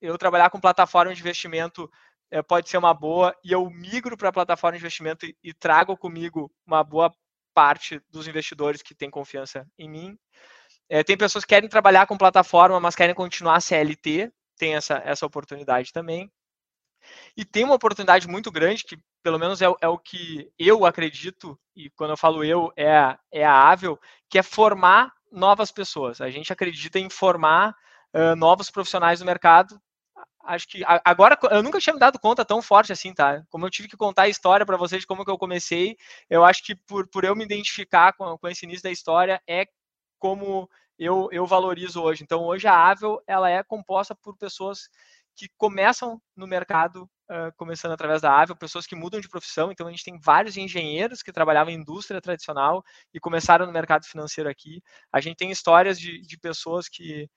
eu 0.00 0.16
trabalhar 0.16 0.50
com 0.50 0.60
plataforma 0.60 1.12
de 1.12 1.20
investimento 1.20 1.90
é, 2.30 2.42
pode 2.42 2.68
ser 2.68 2.78
uma 2.78 2.94
boa, 2.94 3.34
e 3.42 3.52
eu 3.52 3.68
migro 3.70 4.16
para 4.16 4.28
a 4.28 4.32
plataforma 4.32 4.76
de 4.76 4.82
investimento 4.82 5.26
e, 5.26 5.36
e 5.42 5.52
trago 5.52 5.96
comigo 5.96 6.52
uma 6.66 6.84
boa 6.84 7.12
parte 7.58 8.00
dos 8.08 8.28
investidores 8.28 8.82
que 8.82 8.94
têm 8.94 9.10
confiança 9.10 9.66
em 9.76 9.90
mim. 9.90 10.16
É, 10.88 11.02
tem 11.02 11.16
pessoas 11.16 11.44
que 11.44 11.48
querem 11.48 11.68
trabalhar 11.68 12.06
com 12.06 12.16
plataforma, 12.16 12.78
mas 12.78 12.94
querem 12.94 13.16
continuar 13.16 13.60
CLT, 13.60 14.30
tem 14.56 14.76
essa, 14.76 15.02
essa 15.04 15.26
oportunidade 15.26 15.92
também. 15.92 16.30
E 17.36 17.44
tem 17.44 17.64
uma 17.64 17.74
oportunidade 17.74 18.28
muito 18.28 18.52
grande, 18.52 18.84
que 18.84 18.96
pelo 19.24 19.40
menos 19.40 19.60
é, 19.60 19.66
é 19.80 19.88
o 19.88 19.98
que 19.98 20.48
eu 20.56 20.86
acredito, 20.86 21.58
e 21.74 21.90
quando 21.90 22.10
eu 22.10 22.16
falo 22.16 22.44
eu, 22.44 22.72
é, 22.76 23.18
é 23.32 23.44
a 23.44 23.70
Avel, 23.72 23.98
que 24.30 24.38
é 24.38 24.42
formar 24.44 25.12
novas 25.32 25.72
pessoas. 25.72 26.20
A 26.20 26.30
gente 26.30 26.52
acredita 26.52 27.00
em 27.00 27.10
formar 27.10 27.74
uh, 28.14 28.36
novos 28.36 28.70
profissionais 28.70 29.18
do 29.18 29.26
mercado 29.26 29.80
acho 30.48 30.66
que 30.66 30.82
agora 31.04 31.38
eu 31.50 31.62
nunca 31.62 31.78
tinha 31.78 31.92
me 31.92 32.00
dado 32.00 32.18
conta 32.18 32.44
tão 32.44 32.62
forte 32.62 32.92
assim, 32.92 33.12
tá? 33.12 33.42
Como 33.50 33.66
eu 33.66 33.70
tive 33.70 33.88
que 33.88 33.96
contar 33.96 34.22
a 34.22 34.28
história 34.28 34.64
para 34.64 34.76
vocês 34.76 35.04
como 35.04 35.24
que 35.24 35.30
eu 35.30 35.38
comecei, 35.38 35.96
eu 36.28 36.44
acho 36.44 36.64
que 36.64 36.74
por, 36.74 37.06
por 37.08 37.24
eu 37.24 37.36
me 37.36 37.44
identificar 37.44 38.14
com, 38.14 38.36
com 38.38 38.48
esse 38.48 38.64
início 38.64 38.82
da 38.82 38.90
história 38.90 39.40
é 39.46 39.66
como 40.18 40.68
eu, 40.98 41.28
eu 41.30 41.46
valorizo 41.46 42.02
hoje. 42.02 42.24
Então, 42.24 42.44
hoje 42.44 42.66
a 42.66 42.74
Avel 42.74 43.22
ela 43.26 43.50
é 43.50 43.62
composta 43.62 44.14
por 44.14 44.36
pessoas 44.36 44.88
que 45.36 45.48
começam 45.56 46.20
no 46.34 46.46
mercado, 46.46 47.04
uh, 47.30 47.52
começando 47.56 47.92
através 47.92 48.20
da 48.22 48.40
Avel, 48.40 48.56
pessoas 48.56 48.86
que 48.86 48.96
mudam 48.96 49.20
de 49.20 49.28
profissão. 49.28 49.70
Então, 49.70 49.86
a 49.86 49.90
gente 49.90 50.02
tem 50.02 50.18
vários 50.18 50.56
engenheiros 50.56 51.22
que 51.22 51.30
trabalhavam 51.30 51.72
em 51.72 51.76
indústria 51.76 52.20
tradicional 52.20 52.82
e 53.14 53.20
começaram 53.20 53.66
no 53.66 53.72
mercado 53.72 54.06
financeiro 54.06 54.50
aqui. 54.50 54.82
A 55.12 55.20
gente 55.20 55.36
tem 55.36 55.50
histórias 55.50 56.00
de, 56.00 56.20
de 56.22 56.38
pessoas 56.38 56.88
que 56.88 57.28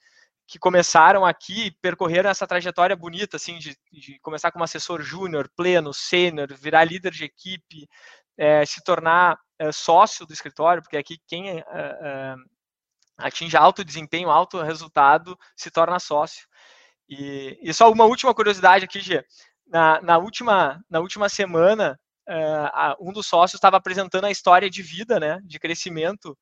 que 0.51 0.59
começaram 0.59 1.25
aqui 1.25 1.71
percorreram 1.81 2.29
essa 2.29 2.45
trajetória 2.45 2.93
bonita, 2.93 3.37
assim, 3.37 3.57
de, 3.57 3.73
de 3.89 4.19
começar 4.19 4.51
como 4.51 4.65
assessor 4.65 5.01
júnior, 5.01 5.49
pleno, 5.55 5.93
sênior, 5.93 6.53
virar 6.53 6.83
líder 6.83 7.13
de 7.13 7.23
equipe, 7.23 7.87
é, 8.37 8.65
se 8.65 8.83
tornar 8.83 9.39
é, 9.57 9.71
sócio 9.71 10.25
do 10.25 10.33
escritório, 10.33 10.83
porque 10.83 10.97
aqui 10.97 11.17
quem 11.25 11.57
é, 11.57 11.63
atinge 13.17 13.55
alto 13.55 13.85
desempenho, 13.85 14.29
alto 14.29 14.61
resultado, 14.61 15.39
se 15.55 15.71
torna 15.71 15.99
sócio. 15.99 16.45
E, 17.07 17.57
e 17.61 17.73
só 17.73 17.89
uma 17.89 18.03
última 18.03 18.35
curiosidade 18.35 18.83
aqui, 18.83 18.99
Gê. 18.99 19.23
Na, 19.65 20.01
na, 20.01 20.17
última, 20.17 20.83
na 20.89 20.99
última 20.99 21.29
semana, 21.29 21.97
um 22.99 23.13
dos 23.13 23.25
sócios 23.25 23.57
estava 23.57 23.77
apresentando 23.77 24.25
a 24.25 24.31
história 24.31 24.69
de 24.69 24.81
vida, 24.81 25.17
né, 25.17 25.39
de 25.45 25.57
crescimento 25.59 26.37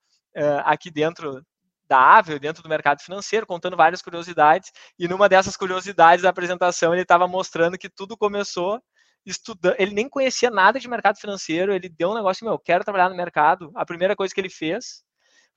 aqui 0.66 0.90
dentro 0.90 1.44
da 1.90 2.18
Avel 2.18 2.40
dentro 2.40 2.62
do 2.62 2.70
mercado 2.70 3.02
financeiro, 3.02 3.48
contando 3.48 3.76
várias 3.76 4.02
curiosidades. 4.02 4.72
E 4.98 5.08
numa 5.08 5.28
dessas 5.28 5.58
curiosidades 5.58 6.22
da 6.22 6.30
apresentação, 6.30 6.94
ele 6.94 7.02
estava 7.02 7.28
mostrando 7.28 7.78
que 7.78 7.90
tudo 7.90 8.16
começou 8.16 8.80
estudando. 9.26 9.76
Ele 9.80 9.94
nem 9.94 10.08
conhecia 10.08 10.52
nada 10.52 10.80
de 10.80 10.88
mercado 10.88 11.18
financeiro. 11.20 11.74
Ele 11.74 11.90
deu 11.90 12.12
um 12.12 12.16
negócio, 12.16 12.46
meu, 12.46 12.60
quero 12.60 12.84
trabalhar 12.84 13.10
no 13.10 13.16
mercado. 13.16 13.72
A 13.76 13.86
primeira 13.86 14.16
coisa 14.16 14.34
que 14.34 14.40
ele 14.40 14.50
fez 14.50 15.04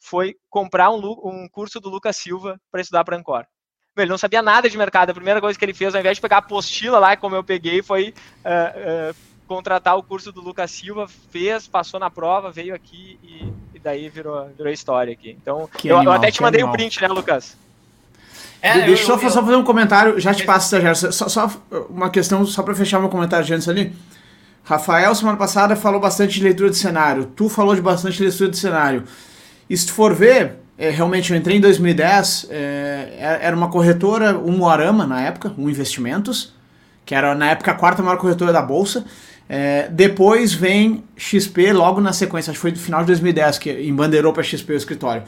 foi 0.00 0.34
comprar 0.48 0.90
um, 0.90 0.98
um 0.98 1.48
curso 1.50 1.78
do 1.78 1.90
Lucas 1.90 2.16
Silva 2.16 2.58
para 2.70 2.80
estudar 2.80 3.04
para 3.04 3.16
Ancor. 3.16 3.44
Ele 3.96 4.10
não 4.10 4.18
sabia 4.18 4.40
nada 4.40 4.70
de 4.70 4.78
mercado. 4.78 5.10
A 5.10 5.14
primeira 5.14 5.40
coisa 5.40 5.58
que 5.58 5.64
ele 5.64 5.74
fez, 5.74 5.94
ao 5.94 6.00
invés 6.00 6.16
de 6.16 6.22
pegar 6.22 6.36
a 6.36 6.38
apostila 6.38 6.98
lá, 6.98 7.16
como 7.16 7.36
eu 7.36 7.44
peguei, 7.44 7.82
foi 7.82 8.14
uh, 8.38 9.12
uh, 9.12 9.31
contratar 9.46 9.96
o 9.96 10.02
curso 10.02 10.33
do 10.33 10.40
Lucas 10.40 10.70
Silva, 10.70 11.09
fez, 11.31 11.66
passou 11.66 11.98
na 12.00 12.11
prova, 12.11 12.50
veio 12.50 12.74
aqui 12.74 13.18
e 13.22 13.52
daí 13.83 14.09
virou, 14.09 14.48
virou 14.57 14.72
história 14.72 15.12
aqui. 15.12 15.37
Então, 15.40 15.68
eu, 15.85 15.96
animal, 15.96 16.14
eu, 16.14 16.18
até 16.18 16.31
te 16.31 16.40
mandei 16.40 16.62
o 16.62 16.68
um 16.68 16.72
print, 16.72 17.00
né, 17.00 17.09
Lucas? 17.09 17.57
É, 18.61 18.74
Deixa 18.87 19.02
eu, 19.02 19.07
só, 19.07 19.14
eu, 19.14 19.31
só 19.31 19.42
fazer 19.42 19.57
um 19.57 19.64
comentário, 19.64 20.18
já 20.20 20.33
te 20.33 20.44
passo, 20.44 20.66
estagiário. 20.66 21.12
Só, 21.12 21.28
só 21.28 21.50
uma 21.90 22.11
questão, 22.11 22.46
só 22.46 22.62
para 22.62 22.74
fechar 22.74 23.00
meu 23.00 23.09
comentário 23.09 23.44
de 23.44 23.52
antes 23.52 23.68
ali. 23.68 23.92
Rafael, 24.64 25.12
semana 25.14 25.37
passada, 25.37 25.74
falou 25.74 26.00
bastante 26.00 26.35
de 26.35 26.44
leitura 26.44 26.70
de 26.70 26.76
cenário. 26.76 27.24
Tu 27.24 27.48
falou 27.48 27.74
de 27.74 27.83
bastante 27.83 28.22
leitura 28.22 28.50
de 28.50 28.57
cenário. 28.57 29.05
E 29.68 29.76
se 29.76 29.87
tu 29.87 29.92
for 29.92 30.14
ver, 30.14 30.61
é, 30.78 30.90
realmente 30.90 31.33
eu 31.33 31.37
entrei 31.37 31.57
em 31.57 31.61
2010, 31.61 32.46
é, 32.50 33.16
é, 33.18 33.38
era 33.42 33.57
uma 33.57 33.68
corretora, 33.68 34.38
um 34.38 34.57
Moarama 34.57 35.07
na 35.07 35.20
época, 35.20 35.52
um 35.59 35.68
Investimentos, 35.68 36.55
que 37.05 37.16
era 37.16 37.35
na 37.35 37.50
época 37.50 37.72
a 37.72 37.74
quarta 37.74 38.00
maior 38.02 38.16
corretora 38.16 38.52
da 38.52 38.62
Bolsa. 38.62 39.05
É, 39.54 39.86
depois 39.90 40.54
vem 40.54 41.04
XP 41.14 41.74
logo 41.74 42.00
na 42.00 42.14
sequência, 42.14 42.50
acho 42.50 42.56
que 42.56 42.62
foi 42.62 42.70
no 42.70 42.78
final 42.78 43.00
de 43.00 43.08
2010 43.08 43.58
que 43.58 43.70
embandeirou 43.82 44.32
para 44.32 44.42
XP 44.42 44.72
o 44.72 44.76
escritório. 44.76 45.24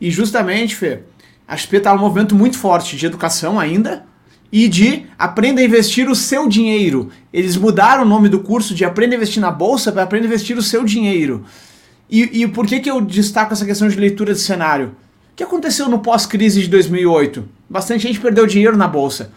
E 0.00 0.10
justamente, 0.10 0.74
Fê, 0.74 1.00
a 1.46 1.54
XP 1.54 1.76
está 1.76 1.92
num 1.92 2.00
movimento 2.00 2.34
muito 2.34 2.56
forte 2.56 2.96
de 2.96 3.04
educação 3.04 3.60
ainda 3.60 4.02
e 4.50 4.66
de 4.66 5.04
aprenda 5.18 5.60
a 5.60 5.64
investir 5.64 6.08
o 6.08 6.14
seu 6.14 6.48
dinheiro. 6.48 7.10
Eles 7.30 7.54
mudaram 7.54 8.04
o 8.04 8.06
nome 8.06 8.30
do 8.30 8.40
curso 8.40 8.74
de 8.74 8.82
aprenda 8.82 9.14
a 9.14 9.18
investir 9.18 9.42
na 9.42 9.50
bolsa 9.50 9.92
para 9.92 10.04
aprenda 10.04 10.24
a 10.24 10.28
investir 10.28 10.56
o 10.56 10.62
seu 10.62 10.82
dinheiro. 10.82 11.44
E, 12.08 12.42
e 12.42 12.48
por 12.48 12.66
que, 12.66 12.80
que 12.80 12.90
eu 12.90 12.98
destaco 12.98 13.52
essa 13.52 13.66
questão 13.66 13.88
de 13.88 14.00
leitura 14.00 14.32
de 14.32 14.40
cenário? 14.40 14.96
O 15.32 15.36
que 15.36 15.44
aconteceu 15.44 15.86
no 15.86 15.98
pós-crise 15.98 16.62
de 16.62 16.68
2008? 16.68 17.46
Bastante 17.68 18.04
gente 18.04 18.20
perdeu 18.20 18.46
dinheiro 18.46 18.78
na 18.78 18.88
bolsa. 18.88 19.30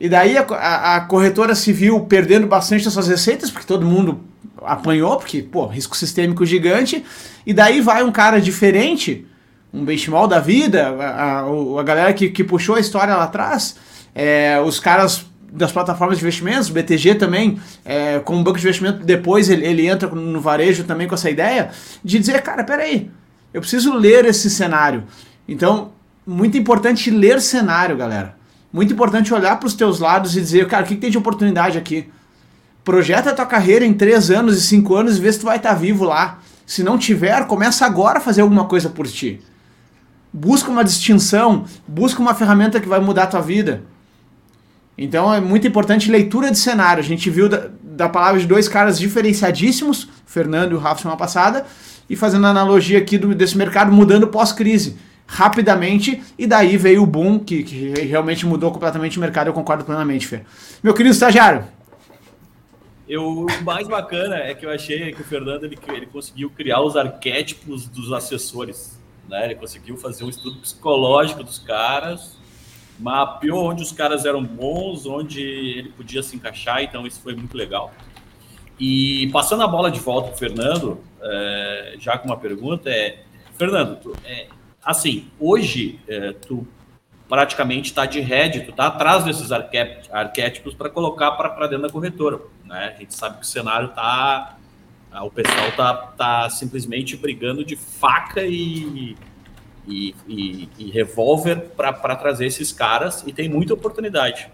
E 0.00 0.08
daí 0.08 0.38
a, 0.38 0.42
a, 0.42 0.96
a, 0.96 1.00
corretora 1.02 1.54
civil 1.54 2.00
perdendo 2.00 2.46
bastante 2.46 2.84
das 2.84 2.94
suas 2.94 3.06
receitas, 3.06 3.50
porque 3.50 3.66
todo 3.66 3.84
mundo 3.84 4.20
apanhou, 4.62 5.18
porque, 5.18 5.42
pô, 5.42 5.66
risco 5.66 5.94
sistêmico 5.94 6.46
gigante. 6.46 7.04
E 7.46 7.52
daí 7.52 7.82
vai 7.82 8.02
um 8.02 8.10
cara 8.10 8.40
diferente, 8.40 9.26
um 9.72 9.84
benchmark 9.84 10.30
da 10.30 10.40
vida, 10.40 10.88
a, 10.88 11.40
a, 11.40 11.80
a 11.80 11.82
galera 11.82 12.14
que, 12.14 12.30
que 12.30 12.42
puxou 12.42 12.76
a 12.76 12.80
história 12.80 13.14
lá 13.14 13.24
atrás, 13.24 13.76
é, 14.14 14.58
os 14.64 14.80
caras 14.80 15.26
das 15.52 15.70
plataformas 15.70 16.16
de 16.16 16.24
investimentos, 16.24 16.70
BTG 16.70 17.16
também, 17.16 17.60
é, 17.84 18.20
como 18.20 18.42
banco 18.42 18.58
de 18.58 18.64
investimento, 18.64 19.04
depois 19.04 19.50
ele, 19.50 19.66
ele 19.66 19.86
entra 19.86 20.08
no 20.08 20.40
varejo 20.40 20.84
também 20.84 21.08
com 21.08 21.14
essa 21.14 21.28
ideia, 21.28 21.72
de 22.02 22.18
dizer, 22.18 22.40
cara, 22.40 22.64
peraí, 22.64 23.10
eu 23.52 23.60
preciso 23.60 23.92
ler 23.92 24.24
esse 24.24 24.48
cenário. 24.48 25.04
Então, 25.46 25.92
muito 26.26 26.56
importante 26.56 27.10
ler 27.10 27.40
cenário, 27.40 27.96
galera 27.96 28.39
muito 28.72 28.92
importante 28.92 29.34
olhar 29.34 29.58
para 29.58 29.66
os 29.66 29.74
teus 29.74 29.98
lados 29.98 30.36
e 30.36 30.40
dizer, 30.40 30.66
cara, 30.68 30.84
o 30.84 30.86
que, 30.86 30.94
que, 30.94 31.00
tem 31.00 31.10
de 31.10 31.18
oportunidade 31.18 31.76
aqui? 31.76 32.08
Projeta 32.84 33.30
a 33.30 33.34
tua 33.34 33.46
carreira 33.46 33.84
em 33.84 33.92
3 33.92 34.30
anos 34.30 34.56
e 34.56 34.60
5 34.60 34.94
anos 34.94 35.16
e 35.16 35.20
vê 35.20 35.32
se 35.32 35.40
tu 35.40 35.46
vai 35.46 35.56
estar 35.56 35.70
tá 35.70 35.74
vivo 35.74 36.04
lá. 36.04 36.38
Se 36.64 36.84
não 36.84 36.96
tiver, 36.96 37.46
começa 37.46 37.84
agora 37.84 38.18
a 38.18 38.20
fazer 38.20 38.42
alguma 38.42 38.64
coisa 38.66 38.88
por 38.88 39.06
ti. 39.06 39.40
Busca 40.32 40.70
uma 40.70 40.84
distinção, 40.84 41.64
busca 41.86 42.22
uma 42.22 42.34
ferramenta 42.34 42.80
que 42.80 42.88
vai 42.88 43.00
mudar 43.00 43.24
a 43.24 43.26
tua 43.26 43.40
vida. 43.40 43.82
Então 44.96 45.34
é 45.34 45.40
muito 45.40 45.66
importante 45.66 46.10
leitura 46.10 46.50
de 46.50 46.58
cenário. 46.58 47.02
A 47.02 47.06
gente 47.06 47.28
viu 47.28 47.48
da, 47.48 47.68
da 47.82 48.08
palavra 48.08 48.40
de 48.40 48.46
dois 48.46 48.68
caras 48.68 48.98
diferenciadíssimos, 48.98 50.08
Fernando 50.24 50.72
e 50.72 50.74
o 50.76 50.78
Rafa 50.78 51.02
semana 51.02 51.18
passada, 51.18 51.66
e 52.08 52.14
fazendo 52.14 52.46
analogia 52.46 52.98
aqui 52.98 53.18
do, 53.18 53.34
desse 53.34 53.58
mercado 53.58 53.90
mudando 53.90 54.28
pós-crise 54.28 54.96
rapidamente 55.30 56.20
e 56.36 56.44
daí 56.44 56.76
veio 56.76 57.04
o 57.04 57.06
boom 57.06 57.38
que, 57.38 57.62
que 57.62 57.90
realmente 58.00 58.44
mudou 58.44 58.72
completamente 58.72 59.16
o 59.16 59.20
mercado, 59.20 59.46
eu 59.46 59.52
concordo 59.52 59.84
plenamente, 59.84 60.26
Fê. 60.26 60.42
Meu 60.82 60.92
querido 60.92 61.14
estagiário. 61.14 61.64
Eu, 63.08 63.46
o 63.46 63.64
mais 63.64 63.86
bacana 63.86 64.36
é 64.36 64.54
que 64.54 64.66
eu 64.66 64.70
achei 64.70 65.12
que 65.12 65.22
o 65.22 65.24
Fernando 65.24 65.64
ele, 65.64 65.78
ele 65.88 66.06
conseguiu 66.06 66.50
criar 66.50 66.80
os 66.80 66.96
arquétipos 66.96 67.86
dos 67.86 68.12
assessores. 68.12 68.98
né? 69.28 69.44
Ele 69.44 69.54
conseguiu 69.54 69.96
fazer 69.96 70.24
um 70.24 70.28
estudo 70.28 70.58
psicológico 70.58 71.44
dos 71.44 71.60
caras, 71.60 72.36
mapeou 72.98 73.70
onde 73.70 73.84
os 73.84 73.92
caras 73.92 74.24
eram 74.24 74.42
bons, 74.42 75.06
onde 75.06 75.40
ele 75.40 75.90
podia 75.90 76.24
se 76.24 76.34
encaixar, 76.34 76.82
então 76.82 77.06
isso 77.06 77.20
foi 77.20 77.36
muito 77.36 77.56
legal. 77.56 77.92
E 78.80 79.28
passando 79.32 79.62
a 79.62 79.68
bola 79.68 79.92
de 79.92 80.00
volta 80.00 80.28
para 80.28 80.36
Fernando, 80.36 80.98
é, 81.22 81.94
já 82.00 82.18
com 82.18 82.26
uma 82.26 82.36
pergunta, 82.36 82.90
é, 82.90 83.20
Fernando, 83.56 83.96
tu, 84.00 84.12
é, 84.24 84.46
assim, 84.84 85.28
hoje 85.38 86.00
é, 86.08 86.32
tu 86.32 86.66
praticamente 87.28 87.90
está 87.90 88.06
de 88.06 88.20
head, 88.20 88.60
tu 88.60 88.70
está 88.70 88.86
atrás 88.88 89.24
desses 89.24 89.50
arquétipos 89.52 90.74
para 90.74 90.90
colocar 90.90 91.32
para 91.32 91.66
dentro 91.66 91.86
da 91.86 91.90
corretora. 91.90 92.40
Né? 92.64 92.92
A 92.96 92.98
gente 92.98 93.14
sabe 93.14 93.36
que 93.36 93.44
o 93.44 93.46
cenário 93.46 93.88
está 93.88 94.56
o 95.22 95.30
pessoal 95.30 95.72
tá, 95.76 95.94
tá 96.16 96.50
simplesmente 96.50 97.16
brigando 97.16 97.64
de 97.64 97.74
faca 97.74 98.42
e, 98.42 99.16
e, 99.86 100.14
e, 100.28 100.68
e 100.78 100.90
revólver 100.90 101.70
para 101.76 102.14
trazer 102.14 102.46
esses 102.46 102.72
caras 102.72 103.24
e 103.26 103.32
tem 103.32 103.48
muita 103.48 103.74
oportunidade. 103.74 104.48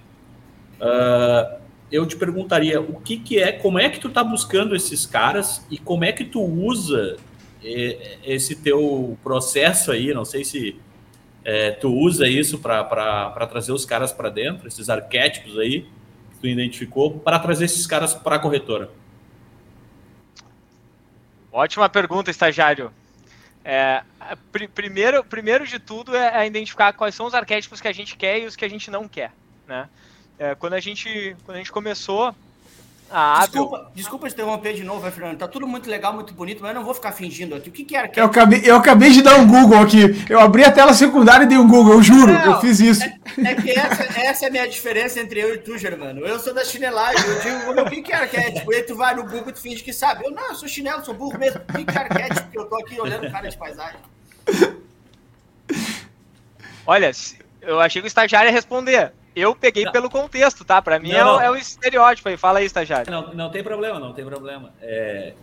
Uh, 0.81 1.61
eu 1.93 2.07
te 2.07 2.17
perguntaria 2.17 2.81
o 2.81 3.01
que, 3.01 3.19
que 3.19 3.39
é, 3.39 3.53
como 3.53 3.79
é 3.79 3.89
que 3.89 4.01
tu 4.01 4.09
está 4.09 4.25
buscando 4.25 4.75
esses 4.75 5.05
caras 5.05 5.65
e 5.71 5.79
como 5.79 6.05
é 6.05 6.13
que 6.13 6.25
tu 6.25 6.43
usa 6.43 7.17
esse 7.63 8.57
teu 8.57 9.19
processo 9.23 9.91
aí, 9.91 10.13
não 10.13 10.25
sei 10.25 10.45
se 10.45 10.81
é, 11.45 11.71
tu 11.71 11.93
usa 11.93 12.29
isso 12.29 12.59
para 12.59 13.47
trazer 13.49 13.73
os 13.73 13.85
caras 13.85 14.13
para 14.13 14.29
dentro, 14.29 14.67
esses 14.67 14.89
arquétipos 14.89 15.59
aí 15.59 15.83
que 16.33 16.39
tu 16.41 16.47
identificou, 16.47 17.19
para 17.19 17.39
trazer 17.39 17.67
esses 17.67 17.87
caras 17.87 18.15
para 18.15 18.37
a 18.37 18.39
corretora. 18.39 18.91
Ótima 21.53 21.89
pergunta, 21.89 22.31
estagiário. 22.31 22.93
É, 23.65 24.03
pr 24.53 24.69
primeiro, 24.75 25.25
primeiro 25.25 25.67
de 25.67 25.79
tudo 25.79 26.15
é, 26.15 26.43
é 26.43 26.47
identificar 26.47 26.93
quais 26.93 27.15
são 27.15 27.27
os 27.27 27.35
arquétipos 27.35 27.81
que 27.81 27.89
a 27.89 27.93
gente 27.93 28.17
quer 28.17 28.41
e 28.41 28.47
os 28.47 28.55
que 28.55 28.65
a 28.65 28.69
gente 28.69 28.91
não 28.91 29.09
quer, 29.09 29.33
né? 29.67 29.89
É, 30.39 30.55
quando, 30.55 30.75
a 30.75 30.81
gente, 30.81 31.35
quando 31.45 31.57
a 31.57 31.59
gente 31.59 31.73
começou 31.73 32.35
a 33.11 33.41
desculpa, 33.41 33.91
desculpa 33.95 34.29
interromper 34.29 34.75
de 34.75 34.83
novo, 34.83 35.09
Fernando. 35.11 35.39
Tá 35.39 35.47
tudo 35.47 35.67
muito 35.67 35.89
legal, 35.89 36.13
muito 36.13 36.35
bonito, 36.35 36.61
mas 36.61 36.71
eu 36.71 36.75
não 36.75 36.85
vou 36.85 36.93
ficar 36.93 37.13
fingindo 37.13 37.55
aqui. 37.55 37.69
O 37.69 37.73
que, 37.73 37.85
que 37.85 37.97
era 37.97 38.09
que 38.09 38.19
eu 38.19 38.25
acabei, 38.25 38.63
eu 38.65 38.77
acabei 38.77 39.11
de 39.11 39.23
dar 39.23 39.39
um 39.39 39.47
Google 39.47 39.79
aqui. 39.79 40.27
Eu 40.29 40.41
abri 40.41 40.65
a 40.65 40.73
tela 40.73 40.93
secundária 40.93 41.45
e 41.45 41.47
dei 41.47 41.57
um 41.57 41.69
Google, 41.69 41.95
eu 41.95 42.03
juro, 42.03 42.33
não, 42.33 42.45
eu 42.45 42.61
fiz 42.61 42.81
isso. 42.81 43.05
É, 43.05 43.19
é 43.45 43.55
que 43.55 43.71
essa, 43.71 44.03
essa, 44.21 44.45
é 44.47 44.49
a 44.49 44.51
minha 44.51 44.69
diferença 44.69 45.21
entre 45.21 45.41
eu 45.41 45.55
e 45.55 45.59
tu, 45.59 45.79
Germano. 45.79 46.27
Eu 46.27 46.39
sou 46.41 46.53
da 46.53 46.65
chinelagem. 46.65 47.25
Eu 47.25 47.41
digo, 47.41 47.81
o 47.81 47.91
que, 47.91 48.03
que 48.03 48.13
é 48.13 48.17
arquétipo? 48.17 48.73
E 48.73 48.77
aí 48.77 48.83
tu 48.83 48.97
vai 48.97 49.15
no 49.15 49.23
Google 49.23 49.51
e 49.51 49.53
tu 49.53 49.61
finge 49.61 49.85
que 49.85 49.93
sabe. 49.93 50.25
Eu 50.25 50.33
não, 50.33 50.49
eu 50.49 50.55
sou 50.57 50.69
chinelo, 50.69 51.05
sou 51.05 51.15
burro 51.15 51.39
mesmo. 51.39 51.61
O 51.61 51.73
que, 51.73 51.85
que 51.85 51.97
é 51.97 52.01
arquétipo? 52.01 52.43
Porque 52.43 52.59
eu 52.59 52.65
tô 52.65 52.77
aqui 52.77 53.01
olhando 53.01 53.31
cara 53.31 53.49
de 53.49 53.57
paisagem. 53.57 54.01
Olha, 56.85 57.11
eu 57.63 57.81
achei 57.81 58.03
que 58.03 58.07
o 58.07 58.09
estagiário 58.09 58.49
ia 58.49 58.53
responder. 58.53 59.13
Eu 59.37 59.55
peguei 59.55 59.85
não. 59.85 59.93
pelo 59.93 60.09
contexto, 60.09 60.65
tá? 60.65 60.81
Para 60.81 60.99
mim 60.99 61.13
não, 61.13 61.39
é, 61.39 61.51
o, 61.51 61.55
é, 61.55 61.57
o 61.57 61.57
estereótipo 61.57 62.27
aí. 62.31 62.39
Fala 62.39 62.61
aí, 62.61 62.65
estagiário. 62.65 63.13
Não, 63.13 63.35
não 63.35 63.51
tem 63.51 63.63
problema, 63.63 64.01
não 64.01 64.15
tem 64.15 64.25
problema. 64.25 64.73
É, 64.81 65.35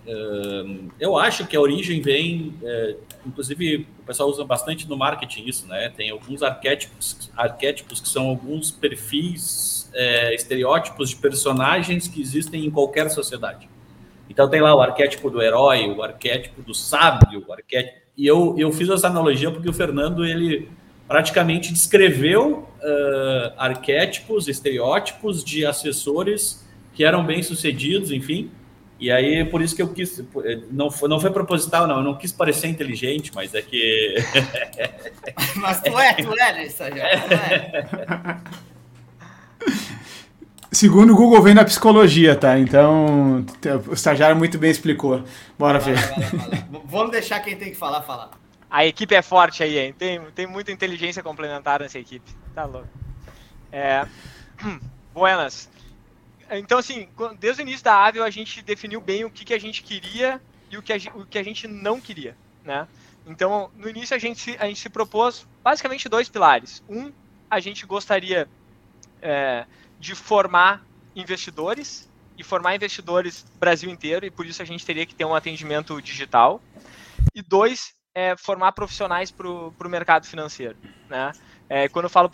eu 0.99 1.15
acho 1.15 1.45
que 1.45 1.55
a 1.55 1.61
origem 1.61 2.01
vem, 2.01 2.57
é, 2.63 2.95
inclusive 3.23 3.87
o 3.99 4.03
pessoal 4.03 4.27
usa 4.27 4.43
bastante 4.43 4.89
no 4.89 4.97
marketing 4.97 5.45
isso, 5.47 5.67
né? 5.67 5.93
Tem 5.95 6.09
alguns 6.09 6.41
arquétipos, 6.41 7.31
arquétipos 7.37 8.01
que 8.01 8.09
são 8.09 8.29
alguns 8.29 8.71
perfis, 8.71 9.91
é, 9.93 10.33
estereótipos 10.33 11.11
de 11.11 11.17
personagens 11.17 12.07
que 12.07 12.19
existem 12.19 12.65
em 12.65 12.71
qualquer 12.71 13.11
sociedade. 13.11 13.69
Então 14.27 14.49
tem 14.49 14.59
lá 14.59 14.73
o 14.73 14.81
arquétipo 14.81 15.29
do 15.29 15.39
herói, 15.39 15.87
o 15.87 16.01
arquétipo 16.01 16.63
do 16.63 16.73
sábio, 16.73 17.45
o 17.47 17.53
arquétipo. 17.53 18.01
E 18.17 18.25
eu, 18.25 18.55
eu 18.57 18.71
fiz 18.71 18.89
essa 18.89 19.07
analogia 19.07 19.51
porque 19.51 19.69
o 19.69 19.73
Fernando 19.73 20.25
ele 20.25 20.67
praticamente 21.13 21.71
descreveu 21.71 22.67
uh, 22.81 23.53
arquétipos, 23.55 24.47
estereótipos 24.47 25.43
de 25.43 25.63
assessores 25.63 26.67
que 26.91 27.03
eram 27.03 27.23
bem 27.23 27.43
sucedidos, 27.43 28.09
enfim. 28.09 28.49
E 28.99 29.11
aí, 29.11 29.45
por 29.45 29.61
isso 29.61 29.75
que 29.75 29.83
eu 29.83 29.93
quis, 29.93 30.23
não 30.71 30.89
foi, 30.89 31.07
não 31.07 31.19
foi 31.19 31.29
proposital, 31.29 31.85
não, 31.85 31.97
eu 31.97 32.03
não 32.03 32.17
quis 32.17 32.31
parecer 32.31 32.67
inteligente, 32.67 33.31
mas 33.35 33.53
é 33.53 33.61
que. 33.61 34.15
mas 35.57 35.83
tu 35.83 35.99
é, 35.99 36.13
tu 36.15 36.33
é, 36.33 36.65
isso 36.65 36.83
já. 36.83 37.07
É. 37.07 38.37
Segundo 40.71 41.13
o 41.13 41.15
Google, 41.15 41.43
vem 41.43 41.53
da 41.53 41.63
psicologia, 41.63 42.35
tá? 42.35 42.57
Então, 42.57 43.45
o 43.87 43.93
estagiário 43.93 44.35
muito 44.35 44.57
bem 44.57 44.71
explicou. 44.71 45.23
Bora, 45.59 45.79
Fê. 45.79 45.91
Vamos 46.85 47.11
deixar 47.11 47.39
quem 47.41 47.55
tem 47.55 47.69
que 47.69 47.77
falar, 47.77 48.01
falar. 48.01 48.31
A 48.73 48.83
equipe 48.87 49.13
é 49.13 49.21
forte 49.21 49.61
aí, 49.61 49.77
hein? 49.77 49.93
Tem, 49.93 50.19
tem 50.31 50.47
muita 50.47 50.71
inteligência 50.71 51.21
complementar 51.21 51.79
nessa 51.79 51.99
equipe. 51.99 52.27
Tá 52.55 52.65
louco. 52.65 52.89
É... 53.71 54.07
Buenas. 55.13 55.69
Então, 56.49 56.79
assim, 56.79 57.07
desde 57.39 57.61
o 57.61 57.65
início 57.65 57.83
da 57.83 58.03
Avel, 58.03 58.23
a 58.23 58.31
gente 58.31 58.63
definiu 58.63 58.99
bem 58.99 59.25
o 59.25 59.29
que, 59.29 59.45
que 59.45 59.53
a 59.53 59.59
gente 59.59 59.83
queria 59.83 60.41
e 60.71 60.77
o 60.77 60.81
que 60.81 60.91
a, 60.91 60.97
o 61.13 61.23
que 61.23 61.37
a 61.37 61.43
gente 61.43 61.67
não 61.67 62.01
queria, 62.01 62.35
né? 62.65 62.87
Então, 63.27 63.69
no 63.75 63.87
início, 63.87 64.15
a 64.15 64.19
gente, 64.19 64.57
a 64.59 64.65
gente 64.65 64.79
se 64.79 64.89
propôs 64.89 65.45
basicamente 65.63 66.09
dois 66.09 66.27
pilares. 66.27 66.83
Um, 66.89 67.13
a 67.51 67.59
gente 67.59 67.85
gostaria 67.85 68.49
é, 69.21 69.67
de 69.99 70.15
formar 70.15 70.83
investidores 71.15 72.09
e 72.35 72.43
formar 72.43 72.73
investidores 72.73 73.45
Brasil 73.59 73.91
inteiro, 73.91 74.25
e 74.25 74.31
por 74.31 74.47
isso 74.47 74.63
a 74.63 74.65
gente 74.65 74.83
teria 74.83 75.05
que 75.05 75.13
ter 75.13 75.25
um 75.25 75.35
atendimento 75.35 76.01
digital. 76.01 76.59
E 77.35 77.43
dois, 77.43 77.93
é, 78.15 78.35
formar 78.37 78.71
profissionais 78.73 79.31
para 79.31 79.47
o 79.47 79.89
mercado 79.89 80.27
financeiro. 80.27 80.75
Né? 81.09 81.31
É, 81.69 81.87
quando 81.89 82.05
eu 82.05 82.09
falo 82.09 82.29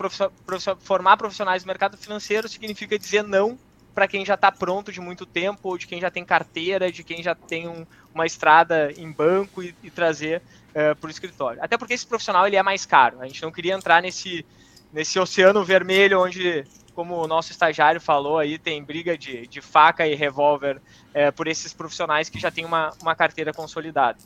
formar 0.79 1.17
profissionais 1.17 1.63
do 1.63 1.67
mercado 1.67 1.97
financeiro, 1.97 2.47
significa 2.49 2.97
dizer 2.97 3.23
não 3.23 3.57
para 3.93 4.07
quem 4.07 4.25
já 4.25 4.35
está 4.35 4.51
pronto 4.51 4.91
de 4.91 5.01
muito 5.01 5.25
tempo, 5.25 5.67
ou 5.67 5.77
de 5.77 5.87
quem 5.87 5.99
já 5.99 6.09
tem 6.09 6.23
carteira, 6.23 6.91
de 6.91 7.03
quem 7.03 7.21
já 7.21 7.35
tem 7.35 7.67
um, 7.67 7.85
uma 8.13 8.25
estrada 8.25 8.93
em 8.95 9.11
banco 9.11 9.61
e, 9.61 9.75
e 9.83 9.89
trazer 9.89 10.41
é, 10.73 10.93
para 10.93 11.07
o 11.07 11.11
escritório. 11.11 11.61
Até 11.61 11.77
porque 11.77 11.95
esse 11.95 12.07
profissional 12.07 12.47
ele 12.47 12.55
é 12.55 12.63
mais 12.63 12.85
caro. 12.85 13.19
A 13.19 13.27
gente 13.27 13.41
não 13.41 13.51
queria 13.51 13.73
entrar 13.73 14.01
nesse, 14.01 14.45
nesse 14.93 15.19
oceano 15.19 15.65
vermelho 15.65 16.21
onde, 16.21 16.63
como 16.93 17.15
o 17.15 17.27
nosso 17.27 17.51
estagiário 17.51 17.99
falou 17.99 18.37
aí, 18.37 18.57
tem 18.57 18.81
briga 18.81 19.17
de, 19.17 19.47
de 19.47 19.59
faca 19.59 20.07
e 20.07 20.15
revólver 20.15 20.81
é, 21.13 21.29
por 21.29 21.47
esses 21.47 21.73
profissionais 21.73 22.29
que 22.29 22.39
já 22.39 22.49
têm 22.49 22.63
uma, 22.63 22.91
uma 23.01 23.15
carteira 23.15 23.51
consolidada. 23.51 24.19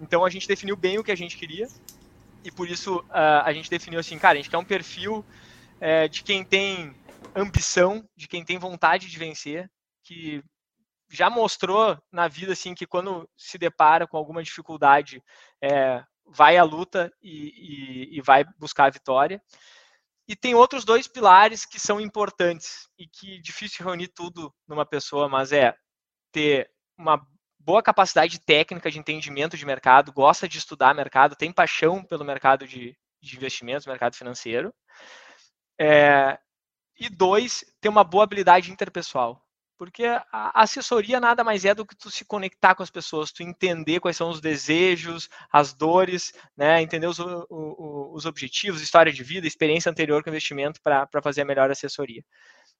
Então 0.00 0.24
a 0.24 0.30
gente 0.30 0.48
definiu 0.48 0.76
bem 0.76 0.98
o 0.98 1.04
que 1.04 1.12
a 1.12 1.16
gente 1.16 1.36
queria 1.36 1.66
e 2.42 2.50
por 2.50 2.68
isso 2.68 2.98
uh, 2.98 3.42
a 3.44 3.52
gente 3.52 3.70
definiu 3.70 4.00
assim, 4.00 4.18
cara, 4.18 4.34
a 4.34 4.36
gente 4.36 4.50
quer 4.50 4.58
um 4.58 4.64
perfil 4.64 5.24
uh, 5.80 6.08
de 6.08 6.22
quem 6.22 6.44
tem 6.44 6.94
ambição, 7.34 8.06
de 8.16 8.28
quem 8.28 8.44
tem 8.44 8.58
vontade 8.58 9.08
de 9.08 9.18
vencer, 9.18 9.70
que 10.02 10.42
já 11.10 11.30
mostrou 11.30 11.98
na 12.12 12.28
vida 12.28 12.52
assim 12.52 12.74
que 12.74 12.86
quando 12.86 13.28
se 13.36 13.56
depara 13.56 14.06
com 14.06 14.16
alguma 14.16 14.42
dificuldade 14.42 15.22
é, 15.62 16.02
vai 16.26 16.56
à 16.56 16.64
luta 16.64 17.12
e, 17.22 18.10
e, 18.12 18.18
e 18.18 18.20
vai 18.20 18.44
buscar 18.58 18.86
a 18.86 18.90
vitória. 18.90 19.40
E 20.26 20.34
tem 20.34 20.54
outros 20.54 20.84
dois 20.84 21.06
pilares 21.06 21.66
que 21.66 21.78
são 21.78 22.00
importantes 22.00 22.88
e 22.98 23.06
que 23.06 23.40
difícil 23.40 23.84
reunir 23.84 24.08
tudo 24.08 24.52
numa 24.66 24.86
pessoa, 24.86 25.28
mas 25.28 25.52
é 25.52 25.74
ter 26.32 26.70
uma 26.96 27.24
boa 27.64 27.82
capacidade 27.82 28.38
técnica 28.38 28.90
de 28.90 28.98
entendimento 28.98 29.56
de 29.56 29.64
mercado, 29.64 30.12
gosta 30.12 30.48
de 30.48 30.58
estudar 30.58 30.94
mercado, 30.94 31.34
tem 31.34 31.50
paixão 31.50 32.04
pelo 32.04 32.24
mercado 32.24 32.66
de, 32.66 32.96
de 33.20 33.36
investimentos, 33.36 33.86
mercado 33.86 34.14
financeiro. 34.14 34.72
É, 35.80 36.38
e 36.98 37.08
dois, 37.08 37.64
ter 37.80 37.88
uma 37.88 38.04
boa 38.04 38.24
habilidade 38.24 38.70
interpessoal. 38.70 39.40
Porque 39.76 40.04
a 40.04 40.62
assessoria 40.62 41.18
nada 41.18 41.42
mais 41.42 41.64
é 41.64 41.74
do 41.74 41.84
que 41.84 41.96
tu 41.96 42.08
se 42.08 42.24
conectar 42.24 42.76
com 42.76 42.82
as 42.84 42.90
pessoas, 42.90 43.32
tu 43.32 43.42
entender 43.42 43.98
quais 43.98 44.16
são 44.16 44.30
os 44.30 44.40
desejos, 44.40 45.28
as 45.52 45.72
dores, 45.74 46.32
né, 46.56 46.80
entender 46.80 47.08
os, 47.08 47.18
o, 47.18 48.12
os 48.14 48.24
objetivos, 48.24 48.80
história 48.80 49.12
de 49.12 49.24
vida, 49.24 49.48
experiência 49.48 49.90
anterior 49.90 50.22
com 50.22 50.30
investimento 50.30 50.80
para 50.80 51.08
fazer 51.20 51.42
a 51.42 51.44
melhor 51.44 51.70
assessoria. 51.72 52.22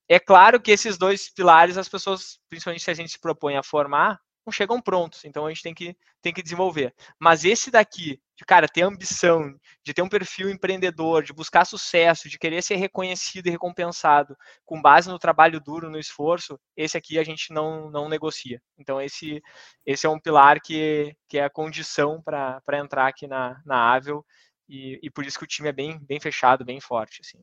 É 0.09 0.21
claro 0.21 0.61
que 0.61 0.71
esses 0.71 0.97
dois 0.97 1.29
pilares 1.29 1.77
as 1.77 1.89
pessoas, 1.89 2.39
principalmente 2.49 2.85
se 2.85 2.91
a 2.91 2.95
gente 2.95 3.11
se 3.11 3.19
propõe 3.21 3.57
a 3.57 3.63
formar, 3.63 4.21
não 4.47 4.53
chegam 4.53 4.81
prontos, 4.81 5.25
então 5.25 5.47
a 5.47 5.49
gente 5.49 5.63
tem 5.63 5.75
que, 5.75 5.97
tem 6.21 6.33
que 6.33 6.43
desenvolver. 6.43 6.95
Mas 7.19 7.45
esse 7.45 7.71
daqui, 7.71 8.21
de 8.37 8.45
cara, 8.45 8.69
ter 8.69 8.83
ambição, 8.83 9.55
de 9.83 9.95
ter 9.95 10.03
um 10.03 10.09
perfil 10.09 10.51
empreendedor, 10.51 11.23
de 11.23 11.33
buscar 11.33 11.65
sucesso, 11.65 12.29
de 12.29 12.39
querer 12.39 12.63
ser 12.63 12.77
reconhecido 12.77 13.47
e 13.47 13.51
recompensado 13.51 14.37
com 14.65 14.81
base 14.81 15.09
no 15.09 15.19
trabalho 15.19 15.61
duro, 15.61 15.91
no 15.91 15.99
esforço, 15.99 16.59
esse 16.77 16.97
aqui 16.97 17.19
a 17.19 17.25
gente 17.25 17.53
não, 17.53 17.91
não 17.91 18.09
negocia. 18.09 18.61
Então 18.79 19.01
esse, 19.01 19.43
esse 19.87 20.07
é 20.07 20.11
um 20.11 20.21
pilar 20.21 20.61
que, 20.61 21.17
que 21.29 21.39
é 21.39 21.45
a 21.45 21.51
condição 21.51 22.23
para 22.23 22.79
entrar 22.79 23.09
aqui 23.09 23.27
na, 23.27 23.61
na 23.65 23.95
Avel 23.95 24.25
e, 24.69 24.99
e 25.03 25.11
por 25.11 25.25
isso 25.25 25.39
que 25.39 25.45
o 25.45 25.49
time 25.49 25.69
é 25.69 25.73
bem, 25.73 25.99
bem 25.99 26.21
fechado, 26.21 26.65
bem 26.65 26.81
forte. 26.81 27.21
Assim. 27.23 27.43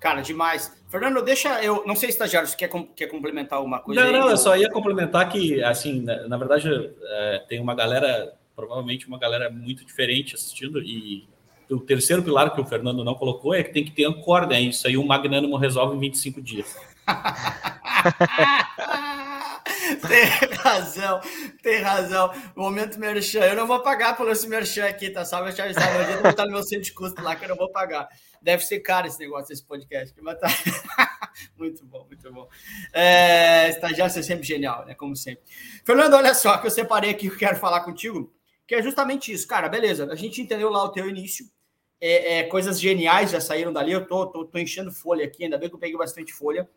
Cara, 0.00 0.22
demais. 0.22 0.74
Fernando, 0.88 1.22
deixa 1.22 1.62
eu. 1.62 1.84
Não 1.86 1.94
sei, 1.94 2.08
estagiário, 2.08 2.48
se 2.48 2.56
quer, 2.56 2.70
quer 2.96 3.06
complementar 3.06 3.58
alguma 3.58 3.80
coisa? 3.80 4.00
Não, 4.00 4.08
aí? 4.08 4.18
não, 4.18 4.30
eu 4.30 4.36
só 4.36 4.56
ia 4.56 4.70
complementar 4.70 5.28
que, 5.28 5.62
assim, 5.62 6.00
na, 6.00 6.26
na 6.26 6.38
verdade, 6.38 6.68
é, 7.02 7.44
tem 7.46 7.60
uma 7.60 7.74
galera 7.74 8.34
provavelmente 8.60 9.06
uma 9.06 9.18
galera 9.18 9.50
muito 9.50 9.84
diferente 9.84 10.34
assistindo. 10.34 10.82
E 10.82 11.26
o 11.70 11.80
terceiro 11.80 12.22
pilar 12.22 12.54
que 12.54 12.60
o 12.60 12.66
Fernando 12.66 13.04
não 13.04 13.14
colocou 13.14 13.54
é 13.54 13.62
que 13.62 13.72
tem 13.72 13.84
que 13.84 13.92
ter 13.92 14.04
ancor, 14.04 14.46
né? 14.46 14.60
Isso 14.60 14.86
aí 14.86 14.96
o 14.96 15.06
magnânimo 15.06 15.56
resolve 15.56 15.96
em 15.96 16.00
25 16.00 16.42
dias. 16.42 16.76
tem 20.06 20.56
razão, 20.56 21.20
tem 21.62 21.80
razão. 21.80 22.32
Momento 22.54 22.98
merchan. 22.98 23.40
Eu 23.40 23.56
não 23.56 23.66
vou 23.66 23.80
pagar 23.80 24.16
pelo 24.16 24.30
esse 24.30 24.48
merchan 24.48 24.86
aqui, 24.86 25.10
tá? 25.10 25.24
Só 25.24 25.42
me 25.42 25.48
avisar. 25.48 26.10
Eu 26.10 26.14
vou 26.14 26.22
botar 26.22 26.44
no 26.46 26.52
meu 26.52 26.62
centro 26.62 26.84
de 26.84 26.92
custo 26.92 27.22
lá 27.22 27.36
que 27.36 27.44
eu 27.44 27.48
não 27.48 27.56
vou 27.56 27.70
pagar. 27.70 28.08
Deve 28.40 28.64
ser 28.64 28.80
caro 28.80 29.06
esse 29.06 29.18
negócio, 29.18 29.52
esse 29.52 29.64
podcast. 29.64 30.14
Mas 30.20 30.38
tá... 30.38 30.48
muito 31.56 31.84
bom, 31.84 32.06
muito 32.06 32.32
bom. 32.32 32.48
É, 32.92 33.68
estagiário, 33.68 34.12
você 34.12 34.20
é 34.20 34.22
sempre 34.22 34.46
genial, 34.46 34.86
né? 34.86 34.94
Como 34.94 35.14
sempre. 35.14 35.42
Fernando, 35.84 36.14
olha 36.14 36.34
só, 36.34 36.56
que 36.58 36.66
eu 36.66 36.70
separei 36.70 37.10
aqui 37.10 37.28
que 37.28 37.34
eu 37.34 37.38
quero 37.38 37.56
falar 37.56 37.80
contigo, 37.80 38.32
que 38.66 38.74
é 38.74 38.82
justamente 38.82 39.32
isso. 39.32 39.46
Cara, 39.46 39.68
beleza, 39.68 40.10
a 40.10 40.16
gente 40.16 40.40
entendeu 40.40 40.70
lá 40.70 40.84
o 40.84 40.90
teu 40.90 41.08
início. 41.08 41.46
É, 42.00 42.38
é, 42.38 42.42
coisas 42.44 42.80
geniais 42.80 43.30
já 43.30 43.40
saíram 43.40 43.72
dali. 43.72 43.92
Eu 43.92 44.06
tô, 44.06 44.26
tô, 44.26 44.46
tô, 44.46 44.58
enchendo 44.58 44.90
folha 44.90 45.24
aqui, 45.24 45.44
ainda 45.44 45.58
bem 45.58 45.68
que 45.68 45.74
eu 45.74 45.78
peguei 45.78 45.98
bastante 45.98 46.32
folha. 46.32 46.68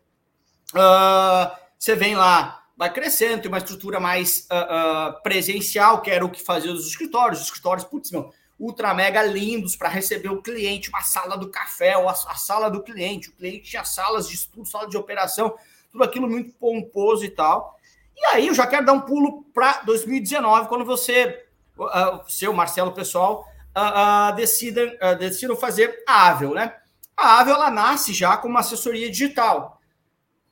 Uh, 0.74 1.56
você 1.78 1.94
vem 1.94 2.14
lá, 2.14 2.63
vai 2.76 2.92
crescendo, 2.92 3.42
tem 3.42 3.48
uma 3.48 3.58
estrutura 3.58 4.00
mais 4.00 4.48
uh, 4.50 5.16
uh, 5.16 5.22
presencial, 5.22 6.02
que 6.02 6.10
era 6.10 6.24
o 6.24 6.30
que 6.30 6.42
fazia 6.42 6.72
os 6.72 6.86
escritórios. 6.86 7.40
Os 7.40 7.46
escritórios, 7.46 7.84
putz, 7.84 8.10
meu, 8.10 8.32
ultra 8.58 8.92
mega 8.92 9.22
lindos 9.22 9.76
para 9.76 9.88
receber 9.88 10.28
o 10.28 10.42
cliente, 10.42 10.88
uma 10.88 11.02
sala 11.02 11.36
do 11.36 11.48
café, 11.50 11.96
ou 11.96 12.08
a, 12.08 12.12
a, 12.12 12.34
sala 12.34 12.68
do 12.68 12.82
cliente. 12.82 13.28
O 13.28 13.32
cliente 13.32 13.70
tinha 13.70 13.84
salas 13.84 14.28
de 14.28 14.34
estudo, 14.34 14.66
sala 14.66 14.88
de 14.88 14.96
operação, 14.96 15.54
tudo 15.90 16.04
aquilo 16.04 16.28
muito 16.28 16.52
pomposo 16.54 17.24
e 17.24 17.30
tal. 17.30 17.78
E 18.16 18.24
aí 18.26 18.48
eu 18.48 18.54
já 18.54 18.66
quero 18.66 18.86
dar 18.86 18.92
um 18.92 19.00
pulo 19.00 19.44
para 19.54 19.82
2019, 19.82 20.68
quando 20.68 20.84
você, 20.84 21.44
uh, 21.78 22.20
seu 22.28 22.52
Marcelo 22.52 22.92
pessoal, 22.92 23.46
uh, 23.76 24.32
uh, 24.32 24.36
decidam, 24.36 24.86
uh, 24.86 25.16
decidam 25.16 25.56
fazer 25.56 26.02
a 26.08 26.28
Avel, 26.28 26.54
né? 26.54 26.74
A 27.16 27.40
Avel 27.40 27.54
ela 27.54 27.70
nasce 27.70 28.12
já 28.12 28.36
com 28.36 28.48
uma 28.48 28.60
assessoria 28.60 29.08
digital 29.08 29.80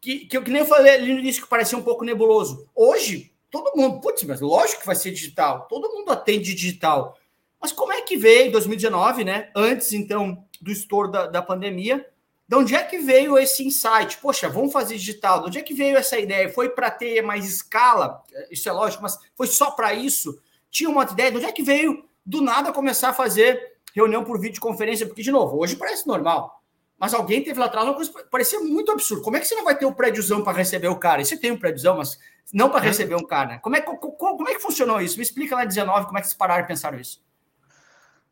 que, 0.02 0.26
que, 0.26 0.40
que 0.40 0.50
nem 0.50 0.62
eu 0.62 0.66
falei 0.66 0.94
ali 0.94 1.12
no 1.12 1.20
início, 1.20 1.44
que 1.44 1.48
parecia 1.48 1.78
um 1.78 1.82
pouco 1.82 2.04
nebuloso. 2.04 2.68
Hoje, 2.74 3.32
todo 3.48 3.74
mundo, 3.76 4.00
putz, 4.00 4.24
mas 4.24 4.40
lógico 4.40 4.80
que 4.80 4.86
vai 4.86 4.96
ser 4.96 5.12
digital, 5.12 5.68
todo 5.68 5.88
mundo 5.88 6.10
atende 6.10 6.52
digital. 6.52 7.16
Mas 7.60 7.70
como 7.70 7.92
é 7.92 8.02
que 8.02 8.16
veio 8.16 8.48
em 8.48 8.50
2019, 8.50 9.22
né? 9.22 9.50
Antes, 9.54 9.92
então, 9.92 10.44
do 10.60 10.72
estouro 10.72 11.08
da, 11.08 11.28
da 11.28 11.40
pandemia, 11.40 12.04
de 12.48 12.56
onde 12.56 12.74
é 12.74 12.82
que 12.82 12.98
veio 12.98 13.38
esse 13.38 13.64
insight? 13.64 14.18
Poxa, 14.20 14.48
vamos 14.48 14.72
fazer 14.72 14.96
digital. 14.96 15.40
De 15.40 15.46
onde 15.46 15.58
é 15.60 15.62
que 15.62 15.72
veio 15.72 15.96
essa 15.96 16.18
ideia? 16.18 16.52
Foi 16.52 16.68
para 16.68 16.90
ter 16.90 17.22
mais 17.22 17.46
escala? 17.46 18.22
Isso 18.50 18.68
é 18.68 18.72
lógico, 18.72 19.04
mas 19.04 19.16
foi 19.36 19.46
só 19.46 19.70
para 19.70 19.94
isso? 19.94 20.36
Tinha 20.68 20.90
uma 20.90 21.04
ideia? 21.04 21.30
De 21.30 21.36
onde 21.36 21.46
é 21.46 21.52
que 21.52 21.62
veio 21.62 22.04
do 22.26 22.42
nada 22.42 22.72
começar 22.72 23.10
a 23.10 23.14
fazer 23.14 23.76
reunião 23.94 24.24
por 24.24 24.40
videoconferência? 24.40 25.06
Porque, 25.06 25.22
de 25.22 25.30
novo, 25.30 25.58
hoje 25.58 25.76
parece 25.76 26.06
normal. 26.08 26.61
Mas 27.02 27.14
alguém 27.14 27.42
teve 27.42 27.58
lá 27.58 27.66
atrás 27.66 27.84
uma 27.84 27.96
coisa 27.96 28.12
que 28.12 28.22
parecia 28.30 28.60
muito 28.60 28.92
absurdo. 28.92 29.24
Como 29.24 29.36
é 29.36 29.40
que 29.40 29.46
você 29.48 29.56
não 29.56 29.64
vai 29.64 29.76
ter 29.76 29.84
o 29.84 29.92
prédiozão 29.92 30.44
para 30.44 30.56
receber 30.56 30.86
o 30.86 30.94
cara? 30.94 31.20
E 31.20 31.24
você 31.24 31.36
tem 31.36 31.50
um 31.50 31.58
prédiozão, 31.58 31.96
mas 31.96 32.16
não 32.54 32.70
para 32.70 32.78
receber 32.78 33.16
um 33.16 33.26
cara. 33.26 33.48
Né? 33.48 33.58
Como 33.58 33.74
é, 33.74 33.80
como, 33.80 33.98
como 33.98 34.48
é 34.48 34.54
que 34.54 34.62
funcionou 34.62 35.00
isso? 35.00 35.16
Me 35.16 35.24
explica 35.24 35.56
lá 35.56 35.64
em 35.64 35.66
19 35.66 36.06
como 36.06 36.18
é 36.18 36.20
que 36.20 36.28
vocês 36.28 36.38
pararam 36.38 36.62
e 36.62 36.66
pensaram 36.68 37.00
isso. 37.00 37.20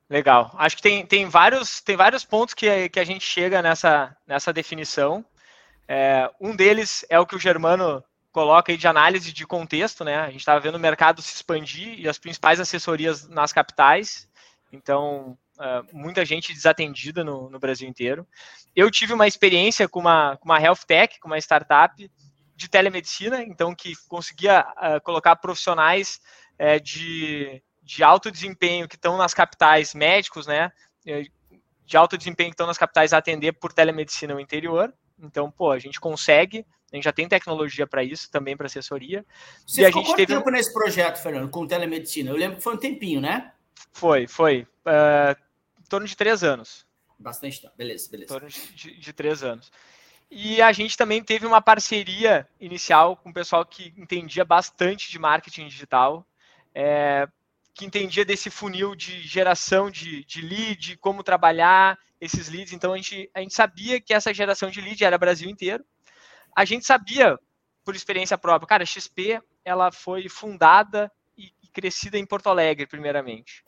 Legal. 0.09 0.55
Acho 0.57 0.77
que 0.77 0.83
tem, 0.83 1.05
tem, 1.05 1.27
vários, 1.27 1.81
tem 1.81 1.97
vários 1.97 2.25
pontos 2.25 2.55
que, 2.55 2.89
que 2.91 3.01
a 3.01 3.05
gente 3.05 3.27
chega 3.27 3.61
nessa, 3.61 4.17
nessa 4.25 4.53
definição. 4.53 5.25
É, 5.89 6.31
um 6.41 6.55
deles 6.55 7.05
é 7.11 7.19
o 7.19 7.27
que 7.27 7.35
o 7.35 7.41
Germano 7.41 8.05
coloca 8.31 8.71
aí 8.71 8.79
de 8.79 8.87
análise 8.87 9.33
de 9.33 9.45
contexto, 9.49 10.05
né? 10.05 10.21
A 10.21 10.31
gente 10.31 10.39
estava 10.39 10.61
vendo 10.61 10.77
o 10.77 10.81
mercado 10.81 11.21
se 11.21 11.35
expandir 11.35 11.99
e 11.99 12.09
as 12.09 12.19
principais 12.19 12.61
assessorias 12.61 13.29
nas 13.29 13.53
capitais. 13.53 14.29
Então, 14.73 15.37
uh, 15.61 15.87
muita 15.93 16.25
gente 16.25 16.55
desatendida 16.55 17.23
no, 17.23 17.51
no, 17.51 17.59
Brasil 17.59 17.89
inteiro. 17.89 18.27
Eu 18.75 18.91
tive 18.91 19.13
uma 19.13 19.29
experiência 19.29 19.87
com 19.87 20.01
uma, 20.01 20.37
com 20.39 20.47
uma 20.47 20.61
health 20.61 20.85
tech, 20.87 21.21
com 21.21 21.29
uma 21.29 21.39
startup 21.39 22.11
de 22.57 22.69
telemedicina, 22.69 23.43
então 23.43 23.75
que 23.75 23.93
conseguia 24.09 24.63
uh, 24.63 25.01
colocar 25.03 25.37
profissionais 25.37 26.21
uh, 26.59 26.81
de, 26.83 27.63
de 27.83 28.03
alto 28.03 28.31
desempenho 28.31 28.89
que 28.89 28.97
estão 28.97 29.17
nas 29.17 29.35
capitais 29.35 29.95
médicos, 29.95 30.47
né? 30.47 30.73
Eh, 31.07 31.25
de 31.85 31.97
alto 31.97 32.17
desempenho 32.17 32.51
que 32.51 32.55
estão 32.55 32.69
nas 32.69 32.79
capitais 32.79 33.13
a 33.13 33.19
atender 33.19 33.53
por 33.53 33.73
telemedicina 33.73 34.35
no 34.35 34.41
interior. 34.41 34.95
Então, 35.19 35.51
pô, 35.51 35.73
a 35.73 35.79
gente 35.79 35.99
consegue, 35.99 36.65
a 36.93 36.97
gente 36.97 37.05
já 37.05 37.13
tem 37.13 37.27
tecnologia 37.27 37.85
para 37.85 38.05
isso, 38.05 38.31
também 38.31 38.57
para 38.57 38.67
assessoria. 38.67 39.25
Você 39.67 39.83
e 39.83 39.85
a 39.85 39.91
gente 39.91 40.15
teve 40.15 40.33
tempo 40.33 40.51
nesse 40.51 40.73
projeto, 40.73 41.21
Fernando, 41.21 41.51
com 41.51 41.67
telemedicina? 41.67 42.31
Eu 42.31 42.37
lembro 42.37 42.59
que 42.59 42.63
foi 42.63 42.75
um 42.75 42.79
tempinho, 42.79 43.21
né? 43.21 43.53
Foi, 43.93 44.29
foi. 44.29 44.69
Uh, 44.87 45.50
torno 45.91 46.07
de 46.07 46.17
três 46.17 46.43
anos. 46.43 46.87
Bastante 47.19 47.61
tempo, 47.61 47.75
beleza, 47.77 48.09
beleza. 48.11 48.33
Em 48.33 48.39
torno 48.39 48.49
de, 48.49 48.97
de, 48.97 49.13
três 49.13 49.43
anos. 49.43 49.71
E 50.31 50.63
a 50.63 50.73
gente 50.73 50.97
também 50.97 51.23
teve 51.23 51.45
uma 51.45 51.61
parceria 51.61 52.49
inicial 52.59 53.17
com 53.17 53.29
o 53.29 53.35
pessoal 53.35 53.67
que 53.67 53.93
entendia 53.97 54.45
bastante 54.45 55.11
de 55.11 55.19
marketing 55.19 55.67
digital, 55.67 56.27
é, 56.75 57.29
que 57.75 57.85
entendia 57.85 58.25
desse 58.25 58.49
funil 58.49 58.95
de 58.95 59.21
geração 59.21 59.91
de, 59.91 60.25
de 60.25 60.41
lead, 60.41 60.97
como 60.99 61.23
trabalhar 61.23 61.99
esses 62.21 62.49
leads. 62.49 62.73
Então 62.73 62.95
a 62.95 62.97
gente, 62.97 63.29
a 63.35 63.41
gente 63.41 63.55
sabia 63.55 64.01
que 64.01 64.15
essa 64.15 64.33
geração 64.33 64.71
de 64.71 64.81
lead 64.81 65.05
era 65.05 65.19
Brasil 65.19 65.51
inteiro. 65.51 65.85
A 66.57 66.65
gente 66.65 66.87
sabia, 66.87 67.39
por 67.85 67.95
experiência 67.95 68.39
própria, 68.39 68.69
cara, 68.69 68.83
a 68.85 68.87
XP 68.87 69.43
ela 69.65 69.93
foi 69.93 70.29
fundada 70.29 71.13
e, 71.37 71.53
e 71.63 71.69
crescida 71.69 72.17
em 72.17 72.25
Porto 72.25 72.49
Alegre, 72.49 72.87
primeiramente. 72.87 73.63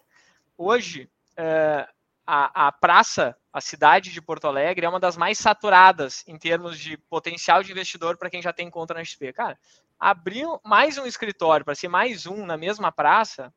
Hoje, 0.57 1.11
é, 1.37 1.87
a, 2.27 2.69
a 2.69 2.73
praça, 2.73 3.37
a 3.53 3.61
cidade 3.61 4.11
de 4.11 4.23
Porto 4.23 4.47
Alegre, 4.47 4.87
é 4.87 4.89
uma 4.89 5.01
das 5.01 5.17
mais 5.17 5.39
saturadas 5.39 6.25
em 6.27 6.39
termos 6.39 6.79
de 6.79 6.97
potencial 6.97 7.63
de 7.63 7.73
investidor 7.73 8.17
para 8.17 8.31
quem 8.31 8.43
já 8.43 8.53
tem 8.53 8.71
conta 8.71 8.95
na 8.95 9.05
XP. 9.05 9.33
Cara, 9.33 9.59
abrir 9.99 10.47
mais 10.65 10.99
um 10.99 11.07
escritório 11.07 11.65
para 11.65 11.75
ser 11.75 11.89
mais 11.89 12.27
um 12.27 12.47
na 12.47 12.57
mesma 12.57 12.91
praça 12.91 13.53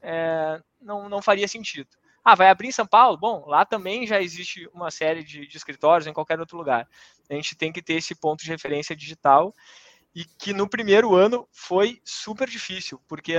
é, 0.00 0.60
não, 0.80 1.08
não 1.08 1.20
faria 1.20 1.48
sentido. 1.48 1.88
Ah, 2.24 2.34
vai 2.34 2.48
abrir 2.48 2.68
em 2.68 2.72
São 2.72 2.86
Paulo? 2.86 3.16
Bom, 3.16 3.44
lá 3.46 3.64
também 3.64 4.06
já 4.06 4.20
existe 4.20 4.68
uma 4.72 4.90
série 4.90 5.22
de, 5.22 5.46
de 5.46 5.56
escritórios 5.56 6.06
em 6.06 6.12
qualquer 6.12 6.40
outro 6.40 6.56
lugar. 6.56 6.88
A 7.30 7.34
gente 7.34 7.56
tem 7.56 7.72
que 7.72 7.82
ter 7.82 7.94
esse 7.94 8.14
ponto 8.14 8.42
de 8.42 8.50
referência 8.50 8.96
digital 8.96 9.54
e 10.16 10.24
que 10.24 10.54
no 10.54 10.66
primeiro 10.66 11.14
ano 11.14 11.46
foi 11.52 12.00
super 12.02 12.48
difícil, 12.48 12.98
porque 13.06 13.34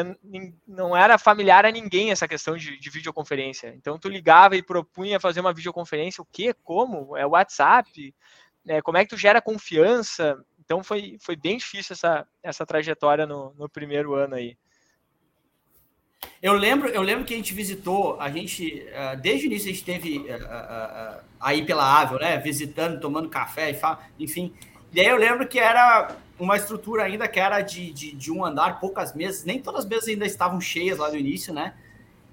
não 0.67 0.95
era 0.95 1.17
familiar 1.17 1.65
a 1.65 1.71
ninguém 1.71 2.11
essa 2.11 2.27
questão 2.27 2.55
de, 2.55 2.79
de, 2.79 2.89
videoconferência. 2.91 3.73
Então 3.75 3.97
tu 3.97 4.07
ligava 4.07 4.55
e 4.55 4.61
propunha 4.61 5.19
fazer 5.19 5.39
uma 5.39 5.51
videoconferência, 5.51 6.21
o 6.21 6.27
quê? 6.31 6.53
Como? 6.63 7.17
É 7.17 7.25
WhatsApp? 7.25 8.13
É, 8.67 8.79
como 8.79 8.95
é 8.95 9.03
que 9.03 9.09
tu 9.09 9.17
gera 9.17 9.41
confiança? 9.41 10.37
Então 10.63 10.83
foi, 10.83 11.17
foi 11.19 11.35
bem 11.35 11.57
difícil 11.57 11.93
essa, 11.93 12.27
essa 12.43 12.63
trajetória 12.63 13.25
no, 13.25 13.55
no 13.57 13.67
primeiro 13.67 14.13
ano 14.13 14.35
aí. 14.35 14.55
Eu 16.39 16.53
lembro, 16.53 16.89
eu 16.89 17.01
lembro 17.01 17.25
que 17.25 17.33
a 17.33 17.37
gente 17.37 17.55
visitou, 17.55 18.21
a 18.21 18.29
gente, 18.29 18.87
eh, 18.87 19.15
desde 19.15 19.47
o 19.47 19.47
início 19.47 19.71
a 19.71 19.73
gente 19.73 19.83
teve 19.83 20.27
eh, 20.27 20.39
eh, 20.39 21.21
aí 21.39 21.65
pela 21.65 22.01
Ável, 22.01 22.19
né? 22.19 22.37
Visitando, 22.37 22.99
tomando 22.99 23.29
café, 23.29 23.75
enfim. 24.19 24.53
E 24.93 24.99
aí 24.99 25.07
eu 25.07 25.17
lembro 25.17 25.47
que 25.47 25.59
era 25.59 26.15
uma 26.39 26.55
estrutura 26.55 27.03
ainda 27.03 27.27
que 27.27 27.39
era 27.39 27.61
de, 27.61 27.91
de, 27.91 28.11
de, 28.13 28.31
um 28.31 28.45
andar, 28.45 28.79
poucas 28.79 29.13
mesas, 29.13 29.43
nem 29.43 29.61
todas 29.61 29.81
as 29.81 29.85
mesas 29.85 30.07
ainda 30.07 30.25
estavam 30.25 30.61
cheias 30.61 30.97
lá 30.97 31.09
no 31.09 31.17
início, 31.17 31.53
né? 31.53 31.73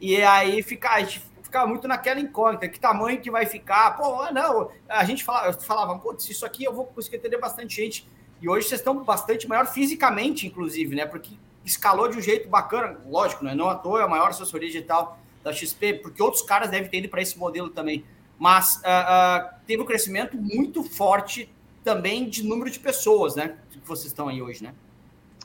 E 0.00 0.20
aí 0.22 0.62
fica, 0.62 0.90
a 0.90 1.00
gente 1.00 1.22
ficava 1.42 1.66
muito 1.66 1.88
naquela 1.88 2.20
incógnita, 2.20 2.68
que 2.68 2.78
tamanho 2.78 3.20
que 3.20 3.30
vai 3.30 3.46
ficar, 3.46 3.96
pô, 3.96 4.20
ah, 4.20 4.32
não, 4.32 4.70
a 4.88 5.04
gente 5.04 5.24
falava, 5.24 5.52
falava, 5.52 5.98
pô, 5.98 6.14
isso 6.18 6.44
aqui 6.44 6.64
eu 6.64 6.74
vou 6.74 6.84
conseguir 6.86 7.16
atender 7.16 7.38
bastante 7.38 7.76
gente. 7.76 8.08
E 8.42 8.48
hoje 8.48 8.68
vocês 8.68 8.80
estão 8.80 9.02
bastante 9.02 9.48
maior 9.48 9.66
fisicamente, 9.66 10.46
inclusive, 10.46 10.94
né? 10.94 11.06
Porque 11.06 11.34
escalou 11.64 12.08
de 12.08 12.18
um 12.18 12.20
jeito 12.20 12.48
bacana, 12.48 13.00
lógico, 13.06 13.44
né? 13.44 13.54
não 13.54 13.70
à 13.70 13.74
toa 13.74 14.00
é 14.00 14.04
a 14.04 14.08
maior 14.08 14.28
assessoria 14.28 14.68
digital 14.68 15.18
da 15.42 15.52
XP, 15.52 15.94
porque 15.94 16.22
outros 16.22 16.42
caras 16.42 16.70
devem 16.70 16.88
ter 16.90 16.98
ido 16.98 17.08
para 17.08 17.22
esse 17.22 17.38
modelo 17.38 17.70
também. 17.70 18.04
Mas 18.38 18.76
uh, 18.76 18.80
uh, 18.80 19.54
teve 19.66 19.82
um 19.82 19.86
crescimento 19.86 20.36
muito 20.36 20.82
forte 20.82 21.50
também 21.82 22.28
de 22.28 22.42
número 22.42 22.70
de 22.70 22.80
pessoas, 22.80 23.36
né? 23.36 23.56
Que 23.84 23.88
vocês 23.88 24.06
estão 24.06 24.28
aí 24.28 24.40
hoje, 24.40 24.64
né? 24.64 24.74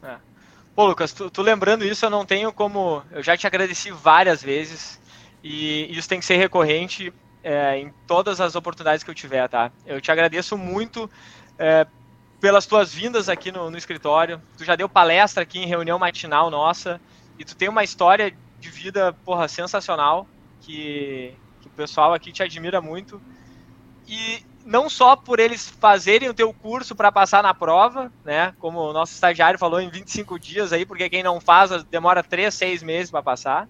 É. 0.01 0.17
Pô, 0.73 0.85
Lucas, 0.85 1.11
tu, 1.11 1.29
tu, 1.29 1.41
lembrando 1.41 1.83
isso, 1.83 2.05
eu 2.05 2.09
não 2.09 2.25
tenho 2.25 2.53
como. 2.53 3.03
Eu 3.11 3.21
já 3.21 3.35
te 3.35 3.45
agradeci 3.45 3.91
várias 3.91 4.41
vezes 4.41 4.97
e 5.43 5.85
isso 5.91 6.07
tem 6.07 6.19
que 6.19 6.25
ser 6.25 6.37
recorrente 6.37 7.13
é, 7.43 7.77
em 7.77 7.93
todas 8.07 8.39
as 8.39 8.55
oportunidades 8.55 9.03
que 9.03 9.11
eu 9.11 9.15
tiver, 9.15 9.47
tá? 9.49 9.73
Eu 9.85 9.99
te 9.99 10.09
agradeço 10.09 10.57
muito 10.57 11.09
é, 11.57 11.85
pelas 12.39 12.65
tuas 12.65 12.93
vindas 12.93 13.27
aqui 13.27 13.51
no, 13.51 13.69
no, 13.69 13.77
escritório. 13.77 14.41
Tu 14.57 14.63
já 14.63 14.77
deu 14.77 14.87
palestra 14.87 15.43
aqui 15.43 15.59
em 15.59 15.67
reunião 15.67 15.99
matinal 15.99 16.49
nossa 16.49 17.01
e 17.37 17.43
tu 17.43 17.57
tem 17.57 17.67
uma 17.67 17.83
história 17.83 18.33
de 18.57 18.69
vida, 18.69 19.11
porra, 19.25 19.49
sensacional 19.49 20.25
que, 20.61 21.33
que 21.59 21.67
o 21.67 21.71
pessoal 21.71 22.13
aqui 22.13 22.31
te 22.31 22.41
admira 22.41 22.79
muito. 22.79 23.21
E 24.07 24.45
não 24.65 24.89
só 24.89 25.15
por 25.15 25.39
eles 25.39 25.69
fazerem 25.69 26.29
o 26.29 26.33
teu 26.33 26.53
curso 26.53 26.95
para 26.95 27.11
passar 27.11 27.41
na 27.41 27.53
prova, 27.53 28.11
né? 28.23 28.53
Como 28.59 28.79
o 28.79 28.93
nosso 28.93 29.13
estagiário 29.13 29.59
falou, 29.59 29.79
em 29.79 29.89
25 29.89 30.37
dias 30.39 30.73
aí, 30.73 30.85
porque 30.85 31.09
quem 31.09 31.23
não 31.23 31.39
faz 31.39 31.83
demora 31.85 32.23
3, 32.23 32.53
6 32.53 32.83
meses 32.83 33.11
para 33.11 33.23
passar. 33.23 33.67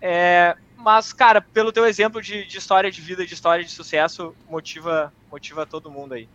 É, 0.00 0.56
mas, 0.76 1.12
cara, 1.12 1.40
pelo 1.40 1.72
teu 1.72 1.86
exemplo 1.86 2.20
de, 2.20 2.44
de, 2.44 2.58
história 2.58 2.90
de 2.90 3.00
vida, 3.00 3.24
de 3.24 3.32
história 3.32 3.64
de 3.64 3.70
sucesso, 3.70 4.34
motiva, 4.48 5.12
motiva 5.30 5.64
todo 5.64 5.90
mundo 5.90 6.14
aí. 6.14 6.28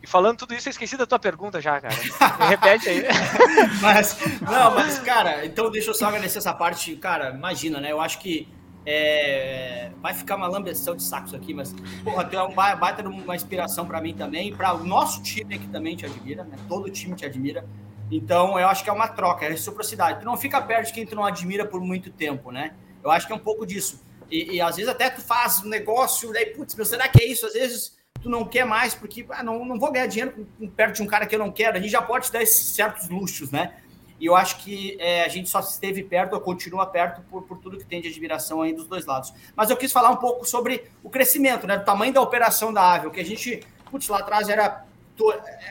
E 0.00 0.06
falando 0.06 0.38
tudo 0.38 0.54
isso, 0.54 0.68
eu 0.68 0.70
esqueci 0.70 0.96
da 0.96 1.04
tua 1.04 1.18
pergunta 1.18 1.60
já, 1.60 1.80
cara. 1.80 1.94
Me 2.38 2.46
repete 2.46 2.88
aí. 2.88 3.04
mas, 3.82 4.16
não, 4.40 4.72
mas, 4.72 5.00
cara, 5.00 5.44
então 5.44 5.70
deixa 5.70 5.90
eu 5.90 5.94
só 5.94 6.06
agradecer 6.06 6.38
essa 6.38 6.54
parte. 6.54 6.94
Cara, 6.94 7.30
imagina, 7.30 7.80
né? 7.80 7.90
Eu 7.90 8.00
acho 8.00 8.20
que 8.20 8.46
é, 8.90 9.90
vai 10.00 10.14
ficar 10.14 10.36
uma 10.36 10.48
lambeção 10.48 10.96
de 10.96 11.02
sacos 11.02 11.34
aqui, 11.34 11.52
mas, 11.52 11.74
porra, 12.02 12.24
tu 12.24 12.34
é 12.34 12.42
um 12.42 12.54
baita 12.54 13.06
uma 13.06 13.36
inspiração 13.36 13.86
para 13.86 14.00
mim 14.00 14.14
também, 14.14 14.54
para 14.54 14.72
o 14.72 14.82
nosso 14.82 15.22
time 15.22 15.58
que 15.58 15.68
também 15.68 15.94
te 15.94 16.06
admira, 16.06 16.42
né? 16.42 16.56
Todo 16.66 16.88
time 16.88 17.14
te 17.14 17.26
admira. 17.26 17.66
Então, 18.10 18.58
eu 18.58 18.66
acho 18.66 18.82
que 18.82 18.88
é 18.88 18.92
uma 18.92 19.06
troca, 19.06 19.44
é 19.44 19.50
reciprocidade. 19.50 20.20
Tu 20.20 20.24
não 20.24 20.38
fica 20.38 20.58
perto 20.62 20.86
de 20.86 20.94
quem 20.94 21.04
tu 21.04 21.14
não 21.14 21.26
admira 21.26 21.66
por 21.66 21.82
muito 21.82 22.10
tempo, 22.10 22.50
né? 22.50 22.72
Eu 23.04 23.10
acho 23.10 23.26
que 23.26 23.32
é 23.34 23.36
um 23.36 23.40
pouco 23.40 23.66
disso. 23.66 24.02
E, 24.30 24.54
e 24.54 24.60
às 24.62 24.76
vezes 24.76 24.90
até 24.90 25.10
tu 25.10 25.20
faz 25.20 25.62
um 25.62 25.68
negócio, 25.68 26.32
daí, 26.32 26.46
putz, 26.46 26.74
será 26.88 27.08
que 27.08 27.22
é 27.22 27.26
isso? 27.26 27.44
Às 27.44 27.52
vezes 27.52 27.98
tu 28.22 28.30
não 28.30 28.42
quer 28.42 28.64
mais, 28.64 28.94
porque 28.94 29.26
ah, 29.28 29.42
não, 29.42 29.66
não 29.66 29.78
vou 29.78 29.92
ganhar 29.92 30.06
dinheiro 30.06 30.48
perto 30.74 30.96
de 30.96 31.02
um 31.02 31.06
cara 31.06 31.26
que 31.26 31.34
eu 31.34 31.38
não 31.38 31.52
quero. 31.52 31.76
A 31.76 31.80
gente 31.80 31.90
já 31.90 32.00
pode 32.00 32.32
dar 32.32 32.42
esses 32.42 32.74
certos 32.74 33.10
luxos, 33.10 33.50
né? 33.50 33.74
E 34.20 34.26
eu 34.26 34.34
acho 34.34 34.58
que 34.58 34.96
é, 35.00 35.24
a 35.24 35.28
gente 35.28 35.48
só 35.48 35.60
esteve 35.60 36.02
perto 36.02 36.34
ou 36.34 36.40
continua 36.40 36.84
perto 36.86 37.22
por, 37.30 37.42
por 37.42 37.58
tudo 37.58 37.78
que 37.78 37.84
tem 37.84 38.00
de 38.00 38.08
admiração 38.08 38.62
aí 38.62 38.72
dos 38.72 38.86
dois 38.86 39.06
lados. 39.06 39.32
Mas 39.54 39.70
eu 39.70 39.76
quis 39.76 39.92
falar 39.92 40.10
um 40.10 40.16
pouco 40.16 40.44
sobre 40.44 40.90
o 41.02 41.10
crescimento, 41.10 41.66
né? 41.66 41.76
Do 41.76 41.84
tamanho 41.84 42.12
da 42.12 42.20
operação 42.20 42.72
da 42.72 42.94
Avel, 42.94 43.10
que 43.10 43.20
a 43.20 43.24
gente, 43.24 43.60
putz, 43.90 44.08
lá 44.08 44.18
atrás 44.18 44.48
era, 44.48 44.84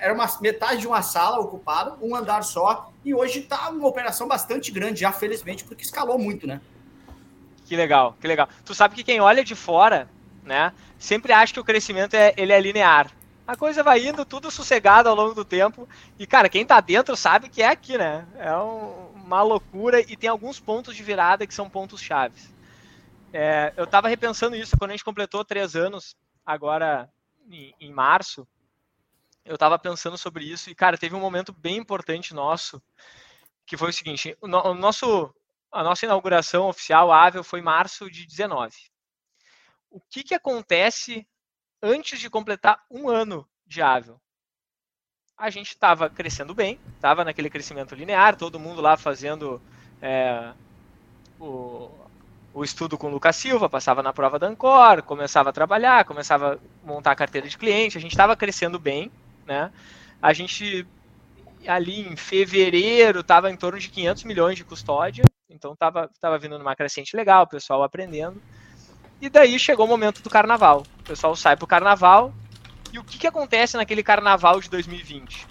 era 0.01 0.13
uma 0.13 0.27
metade 0.39 0.81
de 0.81 0.87
uma 0.87 1.01
sala 1.01 1.39
ocupada, 1.39 1.97
um 2.01 2.15
andar 2.15 2.43
só, 2.43 2.91
e 3.03 3.13
hoje 3.13 3.39
está 3.39 3.69
uma 3.69 3.87
operação 3.87 4.27
bastante 4.27 4.71
grande 4.71 5.01
já, 5.01 5.11
felizmente, 5.11 5.65
porque 5.65 5.83
escalou 5.83 6.17
muito, 6.17 6.47
né? 6.47 6.61
Que 7.65 7.75
legal, 7.75 8.15
que 8.19 8.27
legal. 8.27 8.47
Tu 8.63 8.73
sabe 8.73 8.95
que 8.95 9.03
quem 9.03 9.19
olha 9.19 9.43
de 9.43 9.53
fora, 9.53 10.09
né, 10.43 10.71
sempre 10.97 11.33
acha 11.33 11.53
que 11.53 11.59
o 11.59 11.65
crescimento 11.65 12.13
é, 12.13 12.33
ele 12.37 12.53
é 12.53 12.59
linear. 12.61 13.11
A 13.47 13.55
coisa 13.55 13.81
vai 13.81 14.05
indo 14.05 14.25
tudo 14.25 14.51
sossegado 14.51 15.07
ao 15.07 15.15
longo 15.15 15.33
do 15.33 15.45
tempo. 15.45 15.87
E, 16.19 16.27
cara, 16.27 16.49
quem 16.49 16.65
tá 16.65 16.81
dentro 16.81 17.15
sabe 17.15 17.47
que 17.47 17.63
é 17.63 17.69
aqui, 17.69 17.97
né? 17.97 18.27
É 18.35 18.53
um, 18.57 19.07
uma 19.13 19.41
loucura 19.41 20.01
e 20.01 20.17
tem 20.17 20.29
alguns 20.29 20.59
pontos 20.59 20.93
de 20.93 21.01
virada 21.01 21.47
que 21.47 21.53
são 21.53 21.69
pontos 21.69 22.01
chaves. 22.01 22.53
É, 23.31 23.73
eu 23.77 23.87
tava 23.87 24.09
repensando 24.09 24.55
isso 24.55 24.77
quando 24.77 24.91
a 24.91 24.93
gente 24.93 25.05
completou 25.05 25.45
três 25.45 25.77
anos, 25.77 26.13
agora 26.45 27.09
em, 27.49 27.73
em 27.79 27.93
março. 27.93 28.45
Eu 29.45 29.57
tava 29.57 29.79
pensando 29.79 30.17
sobre 30.17 30.43
isso 30.43 30.69
e, 30.69 30.75
cara, 30.75 30.97
teve 30.97 31.15
um 31.15 31.21
momento 31.21 31.53
bem 31.53 31.77
importante 31.77 32.33
nosso, 32.33 32.81
que 33.65 33.77
foi 33.77 33.91
o 33.91 33.93
seguinte: 33.93 34.37
o, 34.41 34.47
no, 34.47 34.61
o 34.61 34.73
nosso 34.73 35.33
a 35.71 35.83
nossa 35.83 36.05
inauguração 36.05 36.67
oficial, 36.67 37.11
Ável, 37.11 37.43
foi 37.43 37.59
em 37.59 37.63
março 37.63 38.09
de 38.09 38.25
19. 38.25 38.75
O 39.89 40.01
que, 40.01 40.23
que 40.23 40.33
acontece 40.33 41.25
antes 41.81 42.19
de 42.19 42.29
completar 42.29 42.83
um 42.89 43.09
ano 43.09 43.47
de 43.65 43.81
Ável? 43.81 44.19
A 45.37 45.49
gente 45.49 45.67
estava 45.67 46.09
crescendo 46.09 46.53
bem, 46.53 46.79
estava 46.95 47.23
naquele 47.23 47.49
crescimento 47.49 47.93
linear, 47.93 48.35
todo 48.35 48.59
mundo 48.59 48.81
lá 48.81 48.97
fazendo 48.97 49.61
é, 50.01 50.51
o, 51.39 51.91
o 52.53 52.63
estudo 52.63 52.97
com 52.97 53.07
o 53.07 53.11
Lucas 53.11 53.35
Silva, 53.35 53.69
passava 53.69 54.01
na 54.01 54.11
prova 54.11 54.39
da 54.39 54.47
Ancor, 54.47 55.03
começava 55.03 55.49
a 55.49 55.53
trabalhar, 55.53 56.05
começava 56.05 56.55
a 56.55 56.87
montar 56.87 57.11
a 57.11 57.15
carteira 57.15 57.47
de 57.47 57.57
cliente, 57.57 57.97
a 57.97 58.01
gente 58.01 58.11
estava 58.11 58.35
crescendo 58.35 58.79
bem, 58.79 59.11
né? 59.45 59.71
A 60.19 60.33
gente 60.33 60.87
ali 61.67 62.01
em 62.01 62.15
fevereiro 62.15 63.19
estava 63.19 63.51
em 63.51 63.55
torno 63.55 63.79
de 63.79 63.89
500 63.89 64.23
milhões 64.23 64.57
de 64.57 64.63
custódia, 64.63 65.23
então 65.49 65.75
tava, 65.75 66.09
tava 66.19 66.39
vindo 66.39 66.57
numa 66.57 66.75
crescente 66.75 67.15
legal, 67.15 67.43
o 67.43 67.47
pessoal 67.47 67.83
aprendendo. 67.83 68.41
E 69.21 69.29
daí 69.29 69.57
chegou 69.57 69.85
o 69.85 69.89
momento 69.89 70.21
do 70.21 70.29
carnaval. 70.29 70.83
O 70.99 71.03
pessoal 71.03 71.35
sai 71.35 71.57
pro 71.57 71.67
carnaval. 71.67 72.33
E 72.91 72.99
o 72.99 73.03
que, 73.03 73.17
que 73.17 73.27
acontece 73.27 73.75
naquele 73.75 74.03
carnaval 74.03 74.59
de 74.59 74.69
2020? 74.69 75.47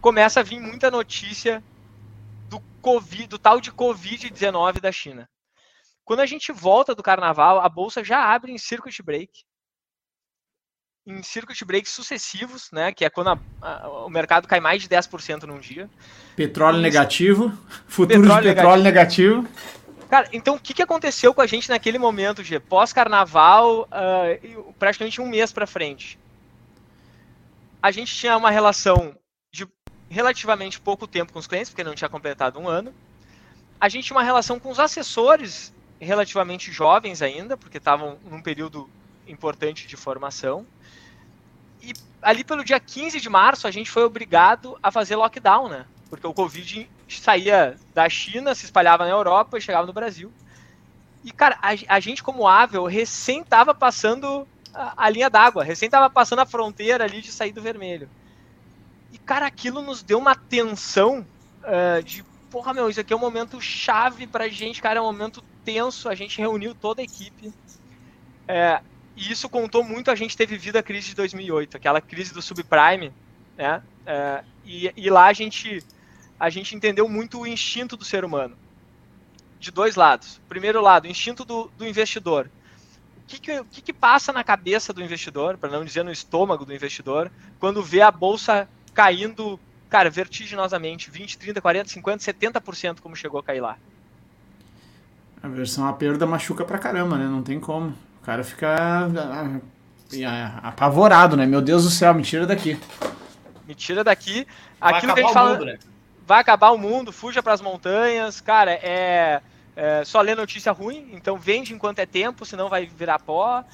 Começa 0.00 0.40
a 0.40 0.42
vir 0.42 0.60
muita 0.60 0.90
notícia 0.90 1.62
do 2.48 2.60
COVID, 2.80 3.26
do 3.26 3.38
tal 3.38 3.60
de 3.60 3.72
Covid-19 3.72 4.80
da 4.80 4.92
China. 4.92 5.28
Quando 6.04 6.20
a 6.20 6.26
gente 6.26 6.52
volta 6.52 6.94
do 6.94 7.02
carnaval, 7.02 7.60
a 7.60 7.68
bolsa 7.68 8.02
já 8.02 8.32
abre 8.32 8.52
em 8.52 8.58
circuit 8.58 9.02
break 9.02 9.30
em 11.06 11.22
circuit 11.22 11.64
breaks 11.64 11.92
sucessivos, 11.92 12.68
né, 12.72 12.92
que 12.92 13.04
é 13.04 13.10
quando 13.10 13.30
a, 13.30 13.38
a, 13.62 13.88
o 14.04 14.10
mercado 14.10 14.46
cai 14.46 14.60
mais 14.60 14.82
de 14.82 14.88
10% 14.88 15.44
num 15.44 15.58
dia. 15.58 15.88
Petróleo 16.36 16.80
negativo, 16.80 17.52
futuro 17.88 18.20
petróleo 18.20 18.42
de 18.42 18.54
petróleo 18.54 18.82
negativo. 18.82 19.42
negativo. 19.42 19.79
Cara, 20.10 20.28
então 20.32 20.56
o 20.56 20.60
que, 20.60 20.74
que 20.74 20.82
aconteceu 20.82 21.32
com 21.32 21.40
a 21.40 21.46
gente 21.46 21.68
naquele 21.68 21.96
momento, 21.96 22.42
G? 22.42 22.58
Pós-carnaval, 22.58 23.82
uh, 23.82 24.72
praticamente 24.72 25.20
um 25.20 25.28
mês 25.28 25.52
para 25.52 25.68
frente. 25.68 26.18
A 27.80 27.92
gente 27.92 28.12
tinha 28.12 28.36
uma 28.36 28.50
relação 28.50 29.16
de 29.52 29.68
relativamente 30.08 30.80
pouco 30.80 31.06
tempo 31.06 31.32
com 31.32 31.38
os 31.38 31.46
clientes, 31.46 31.70
porque 31.70 31.84
não 31.84 31.94
tinha 31.94 32.08
completado 32.08 32.58
um 32.58 32.68
ano. 32.68 32.92
A 33.80 33.88
gente 33.88 34.06
tinha 34.06 34.16
uma 34.16 34.24
relação 34.24 34.58
com 34.58 34.68
os 34.70 34.80
assessores 34.80 35.72
relativamente 36.00 36.72
jovens 36.72 37.22
ainda, 37.22 37.56
porque 37.56 37.78
estavam 37.78 38.18
num 38.28 38.42
período 38.42 38.90
importante 39.28 39.86
de 39.86 39.96
formação 39.96 40.66
e 41.82 41.92
ali 42.20 42.44
pelo 42.44 42.64
dia 42.64 42.78
15 42.78 43.20
de 43.20 43.28
março 43.28 43.66
a 43.66 43.70
gente 43.70 43.90
foi 43.90 44.04
obrigado 44.04 44.78
a 44.82 44.90
fazer 44.90 45.16
lockdown, 45.16 45.68
né? 45.68 45.86
Porque 46.08 46.26
o 46.26 46.34
Covid 46.34 46.90
saía 47.18 47.76
da 47.94 48.08
China, 48.08 48.54
se 48.54 48.64
espalhava 48.64 49.04
na 49.04 49.10
Europa 49.10 49.56
e 49.56 49.60
chegava 49.60 49.86
no 49.86 49.92
Brasil. 49.92 50.32
E, 51.24 51.32
cara, 51.32 51.58
a, 51.60 51.70
a 51.96 52.00
gente, 52.00 52.22
como 52.22 52.46
Avel, 52.46 52.84
recém 52.84 53.42
tava 53.42 53.74
passando 53.74 54.46
a, 54.72 55.06
a 55.06 55.10
linha 55.10 55.28
d'água, 55.28 55.64
recém 55.64 55.90
tava 55.90 56.08
passando 56.08 56.40
a 56.40 56.46
fronteira 56.46 57.04
ali 57.04 57.20
de 57.20 57.32
sair 57.32 57.52
do 57.52 57.62
vermelho. 57.62 58.08
E, 59.12 59.18
cara, 59.18 59.46
aquilo 59.46 59.82
nos 59.82 60.02
deu 60.02 60.18
uma 60.18 60.34
tensão 60.34 61.26
uh, 61.62 62.02
de, 62.02 62.22
porra, 62.50 62.72
meu, 62.74 62.88
isso 62.88 63.00
aqui 63.00 63.12
é 63.12 63.16
um 63.16 63.20
momento 63.20 63.60
chave 63.60 64.26
pra 64.26 64.48
gente, 64.48 64.80
cara, 64.80 64.98
é 64.98 65.02
um 65.02 65.06
momento 65.06 65.42
tenso. 65.64 66.08
A 66.08 66.14
gente 66.14 66.38
reuniu 66.38 66.74
toda 66.74 67.00
a 67.00 67.04
equipe. 67.04 67.52
É, 68.46 68.80
e 69.16 69.30
isso 69.30 69.48
contou 69.48 69.84
muito 69.84 70.10
a 70.10 70.14
gente 70.14 70.36
ter 70.36 70.46
vivido 70.46 70.76
a 70.76 70.82
crise 70.82 71.08
de 71.08 71.14
2008, 71.14 71.76
aquela 71.76 72.00
crise 72.00 72.32
do 72.32 72.42
subprime, 72.42 73.12
né? 73.56 73.82
É, 74.06 74.42
e, 74.64 74.92
e, 74.96 75.10
lá 75.10 75.26
a 75.26 75.32
gente, 75.32 75.84
a 76.40 76.48
gente 76.48 76.74
entendeu 76.74 77.06
muito 77.06 77.40
o 77.40 77.46
instinto 77.46 77.98
do 77.98 78.04
ser 78.04 78.24
humano, 78.24 78.56
de 79.60 79.70
dois 79.70 79.94
lados. 79.94 80.40
Primeiro 80.48 80.80
lado, 80.80 81.04
o 81.04 81.08
instinto 81.08 81.44
do, 81.44 81.70
do 81.76 81.86
investidor. 81.86 82.48
O 83.18 83.26
que 83.28 83.38
que, 83.38 83.60
o 83.60 83.64
que, 83.66 83.82
que 83.82 83.92
passa 83.92 84.32
na 84.32 84.42
cabeça 84.42 84.90
do 84.90 85.02
investidor, 85.02 85.58
para 85.58 85.70
não 85.70 85.84
dizer 85.84 86.02
no 86.02 86.10
estômago 86.10 86.64
do 86.64 86.74
investidor, 86.74 87.30
quando 87.60 87.82
vê 87.82 88.00
a 88.00 88.10
bolsa 88.10 88.66
caindo, 88.94 89.60
cara, 89.90 90.08
vertiginosamente, 90.08 91.10
20, 91.10 91.38
30, 91.38 91.60
40, 91.60 91.90
50, 91.90 92.32
70% 92.32 93.00
como 93.00 93.14
chegou 93.14 93.38
a 93.38 93.42
cair 93.42 93.60
lá? 93.60 93.76
A 95.42 95.48
versão 95.48 95.86
a 95.86 95.92
perda 95.92 96.26
machuca 96.26 96.64
pra 96.64 96.78
caramba, 96.78 97.16
né? 97.18 97.26
Não 97.26 97.42
tem 97.42 97.60
como. 97.60 97.90
O 98.20 98.24
cara 98.24 98.42
fica 98.42 98.76
ah, 98.76 99.60
ah, 100.26 100.68
apavorado, 100.68 101.36
né? 101.36 101.46
Meu 101.46 101.60
Deus 101.60 101.84
do 101.84 101.90
céu, 101.90 102.12
me 102.12 102.22
tira 102.22 102.46
daqui. 102.46 102.78
Me 103.66 103.74
tira 103.74 104.02
daqui. 104.02 104.46
Vai 104.80 104.94
Aquilo 104.94 105.14
que 105.14 105.20
a 105.20 105.22
gente 105.22 105.32
fala. 105.32 105.52
Mundo, 105.52 105.64
né? 105.66 105.78
Vai 106.30 106.38
acabar 106.38 106.70
o 106.70 106.78
mundo, 106.78 107.10
fuja 107.10 107.42
para 107.42 107.54
as 107.54 107.60
montanhas. 107.60 108.40
Cara, 108.40 108.70
é, 108.70 109.40
é, 109.74 110.04
só 110.04 110.20
ler 110.20 110.36
notícia 110.36 110.70
ruim, 110.70 111.08
então 111.12 111.36
vende 111.36 111.74
enquanto 111.74 111.98
é 111.98 112.06
tempo, 112.06 112.46
senão 112.46 112.68
vai 112.68 112.86
virar 112.86 113.18
pó. 113.18 113.64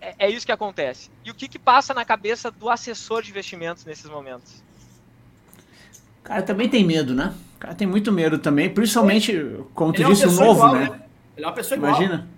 É, 0.00 0.16
é 0.18 0.28
isso 0.28 0.44
que 0.44 0.50
acontece. 0.50 1.12
E 1.24 1.30
o 1.30 1.34
que, 1.34 1.46
que 1.46 1.60
passa 1.60 1.94
na 1.94 2.04
cabeça 2.04 2.50
do 2.50 2.68
assessor 2.68 3.22
de 3.22 3.30
investimentos 3.30 3.84
nesses 3.84 4.10
momentos? 4.10 4.64
O 6.18 6.24
cara 6.24 6.42
também 6.42 6.68
tem 6.68 6.84
medo, 6.84 7.14
né? 7.14 7.32
O 7.54 7.60
cara 7.60 7.72
tem 7.72 7.86
muito 7.86 8.10
medo 8.10 8.36
também, 8.38 8.68
principalmente, 8.68 9.56
como 9.72 9.92
tu 9.92 10.02
Ele 10.02 10.08
disse, 10.08 10.24
é 10.24 10.26
o 10.26 10.32
novo, 10.32 10.58
igual, 10.58 10.74
né? 10.74 10.88
né? 10.90 11.00
Ele 11.36 11.46
é 11.46 11.48
uma 11.48 11.54
pessoa 11.54 11.78
igual. 11.78 11.92
Imagina. 11.92 12.28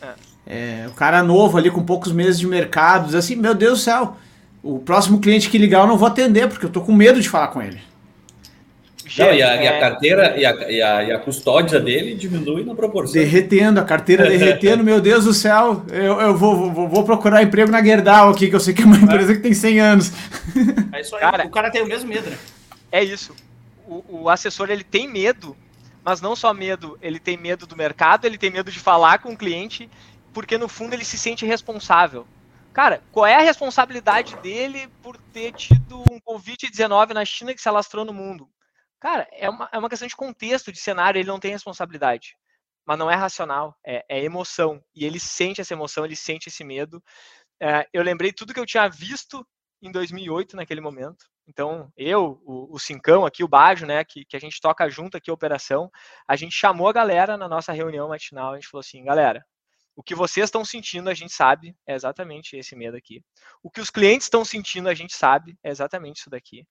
É. 0.00 0.14
É, 0.46 0.86
o 0.88 0.94
cara 0.94 1.22
novo 1.22 1.58
ali 1.58 1.70
com 1.70 1.84
poucos 1.84 2.10
meses 2.10 2.40
de 2.40 2.46
mercado, 2.46 3.04
diz 3.04 3.16
assim, 3.16 3.36
meu 3.36 3.54
Deus 3.54 3.80
do 3.80 3.84
céu, 3.84 4.16
o 4.62 4.78
próximo 4.78 5.20
cliente 5.20 5.50
que 5.50 5.58
ligar 5.58 5.82
eu 5.82 5.86
não 5.86 5.98
vou 5.98 6.08
atender, 6.08 6.48
porque 6.48 6.64
eu 6.64 6.70
tô 6.70 6.80
com 6.80 6.92
medo 6.92 7.20
de 7.20 7.28
falar 7.28 7.48
com 7.48 7.60
ele. 7.60 7.91
Não, 9.18 9.26
e, 9.26 9.42
a, 9.42 9.56
e, 9.56 9.68
a, 9.68 9.74
é. 9.74 9.80
carteira 9.80 10.36
e 10.36 10.46
a, 10.46 10.70
e, 10.70 10.82
a, 10.82 11.02
e 11.04 11.12
a 11.12 11.18
custódia 11.18 11.78
dele 11.78 12.14
diminui 12.14 12.64
na 12.64 12.74
proporção. 12.74 13.14
Derretendo, 13.14 13.80
a 13.80 13.84
carteira 13.84 14.28
derretendo, 14.28 14.82
meu 14.84 15.00
Deus 15.00 15.24
do 15.24 15.34
céu, 15.34 15.84
eu, 15.90 16.20
eu 16.20 16.36
vou, 16.36 16.70
vou, 16.70 16.88
vou, 16.88 17.04
procurar 17.04 17.42
emprego 17.42 17.70
na 17.70 17.82
Gerdau 17.82 18.30
aqui, 18.30 18.48
que 18.48 18.56
eu 18.56 18.60
sei 18.60 18.72
que 18.72 18.82
é 18.82 18.86
uma 18.86 18.96
empresa 18.96 19.34
que 19.34 19.40
tem 19.40 19.52
100 19.52 19.80
anos. 19.80 20.12
É 20.92 21.00
isso 21.00 21.14
aí, 21.16 21.20
cara, 21.20 21.46
o 21.46 21.50
cara 21.50 21.70
tem 21.70 21.82
o 21.82 21.86
mesmo 21.86 22.08
medo, 22.08 22.30
né? 22.30 22.38
É 22.90 23.02
isso. 23.02 23.34
O, 23.86 24.22
o 24.22 24.28
assessor, 24.28 24.70
ele 24.70 24.84
tem 24.84 25.08
medo, 25.08 25.56
mas 26.04 26.20
não 26.20 26.34
só 26.34 26.54
medo, 26.54 26.98
ele 27.02 27.18
tem 27.18 27.36
medo 27.36 27.66
do 27.66 27.76
mercado, 27.76 28.24
ele 28.24 28.38
tem 28.38 28.50
medo 28.50 28.70
de 28.70 28.78
falar 28.78 29.18
com 29.18 29.32
o 29.32 29.36
cliente 29.36 29.88
porque 30.32 30.58
no 30.58 30.68
fundo 30.68 30.94
ele 30.94 31.04
se 31.04 31.18
sente 31.18 31.44
responsável. 31.44 32.26
Cara, 32.72 33.02
qual 33.12 33.26
é 33.26 33.36
a 33.36 33.42
responsabilidade 33.42 34.34
dele 34.36 34.88
por 35.02 35.16
ter 35.16 35.52
tido 35.52 36.02
um 36.10 36.18
Covid-19 36.20 37.12
na 37.12 37.24
China 37.24 37.54
que 37.54 37.60
se 37.60 37.68
alastrou 37.68 38.04
no 38.04 38.14
mundo? 38.14 38.48
Cara, 39.02 39.26
é 39.32 39.50
uma, 39.50 39.68
é 39.72 39.78
uma 39.78 39.88
questão 39.88 40.06
de 40.06 40.14
contexto, 40.14 40.70
de 40.70 40.78
cenário, 40.78 41.18
ele 41.18 41.26
não 41.28 41.40
tem 41.40 41.50
responsabilidade. 41.50 42.36
mas 42.86 42.96
não 42.98 43.10
é 43.10 43.16
racional, 43.16 43.76
é, 43.84 44.04
é 44.08 44.22
emoção. 44.22 44.80
E 44.94 45.04
ele 45.04 45.18
sente 45.18 45.60
essa 45.60 45.74
emoção, 45.74 46.04
ele 46.04 46.14
sente 46.16 46.48
esse 46.48 46.62
medo. 46.64 47.02
É, 47.60 47.88
eu 47.92 48.02
lembrei 48.04 48.32
tudo 48.32 48.54
que 48.54 48.60
eu 48.60 48.66
tinha 48.66 48.88
visto 48.88 49.44
em 49.82 49.90
2008, 49.92 50.56
naquele 50.56 50.80
momento. 50.80 51.26
Então, 51.48 51.92
eu, 51.96 52.40
o, 52.44 52.76
o 52.76 52.78
Cincão 52.78 53.26
aqui, 53.26 53.42
o 53.42 53.48
Bajo, 53.48 53.86
né, 53.86 54.04
que, 54.04 54.24
que 54.24 54.36
a 54.36 54.40
gente 54.40 54.60
toca 54.60 54.88
junto 54.88 55.16
aqui 55.16 55.30
a 55.30 55.34
operação, 55.34 55.90
a 56.28 56.36
gente 56.36 56.54
chamou 56.54 56.88
a 56.88 56.92
galera 56.92 57.36
na 57.36 57.48
nossa 57.48 57.72
reunião 57.72 58.08
matinal, 58.08 58.52
a 58.52 58.54
gente 58.56 58.68
falou 58.68 58.82
assim, 58.82 59.04
galera, 59.04 59.44
o 59.96 60.02
que 60.02 60.14
vocês 60.14 60.44
estão 60.44 60.64
sentindo, 60.64 61.10
a 61.10 61.14
gente 61.14 61.32
sabe, 61.32 61.74
é 61.88 61.94
exatamente 61.94 62.56
esse 62.56 62.76
medo 62.76 62.96
aqui. 62.96 63.20
O 63.62 63.70
que 63.70 63.80
os 63.80 63.90
clientes 63.90 64.26
estão 64.26 64.44
sentindo, 64.44 64.88
a 64.88 64.94
gente 64.94 65.14
sabe, 65.14 65.56
é 65.64 65.70
exatamente 65.70 66.20
isso 66.20 66.30
daqui. 66.30 66.64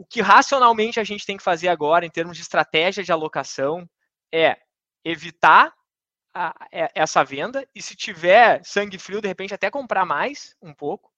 O 0.00 0.06
que 0.06 0.22
racionalmente 0.22 0.98
a 0.98 1.04
gente 1.04 1.26
tem 1.26 1.36
que 1.36 1.42
fazer 1.42 1.68
agora, 1.68 2.06
em 2.06 2.10
termos 2.10 2.34
de 2.34 2.42
estratégia 2.42 3.04
de 3.04 3.12
alocação, 3.12 3.86
é 4.32 4.56
evitar 5.04 5.74
a, 6.32 6.54
é, 6.72 6.90
essa 6.94 7.22
venda 7.22 7.68
e, 7.74 7.82
se 7.82 7.94
tiver 7.94 8.64
sangue 8.64 8.98
frio, 8.98 9.20
de 9.20 9.28
repente 9.28 9.52
até 9.52 9.70
comprar 9.70 10.06
mais 10.06 10.56
um 10.62 10.72
pouco, 10.72 11.12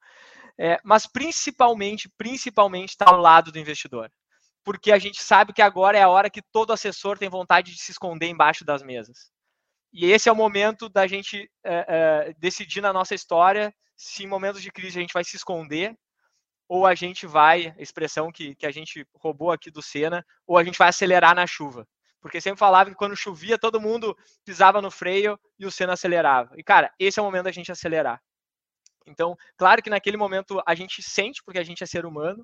é, 0.58 0.80
mas 0.82 1.06
principalmente, 1.06 2.08
principalmente 2.18 2.88
está 2.88 3.04
ao 3.08 3.20
lado 3.20 3.52
do 3.52 3.58
investidor. 3.60 4.10
Porque 4.64 4.90
a 4.90 4.98
gente 4.98 5.22
sabe 5.22 5.52
que 5.52 5.62
agora 5.62 5.96
é 5.96 6.02
a 6.02 6.08
hora 6.08 6.28
que 6.28 6.42
todo 6.42 6.72
assessor 6.72 7.16
tem 7.16 7.28
vontade 7.28 7.70
de 7.70 7.80
se 7.80 7.92
esconder 7.92 8.26
embaixo 8.26 8.64
das 8.64 8.82
mesas. 8.82 9.30
E 9.92 10.06
esse 10.10 10.28
é 10.28 10.32
o 10.32 10.36
momento 10.36 10.88
da 10.88 11.06
gente 11.06 11.48
é, 11.64 11.86
é, 11.86 12.34
decidir 12.36 12.80
na 12.80 12.92
nossa 12.92 13.14
história 13.14 13.72
se 13.96 14.24
em 14.24 14.26
momentos 14.26 14.60
de 14.60 14.72
crise 14.72 14.98
a 14.98 15.02
gente 15.02 15.14
vai 15.14 15.22
se 15.22 15.36
esconder 15.36 15.96
ou 16.72 16.86
a 16.86 16.94
gente 16.94 17.26
vai, 17.26 17.74
expressão 17.76 18.32
que, 18.32 18.54
que 18.54 18.64
a 18.64 18.70
gente 18.70 19.06
roubou 19.16 19.52
aqui 19.52 19.70
do 19.70 19.82
Senna, 19.82 20.24
ou 20.46 20.56
a 20.56 20.64
gente 20.64 20.78
vai 20.78 20.88
acelerar 20.88 21.34
na 21.34 21.46
chuva. 21.46 21.86
Porque 22.18 22.40
sempre 22.40 22.58
falava 22.58 22.88
que 22.88 22.96
quando 22.96 23.14
chovia, 23.14 23.58
todo 23.58 23.78
mundo 23.78 24.16
pisava 24.42 24.80
no 24.80 24.90
freio 24.90 25.38
e 25.58 25.66
o 25.66 25.70
Senna 25.70 25.92
acelerava. 25.92 26.54
E, 26.56 26.62
cara, 26.62 26.90
esse 26.98 27.18
é 27.18 27.22
o 27.22 27.26
momento 27.26 27.44
da 27.44 27.52
gente 27.52 27.70
acelerar. 27.70 28.22
Então, 29.06 29.36
claro 29.58 29.82
que 29.82 29.90
naquele 29.90 30.16
momento 30.16 30.62
a 30.66 30.74
gente 30.74 31.02
sente, 31.02 31.42
porque 31.44 31.58
a 31.58 31.62
gente 31.62 31.84
é 31.84 31.86
ser 31.86 32.06
humano, 32.06 32.42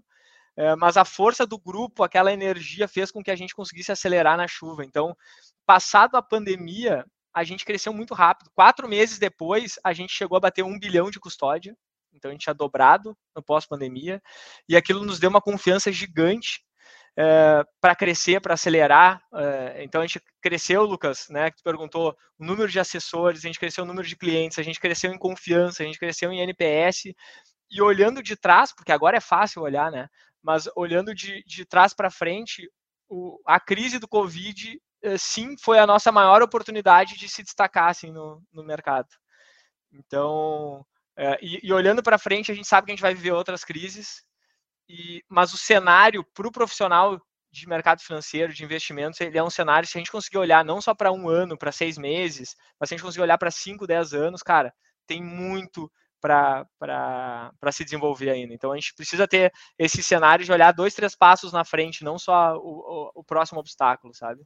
é, 0.59 0.77
mas 0.77 0.99
a 0.99 1.07
força 1.07 1.47
do 1.47 1.59
grupo, 1.59 2.03
aquela 2.03 2.31
energia 2.31 2.87
fez 2.87 3.11
com 3.11 3.23
que 3.23 3.31
a 3.31 3.37
gente 3.37 3.55
conseguisse 3.55 3.91
acelerar 3.91 4.37
na 4.37 4.47
chuva. 4.47 4.85
Então, 4.85 5.17
passado 5.65 6.17
a 6.17 6.23
pandemia, 6.23 7.03
a 7.33 7.45
gente 7.45 7.65
cresceu 7.65 7.95
muito 7.95 8.13
rápido. 8.13 8.51
Quatro 8.55 8.87
meses 8.87 9.19
depois, 9.19 9.79
a 9.83 9.95
gente 9.95 10.13
chegou 10.13 10.37
a 10.37 10.41
bater 10.41 10.63
um 10.63 10.79
bilhão 10.79 11.11
de 11.11 11.19
custódia. 11.19 11.75
Então, 12.13 12.31
a 12.31 12.33
gente 12.33 12.43
tinha 12.43 12.55
dobrado 12.55 13.17
no 13.35 13.43
pós-pandemia. 13.43 14.21
E 14.69 14.77
aquilo 14.77 15.05
nos 15.05 15.19
deu 15.19 15.31
uma 15.31 15.41
confiança 15.41 15.93
gigante 15.93 16.63
é, 17.19 17.65
para 17.81 17.97
crescer, 17.97 18.41
para 18.41 18.55
acelerar. 18.55 19.21
É, 19.35 19.83
então 19.83 20.01
a 20.01 20.07
gente 20.07 20.23
cresceu, 20.41 20.85
Lucas, 20.85 21.27
né? 21.29 21.51
Que 21.51 21.57
tu 21.57 21.65
perguntou 21.65 22.17
o 22.39 22.45
número 22.45 22.71
de 22.71 22.79
assessores, 22.79 23.41
a 23.41 23.49
gente 23.49 23.59
cresceu 23.59 23.83
o 23.83 23.87
número 23.87 24.07
de 24.07 24.17
clientes, 24.17 24.57
a 24.57 24.63
gente 24.63 24.79
cresceu 24.79 25.13
em 25.13 25.19
confiança, 25.19 25.83
a 25.83 25.87
gente 25.87 25.99
cresceu 25.99 26.31
em 26.33 26.41
NPS. 26.41 27.13
E 27.71 27.83
olhando 27.83 28.23
de 28.23 28.37
trás, 28.37 28.73
porque 28.73 28.93
agora 28.93 29.17
é 29.17 29.21
fácil 29.21 29.63
olhar, 29.63 29.91
né? 29.91 30.09
Mas 30.41 30.69
olhando 30.77 31.13
de, 31.13 31.43
de 31.45 31.65
trás 31.67 31.93
para 31.93 32.11
frente, 32.11 32.71
o, 33.09 33.41
a 33.45 33.59
crise 33.59 33.99
do 33.99 34.07
Covid, 34.07 34.81
é, 35.03 35.19
sim, 35.19 35.57
foi 35.59 35.79
a 35.79 35.87
nossa 35.87 36.13
maior 36.13 36.41
oportunidade 36.41 37.17
de 37.17 37.29
se 37.29 37.43
destacar 37.43 37.91
assim, 37.91 38.13
no, 38.13 38.41
no 38.53 38.65
mercado. 38.65 39.09
Então, 39.93 40.87
é, 41.19 41.37
e, 41.43 41.59
e, 41.65 41.73
olhando 41.73 42.01
para 42.01 42.17
frente, 42.17 42.53
a 42.53 42.55
gente 42.55 42.69
sabe 42.69 42.87
que 42.87 42.93
a 42.93 42.95
gente 42.95 43.03
vai 43.03 43.13
viver 43.13 43.33
outras 43.33 43.65
crises, 43.65 44.23
e, 44.89 45.21
mas 45.29 45.53
o 45.53 45.59
cenário 45.59 46.25
para 46.33 46.47
o 46.47 46.53
profissional 46.53 47.21
de 47.51 47.69
mercado 47.69 48.01
financeiro, 48.01 48.55
de 48.55 48.63
investimentos, 48.63 49.21
ele 49.21 49.37
é 49.37 49.43
um 49.43 49.51
cenário, 49.51 49.89
se 49.89 49.99
a 49.99 50.01
gente 50.01 50.13
conseguir 50.13 50.39
olhar 50.39 50.65
não 50.65 50.81
só 50.81 50.95
para 50.95 51.11
um 51.11 51.29
ano, 51.29 51.59
para 51.59 51.73
seis 51.73 51.99
meses, 51.99 52.55
mas 52.79 52.89
se 52.89 52.95
a 52.95 52.97
gente 52.97 53.05
conseguir 53.05 53.23
olhar 53.23 53.37
para 53.37 53.51
cinco, 53.51 53.85
dez 53.85 54.15
anos, 54.15 54.45
cara, 54.45 54.73
tem 55.09 55.21
muito 55.21 55.91
para 56.21 56.67
se 57.73 57.85
desenvolver 57.85 58.31
ainda. 58.31 58.55
Então 58.55 58.71
a 58.71 58.77
gente 58.77 58.95
precisa 58.95 59.27
ter 59.27 59.53
esse 59.77 60.03
cenário 60.03 60.45
de 60.45 60.53
olhar 60.53 60.73
dois, 60.73 60.95
três 60.95 61.17
passos 61.17 61.53
na 61.53 61.65
frente, 61.65 62.05
não 62.05 62.17
só 62.17 62.57
o, 62.57 62.61
o, 62.61 63.11
o 63.17 63.25
próximo 63.25 63.59
obstáculo, 63.59 64.15
sabe? 64.15 64.43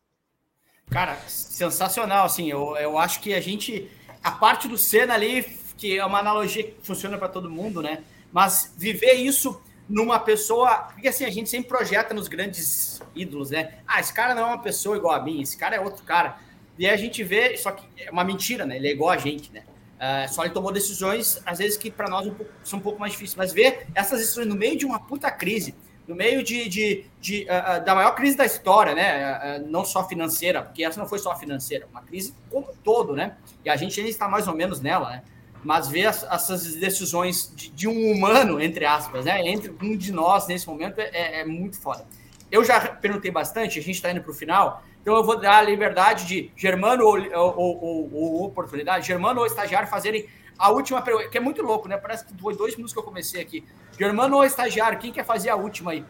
Cara, 0.91 1.17
sensacional, 1.29 2.25
assim, 2.25 2.51
eu, 2.51 2.77
eu 2.77 2.97
acho 2.97 3.21
que 3.21 3.35
a 3.35 3.41
gente, 3.41 3.91
a 4.23 4.31
parte 4.31 4.69
do 4.69 4.79
Senna 4.79 5.15
ali, 5.15 5.43
que 5.83 5.99
é 5.99 6.07
uma 6.07 6.21
analogia 6.21 6.63
que 6.63 6.77
funciona 6.81 7.19
para 7.19 7.27
todo 7.27 7.51
mundo, 7.51 7.83
né? 7.83 8.05
Mas 8.33 8.73
viver 8.79 9.15
isso 9.15 9.61
numa 9.89 10.17
pessoa. 10.21 10.77
Porque 10.93 11.09
assim, 11.09 11.25
a 11.25 11.31
gente 11.31 11.51
sempre 11.51 11.69
projeta 11.69 12.15
nos 12.15 12.29
grandes 12.29 13.03
ídolos, 13.17 13.51
né? 13.51 13.81
Ah, 13.85 13.99
esse 13.99 14.15
cara 14.15 14.33
não 14.33 14.43
é 14.43 14.47
uma 14.47 14.63
pessoa 14.63 14.97
igual 14.97 15.13
a 15.13 15.21
mim, 15.21 15.43
esse 15.43 15.57
cara 15.57 15.75
é 15.75 15.81
outro 15.81 16.05
cara. 16.05 16.37
E 16.79 16.87
aí 16.87 16.95
a 16.95 16.97
gente 16.97 17.25
vê, 17.25 17.57
só 17.57 17.73
que 17.73 17.85
é 18.01 18.13
uma 18.13 18.23
mentira, 18.23 18.65
né? 18.65 18.77
Ele 18.77 18.87
é 18.87 18.93
igual 18.93 19.11
a 19.11 19.17
gente, 19.17 19.53
né? 19.53 19.65
Uh, 19.97 20.33
só 20.33 20.45
ele 20.45 20.55
tomou 20.55 20.71
decisões, 20.71 21.43
às 21.45 21.59
vezes, 21.59 21.77
que 21.77 21.91
para 21.91 22.09
nós 22.09 22.29
um 22.29 22.35
pouco, 22.35 22.53
são 22.63 22.79
um 22.79 22.83
pouco 22.83 23.01
mais 23.01 23.11
difíceis. 23.11 23.35
Mas 23.35 23.53
ver 23.53 23.89
essas 23.93 24.21
decisões 24.21 24.47
no 24.47 24.55
meio 24.55 24.79
de 24.79 24.87
uma 24.87 25.01
puta 25.01 25.33
crise, 25.33 25.75
no 26.07 26.15
meio 26.15 26.45
de, 26.45 26.69
de, 26.69 27.05
de 27.21 27.43
uh, 27.43 27.81
uh, 27.81 27.85
da 27.85 27.93
maior 27.93 28.15
crise 28.15 28.37
da 28.37 28.47
história, 28.47 28.95
né? 28.95 29.59
não 29.67 29.85
só 29.85 30.07
financeira, 30.09 30.63
porque 30.63 30.85
essa 30.85 31.01
não 31.01 31.09
foi 31.09 31.19
só 31.19 31.37
financeira, 31.37 31.89
uma 31.91 32.03
crise 32.03 32.35
como 32.49 32.71
um 32.71 32.75
todo, 32.85 33.15
né? 33.15 33.37
E 33.65 33.71
a 33.71 33.75
gente 33.75 33.99
ainda 33.99 34.11
está 34.11 34.29
mais 34.29 34.47
ou 34.47 34.55
menos 34.55 34.81
nela, 34.81 35.11
né? 35.11 35.23
Mas 35.65 35.89
ver 35.89 36.07
as, 36.07 36.25
essas 36.25 36.75
decisões 36.75 37.53
de, 37.55 37.71
de, 37.71 37.89
um 37.89 38.13
humano, 38.13 38.61
entre 38.61 38.85
aspas, 38.85 39.25
né? 39.25 39.47
Entre 39.47 39.73
um 39.83 39.97
de 39.97 40.13
nós 40.13 40.47
nesse 40.47 40.67
momento 40.67 40.99
é, 40.99 41.11
é, 41.13 41.41
é 41.41 41.45
muito 41.45 41.81
foda. 41.81 42.05
Eu 42.51 42.65
já 42.65 42.81
perguntei 42.81 43.31
bastante, 43.31 43.79
a 43.79 43.83
gente 43.83 43.97
está 43.97 44.11
indo 44.11 44.21
para 44.21 44.31
o 44.31 44.35
final, 44.35 44.83
então 45.01 45.17
eu 45.17 45.25
vou 45.25 45.41
dar 45.41 45.59
a 45.59 45.63
liberdade 45.63 46.27
de 46.27 46.51
Germano 46.57 47.05
ou, 47.05 47.17
ou, 47.17 47.59
ou, 47.59 48.15
ou, 48.15 48.45
oportunidade, 48.45 49.07
Germano 49.07 49.41
ou 49.41 49.47
estagiário 49.47 49.89
fazerem 49.89 50.27
a 50.59 50.71
última 50.71 51.01
pergunta, 51.01 51.29
que 51.29 51.39
é 51.39 51.41
muito 51.41 51.63
louco, 51.63 51.89
né? 51.89 51.97
Parece 51.97 52.27
que 52.27 52.35
foi 52.41 52.55
dois 52.55 52.75
minutos 52.75 52.93
que 52.93 52.99
eu 52.99 53.05
comecei 53.05 53.41
aqui. 53.41 53.65
Germano 53.99 54.37
ou 54.37 54.45
estagiário, 54.45 54.99
quem 54.99 55.13
quer 55.13 55.25
fazer 55.25 55.49
a 55.49 55.57
última 55.57 55.93
aí? 55.93 56.05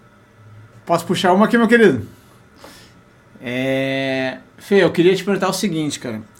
Posso 0.85 1.07
puxar 1.07 1.33
uma 1.33 1.47
aqui, 1.47 1.57
meu 1.57 1.69
querido? 1.69 2.09
É... 3.41 4.39
Fê, 4.59 4.83
eu 4.83 4.91
queria 4.91 5.15
te 5.15 5.25
perguntar 5.25 5.49
o 5.49 5.53
seguinte, 5.53 6.01
cara 6.01 6.32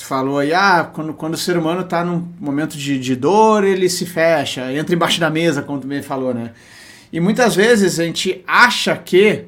tu 0.00 0.06
falou 0.06 0.38
aí, 0.38 0.52
ah, 0.54 0.88
quando, 0.90 1.12
quando 1.12 1.34
o 1.34 1.36
ser 1.36 1.58
humano 1.58 1.82
está 1.82 2.02
num 2.02 2.26
momento 2.40 2.76
de, 2.76 2.98
de 2.98 3.14
dor, 3.14 3.64
ele 3.64 3.88
se 3.88 4.06
fecha, 4.06 4.72
entra 4.72 4.94
embaixo 4.94 5.20
da 5.20 5.28
mesa, 5.28 5.62
como 5.62 5.78
tu 5.78 6.02
falou, 6.02 6.32
né? 6.32 6.52
E 7.12 7.20
muitas 7.20 7.54
vezes 7.54 8.00
a 8.00 8.04
gente 8.04 8.42
acha 8.46 8.96
que 8.96 9.44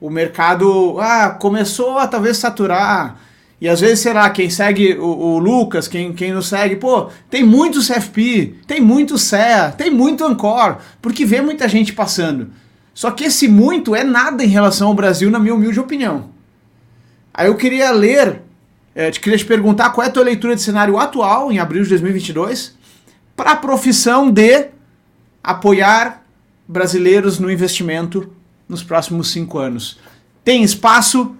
o 0.00 0.08
mercado 0.08 0.98
ah, 0.98 1.30
começou 1.30 1.98
a 1.98 2.06
talvez 2.06 2.38
saturar. 2.38 3.20
E 3.60 3.68
às 3.68 3.80
vezes, 3.80 4.00
sei 4.00 4.12
lá, 4.12 4.30
quem 4.30 4.48
segue 4.48 4.94
o, 4.94 5.04
o 5.06 5.38
Lucas, 5.38 5.88
quem, 5.88 6.12
quem 6.12 6.32
nos 6.32 6.48
segue, 6.48 6.76
pô, 6.76 7.10
tem 7.28 7.42
muito 7.42 7.80
CFP, 7.80 8.54
tem 8.66 8.80
muito 8.80 9.18
CEA, 9.18 9.74
tem 9.76 9.90
muito 9.90 10.24
Ancor, 10.24 10.78
porque 11.02 11.26
vê 11.26 11.42
muita 11.42 11.68
gente 11.68 11.92
passando. 11.92 12.50
Só 12.94 13.10
que 13.10 13.24
esse 13.24 13.46
muito 13.46 13.94
é 13.94 14.04
nada 14.04 14.42
em 14.42 14.48
relação 14.48 14.88
ao 14.88 14.94
Brasil, 14.94 15.30
na 15.30 15.38
minha 15.38 15.54
humilde 15.54 15.78
opinião. 15.78 16.30
Aí 17.34 17.48
eu 17.48 17.56
queria 17.56 17.90
ler 17.90 18.45
é, 18.96 19.10
te 19.10 19.20
queria 19.20 19.36
te 19.36 19.44
perguntar 19.44 19.90
qual 19.90 20.06
é 20.06 20.08
a 20.08 20.12
tua 20.12 20.24
leitura 20.24 20.56
de 20.56 20.62
cenário 20.62 20.98
atual, 20.98 21.52
em 21.52 21.58
abril 21.58 21.82
de 21.82 21.90
2022, 21.90 22.74
para 23.36 23.50
a 23.50 23.56
profissão 23.56 24.30
de 24.30 24.70
apoiar 25.44 26.24
brasileiros 26.66 27.38
no 27.38 27.50
investimento 27.50 28.34
nos 28.66 28.82
próximos 28.82 29.30
cinco 29.30 29.58
anos. 29.58 30.00
Tem 30.42 30.62
espaço? 30.62 31.36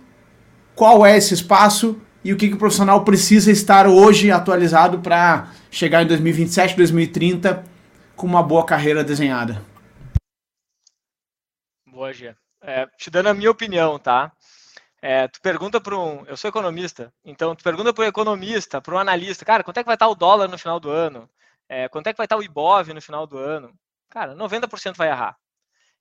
Qual 0.75 1.07
é 1.07 1.17
esse 1.17 1.33
espaço? 1.33 1.99
E 2.23 2.31
o 2.31 2.37
que, 2.37 2.49
que 2.49 2.55
o 2.55 2.59
profissional 2.59 3.03
precisa 3.05 3.51
estar 3.51 3.87
hoje 3.87 4.31
atualizado 4.31 4.99
para 4.99 5.51
chegar 5.71 6.03
em 6.03 6.07
2027, 6.07 6.77
2030 6.77 7.65
com 8.15 8.27
uma 8.27 8.43
boa 8.43 8.67
carreira 8.67 9.03
desenhada? 9.03 9.63
Boa, 11.91 12.13
Gia. 12.13 12.37
É, 12.63 12.87
te 12.99 13.09
dando 13.11 13.29
a 13.29 13.35
minha 13.35 13.51
opinião, 13.51 13.99
tá? 13.99 14.31
É, 15.03 15.29
tu 15.29 15.41
pergunta 15.41 15.81
para 15.81 15.99
um. 15.99 16.25
Eu 16.27 16.37
sou 16.37 16.49
economista, 16.49 17.13
então 17.25 17.55
tu 17.55 17.63
pergunta 17.63 17.93
para 17.93 18.05
um 18.05 18.09
economista, 18.09 18.81
para 18.81 18.95
um 18.95 18.99
analista, 18.99 19.45
cara, 19.45 19.63
quanto 19.63 19.79
é 19.79 19.83
que 19.83 19.87
vai 19.87 19.95
estar 19.95 20.09
o 20.09 20.15
dólar 20.15 20.49
no 20.49 20.59
final 20.59 20.81
do 20.81 20.91
ano? 20.91 21.31
É, 21.69 21.89
quanto 21.89 22.07
é 22.07 22.13
que 22.13 22.17
vai 22.17 22.27
estar 22.27 22.37
o 22.37 22.43
IBOV 22.43 22.95
no 22.95 23.03
final 23.03 23.27
do 23.27 23.39
ano? 23.39 23.75
Cara, 24.11 24.35
90% 24.35 24.97
vai 24.97 25.09
errar. 25.09 25.37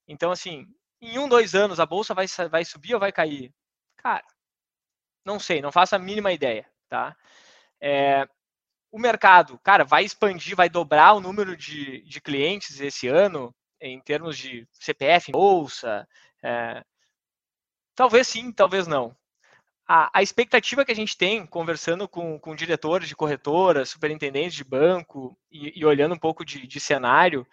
Então, 0.07 0.31
assim, 0.31 0.67
em 1.01 1.19
um, 1.19 1.27
dois 1.27 1.55
anos 1.55 1.79
a 1.79 1.85
bolsa 1.85 2.13
vai, 2.13 2.25
vai 2.49 2.63
subir 2.65 2.93
ou 2.93 2.99
vai 2.99 3.11
cair? 3.11 3.53
Cara, 3.97 4.23
não 5.25 5.39
sei, 5.39 5.61
não 5.61 5.71
faço 5.71 5.95
a 5.95 5.99
mínima 5.99 6.31
ideia, 6.31 6.69
tá? 6.87 7.15
É, 7.81 8.27
o 8.91 8.99
mercado, 8.99 9.59
cara, 9.63 9.83
vai 9.83 10.05
expandir, 10.05 10.55
vai 10.55 10.69
dobrar 10.69 11.13
o 11.13 11.19
número 11.19 11.57
de, 11.57 12.01
de 12.03 12.21
clientes 12.21 12.79
esse 12.79 13.07
ano 13.07 13.53
em 13.81 13.99
termos 13.99 14.37
de 14.37 14.67
CPF, 14.71 15.31
bolsa, 15.31 16.07
é, 16.43 16.83
Talvez 17.95 18.27
sim, 18.27 18.51
talvez 18.51 18.85
não. 18.87 19.15
A, 19.87 20.19
a, 20.19 20.23
expectativa 20.23 20.83
que 20.83 20.91
a 20.91 20.95
gente 20.95 21.15
tem, 21.15 21.45
conversando 21.45 22.07
com, 22.07 22.39
com 22.39 22.55
diretores 22.55 23.07
de 23.07 23.15
corretoras, 23.15 23.89
superintendentes 23.89 24.55
de 24.55 24.63
banco 24.63 25.37
e, 25.51 25.79
e 25.79 25.85
olhando 25.85 26.15
um 26.15 26.19
pouco 26.19 26.43
de, 26.43 26.65
de, 26.67 26.79
cenário, 26.79 27.47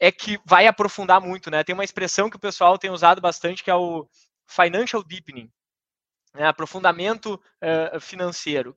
é 0.00 0.10
que 0.10 0.38
vai 0.44 0.66
aprofundar 0.66 1.20
muito, 1.20 1.50
né? 1.50 1.62
Tem 1.62 1.74
uma 1.74 1.84
expressão 1.84 2.30
que 2.30 2.36
o 2.36 2.40
pessoal 2.40 2.78
tem 2.78 2.90
usado 2.90 3.20
bastante 3.20 3.62
que 3.62 3.70
é 3.70 3.74
o 3.74 4.08
financial 4.46 5.02
deepening. 5.02 5.50
né, 6.34 6.46
aprofundamento 6.46 7.34
uh, 7.34 8.00
financeiro, 8.00 8.76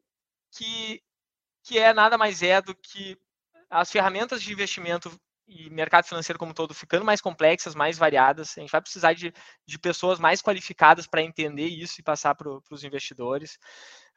que, 0.52 1.02
que 1.64 1.80
é 1.80 1.94
nada 1.94 2.18
mais 2.18 2.44
é 2.44 2.62
do 2.62 2.76
que 2.76 3.18
as 3.70 3.92
ferramentas 3.92 4.42
de 4.42 4.52
investimento 4.52 5.12
e 5.50 5.70
mercado 5.72 6.06
financeiro 6.06 6.38
como 6.38 6.54
todo 6.54 6.74
ficando 6.74 7.04
mais 7.04 7.20
complexas, 7.20 7.74
mais 7.74 7.98
variadas. 7.98 8.56
A 8.56 8.62
gente 8.62 8.72
vai 8.72 8.82
precisar 8.82 9.14
de, 9.14 9.34
de 9.66 9.80
pessoas 9.80 10.20
mais 10.20 10.42
qualificadas 10.42 11.08
para 11.08 11.24
entender 11.24 11.66
isso 11.66 12.00
e 12.00 12.04
passar 12.04 12.36
para 12.36 12.50
os 12.70 12.84
investidores. 12.84 13.58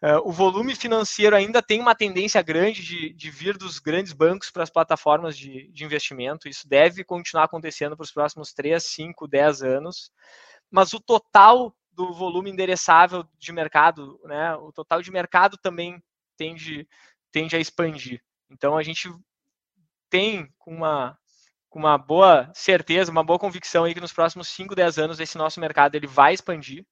Uh, 0.02 0.28
o 0.28 0.32
volume 0.32 0.74
financeiro 0.74 1.34
ainda 1.34 1.62
tem 1.62 1.80
uma 1.80 1.94
tendência 1.94 2.42
grande 2.42 2.82
de, 2.82 3.14
de 3.14 3.30
vir 3.30 3.56
dos 3.56 3.78
grandes 3.78 4.12
bancos 4.12 4.50
para 4.50 4.62
as 4.62 4.70
plataformas 4.70 5.36
de, 5.36 5.68
de, 5.72 5.84
investimento. 5.84 6.48
Isso 6.48 6.68
deve 6.68 7.02
continuar 7.02 7.44
acontecendo 7.44 7.96
para 7.96 8.04
os 8.04 8.12
próximos 8.12 8.52
3, 8.52 8.84
5, 8.84 9.26
10 9.26 9.62
anos. 9.62 10.10
Mas 10.70 10.92
o 10.92 11.00
total 11.00 11.74
do 11.92 12.12
volume 12.12 12.50
endereçável 12.50 13.24
de 13.38 13.52
mercado, 13.52 14.20
né, 14.24 14.54
o 14.56 14.72
total 14.72 15.00
de 15.00 15.10
mercado 15.10 15.56
também 15.56 16.02
tende, 16.36 16.86
tende 17.30 17.56
a 17.56 17.60
expandir. 17.60 18.20
Então 18.50 18.76
a 18.76 18.82
gente 18.82 19.08
tem 20.10 20.52
uma, 20.66 21.18
com 21.72 21.78
uma 21.78 21.96
boa 21.96 22.50
certeza, 22.54 23.10
uma 23.10 23.24
boa 23.24 23.38
convicção 23.38 23.84
aí 23.84 23.94
que 23.94 24.00
nos 24.00 24.12
próximos 24.12 24.46
5, 24.48 24.74
10 24.74 24.98
anos 24.98 25.18
esse 25.18 25.38
nosso 25.38 25.58
mercado 25.58 25.94
ele 25.94 26.06
vai 26.06 26.34
expandir 26.34 26.84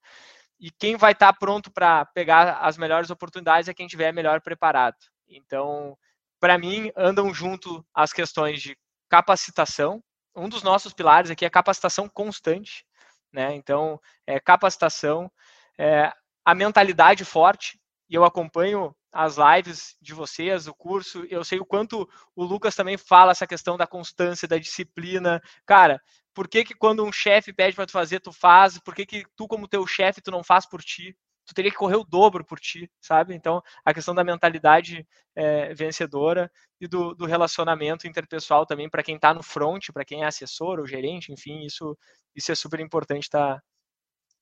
e 0.58 0.70
quem 0.70 0.96
vai 0.96 1.12
estar 1.12 1.34
tá 1.34 1.38
pronto 1.38 1.70
para 1.70 2.06
pegar 2.06 2.58
as 2.60 2.78
melhores 2.78 3.10
oportunidades 3.10 3.68
é 3.68 3.74
quem 3.74 3.84
estiver 3.84 4.10
melhor 4.10 4.40
preparado. 4.40 4.96
Então, 5.28 5.98
para 6.40 6.56
mim, 6.56 6.90
andam 6.96 7.32
junto 7.34 7.84
as 7.94 8.10
questões 8.10 8.62
de 8.62 8.74
capacitação. 9.06 10.02
Um 10.34 10.48
dos 10.48 10.62
nossos 10.62 10.94
pilares 10.94 11.30
aqui 11.30 11.44
é 11.44 11.50
capacitação 11.50 12.08
constante, 12.08 12.86
né? 13.30 13.54
Então, 13.54 14.00
é 14.26 14.40
capacitação, 14.40 15.30
é, 15.78 16.10
a 16.42 16.54
mentalidade 16.54 17.22
forte, 17.22 17.78
e 18.08 18.14
eu 18.14 18.24
acompanho 18.24 18.96
as 19.12 19.36
lives 19.36 19.96
de 20.00 20.14
vocês, 20.14 20.66
o 20.66 20.74
curso, 20.74 21.24
eu 21.28 21.42
sei 21.44 21.58
o 21.58 21.64
quanto 21.64 22.08
o 22.34 22.44
Lucas 22.44 22.74
também 22.74 22.96
fala 22.96 23.32
essa 23.32 23.46
questão 23.46 23.76
da 23.76 23.86
constância, 23.86 24.46
da 24.46 24.58
disciplina. 24.58 25.42
Cara, 25.66 26.00
por 26.32 26.48
que, 26.48 26.64
que 26.64 26.74
quando 26.74 27.04
um 27.04 27.12
chefe 27.12 27.52
pede 27.52 27.74
para 27.74 27.86
tu 27.86 27.92
fazer, 27.92 28.20
tu 28.20 28.32
faz? 28.32 28.78
Por 28.78 28.94
que, 28.94 29.04
que 29.04 29.24
tu, 29.36 29.48
como 29.48 29.68
teu 29.68 29.86
chefe, 29.86 30.20
tu 30.20 30.30
não 30.30 30.44
faz 30.44 30.66
por 30.66 30.82
ti? 30.82 31.16
Tu 31.44 31.54
teria 31.54 31.70
que 31.70 31.76
correr 31.76 31.96
o 31.96 32.04
dobro 32.04 32.44
por 32.44 32.60
ti, 32.60 32.88
sabe? 33.00 33.34
Então, 33.34 33.60
a 33.84 33.92
questão 33.92 34.14
da 34.14 34.22
mentalidade 34.22 35.04
é, 35.34 35.74
vencedora 35.74 36.50
e 36.80 36.86
do, 36.86 37.12
do, 37.14 37.26
relacionamento 37.26 38.06
interpessoal 38.06 38.64
também 38.64 38.88
para 38.88 39.02
quem 39.02 39.16
está 39.16 39.34
no 39.34 39.42
front, 39.42 39.88
para 39.92 40.04
quem 40.04 40.22
é 40.22 40.26
assessor 40.26 40.78
ou 40.78 40.86
gerente, 40.86 41.32
enfim, 41.32 41.64
isso, 41.64 41.98
isso 42.36 42.52
é 42.52 42.54
super 42.54 42.78
importante 42.78 43.28
tá, 43.28 43.60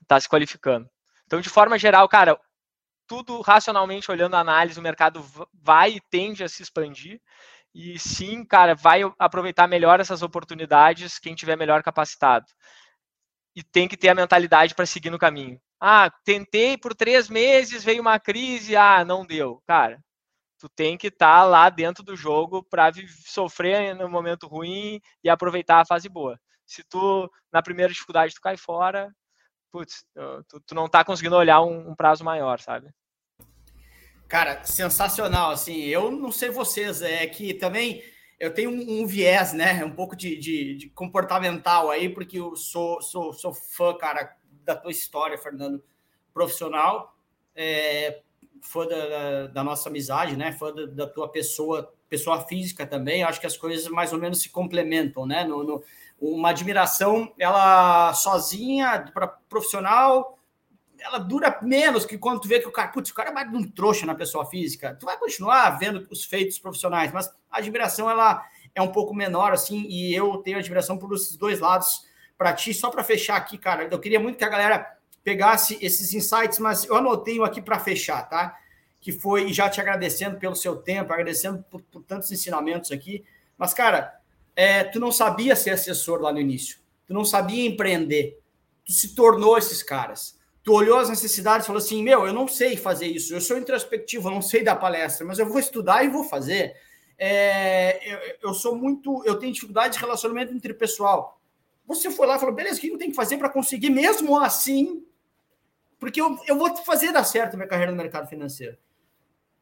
tá 0.07 0.21
se 0.21 0.29
qualificando. 0.29 0.89
Então, 1.25 1.41
de 1.41 1.49
forma 1.49 1.79
geral, 1.79 2.07
cara, 2.09 2.39
tudo 3.09 3.41
racionalmente 3.41 4.11
olhando 4.11 4.37
a 4.37 4.41
análise, 4.41 4.79
o 4.79 4.83
mercado 4.83 5.25
vai 5.53 5.93
e 5.93 6.01
tende 6.11 6.45
a 6.45 6.49
se 6.49 6.63
expandir. 6.63 7.21
E 7.75 7.99
sim, 7.99 8.45
cara, 8.45 8.75
vai 8.75 9.01
aproveitar 9.19 9.67
melhor 9.67 10.01
essas 10.01 10.23
oportunidades 10.23 11.19
quem 11.19 11.35
tiver 11.35 11.57
melhor 11.57 11.83
capacitado. 11.83 12.47
E 13.57 13.63
tem 13.63 13.89
que 13.89 13.97
ter 13.97 14.09
a 14.11 14.15
mentalidade 14.15 14.75
para 14.75 14.87
seguir 14.87 15.11
no 15.11 15.19
caminho. 15.19 15.61
Ah, 15.81 16.11
tentei 16.25 16.77
por 16.77 16.95
três 16.95 17.29
meses, 17.29 17.85
veio 17.85 18.01
uma 18.01 18.19
crise, 18.21 18.77
ah, 18.77 19.05
não 19.05 19.25
deu. 19.25 19.63
Cara, 19.67 20.03
tu 20.59 20.69
tem 20.69 20.97
que 20.99 21.09
estar 21.09 21.41
tá 21.41 21.45
lá 21.45 21.71
dentro 21.71 22.03
do 22.03 22.17
jogo 22.17 22.63
para 22.63 22.91
sofrer 23.25 23.95
no 23.95 24.09
momento 24.09 24.47
ruim 24.47 25.01
e 25.23 25.31
aproveitar 25.31 25.81
a 25.81 25.87
fase 25.87 26.09
boa. 26.09 26.39
Se 26.67 26.85
tu, 26.85 27.31
na 27.53 27.63
primeira 27.63 27.93
dificuldade, 27.93 28.35
tu 28.35 28.41
cai 28.41 28.57
fora, 28.57 29.15
putz, 29.71 30.05
tu, 30.49 30.61
tu 30.61 30.75
não 30.75 30.89
tá 30.89 31.05
conseguindo 31.05 31.37
olhar 31.37 31.63
um, 31.63 31.91
um, 31.91 31.95
prazo 31.95 32.25
maior, 32.25 32.61
sabe? 32.61 32.89
Cara, 34.29 34.63
sensacional, 34.65 35.51
assim, 35.51 35.85
eu 35.85 36.11
não 36.11 36.31
sei 36.31 36.51
vocês, 36.51 37.01
é 37.01 37.27
que 37.27 37.55
também 37.55 38.03
eu 38.39 38.53
tenho 38.53 38.71
um, 38.71 39.01
um 39.03 39.07
viés, 39.07 39.53
né, 39.53 39.85
um 39.85 39.91
pouco 39.91 40.15
de, 40.15 40.37
de, 40.37 40.75
de, 40.77 40.91
comportamental 40.91 41.91
aí, 41.91 42.09
porque 42.09 42.39
eu 42.39 42.55
sou, 42.55 43.01
sou, 43.03 43.33
sou 43.33 43.53
fã, 43.53 43.97
cara, 43.97 44.37
da 44.65 44.77
tua 44.77 44.91
história, 44.91 45.39
Fernando, 45.39 45.83
profissional, 46.33 47.17
é, 47.55 48.21
fã 48.63 48.87
da, 48.87 49.47
da, 49.49 49.65
nossa 49.65 49.89
amizade, 49.89 50.37
né, 50.37 50.53
fã 50.53 50.73
da, 50.73 50.87
da, 50.87 51.07
tua 51.07 51.29
pessoa, 51.29 51.93
pessoa 52.09 52.47
física 52.47 52.87
também, 52.87 53.25
acho 53.25 53.41
que 53.41 53.47
as 53.47 53.57
coisas 53.57 53.89
mais 53.89 54.13
ou 54.13 54.19
menos 54.19 54.41
se 54.41 54.51
complementam, 54.51 55.27
né, 55.27 55.43
no, 55.45 55.65
no 55.65 55.83
uma 56.21 56.51
admiração, 56.51 57.33
ela 57.39 58.13
sozinha, 58.15 59.11
para 59.15 59.29
profissional, 59.29 60.39
ela 61.01 61.19
dura 61.19 61.59
menos 61.63 62.05
que 62.05 62.19
quando 62.19 62.41
tu 62.41 62.49
vê 62.49 62.59
que 62.61 62.67
o 62.67 62.73
cara, 62.73 62.89
putz, 62.89 63.11
o 63.11 63.15
cara 63.15 63.31
é 63.31 63.33
mais 63.33 63.53
um 63.53 63.69
trouxa 63.69 64.05
na 64.05 64.15
pessoa 64.15 64.45
física. 64.47 64.97
Tu 64.99 65.07
vai 65.07 65.17
continuar 65.17 65.71
vendo 65.79 66.07
os 66.11 66.25
feitos 66.25 66.59
profissionais, 66.59 67.13
mas 67.13 67.29
a 67.51 67.59
admiração 67.59 68.11
ela 68.11 68.45
é 68.75 68.83
um 68.83 68.91
pouco 68.91 69.15
menor, 69.15 69.53
assim, 69.53 69.87
e 69.89 70.15
eu 70.15 70.39
tenho 70.39 70.59
admiração 70.59 70.99
por 70.99 71.13
esses 71.15 71.37
dois 71.37 71.61
lados 71.61 72.07
para 72.37 72.53
ti. 72.53 72.75
Só 72.75 72.91
para 72.91 73.05
fechar 73.05 73.37
aqui, 73.37 73.57
cara, 73.57 73.89
eu 73.91 73.99
queria 73.99 74.21
muito 74.21 74.37
que 74.37 74.45
a 74.45 74.49
galera 74.49 74.99
pegasse 75.23 75.79
esses 75.81 76.13
insights, 76.15 76.59
mas 76.59 76.85
eu 76.85 76.97
anotei 76.97 77.39
um 77.39 77.45
aqui 77.45 77.61
para 77.61 77.79
fechar, 77.79 78.23
tá? 78.29 78.57
Que 79.01 79.13
foi, 79.13 79.53
já 79.53 79.69
te 79.69 79.81
agradecendo 79.81 80.39
pelo 80.39 80.57
seu 80.57 80.77
tempo, 80.77 81.13
agradecendo 81.13 81.65
por, 81.71 81.81
por 81.83 82.03
tantos 82.03 82.31
ensinamentos 82.33 82.91
aqui. 82.91 83.25
Mas, 83.57 83.75
cara, 83.75 84.18
é, 84.59 84.83
tu 84.83 84.99
não 84.99 85.13
sabia 85.13 85.55
ser 85.55 85.71
assessor 85.71 86.21
lá 86.21 86.33
no 86.33 86.41
início, 86.41 86.81
tu 87.07 87.15
não 87.15 87.25
sabia 87.25 87.65
empreender, 87.65 88.41
tu 88.85 88.91
se 88.91 89.15
tornou 89.15 89.57
esses 89.57 89.85
caras. 89.85 90.37
Tu 90.65 90.73
olhou 90.73 90.99
as 90.99 91.09
necessidades 91.09 91.65
e 91.65 91.69
falou 91.69 91.79
assim: 91.79 92.03
Meu, 92.03 92.27
eu 92.27 92.33
não 92.33 92.49
sei 92.49 92.77
fazer 92.77 93.07
isso, 93.07 93.33
eu 93.33 93.41
sou 93.41 93.57
introspectivo, 93.57 94.27
eu 94.27 94.33
não 94.33 94.43
sei 94.43 94.65
dar 94.65 94.75
palestra, 94.75 95.25
mas 95.25 95.39
eu 95.39 95.49
vou 95.49 95.61
estudar 95.61 96.05
e 96.05 96.09
vou 96.09 96.25
fazer. 96.25 96.75
É, 97.17 98.01
eu, 98.13 98.49
eu, 98.49 98.53
sou 98.55 98.75
muito. 98.75 99.23
Eu 99.25 99.39
tenho 99.39 99.53
dificuldade 99.53 99.95
de 99.95 100.01
relacionamento 100.01 100.53
interpessoal. 100.53 101.41
Você 101.87 102.11
foi 102.11 102.27
lá 102.27 102.35
e 102.35 102.41
falou: 102.41 102.53
Beleza, 102.53 102.79
o 102.79 102.81
que 102.81 102.89
eu 102.89 102.99
tenho 102.99 103.13
que 103.13 103.17
fazer 103.17 103.39
para 103.39 103.49
conseguir, 103.49 103.91
mesmo 103.91 104.37
assim? 104.41 105.07
Porque 106.01 106.21
eu, 106.21 106.37
eu 106.49 106.59
vou 106.59 106.77
fazer 106.79 107.13
dar 107.13 107.23
certo 107.23 107.57
minha 107.57 107.69
carreira 107.69 107.93
no 107.93 107.97
mercado 107.97 108.29
financeiro. 108.29 108.77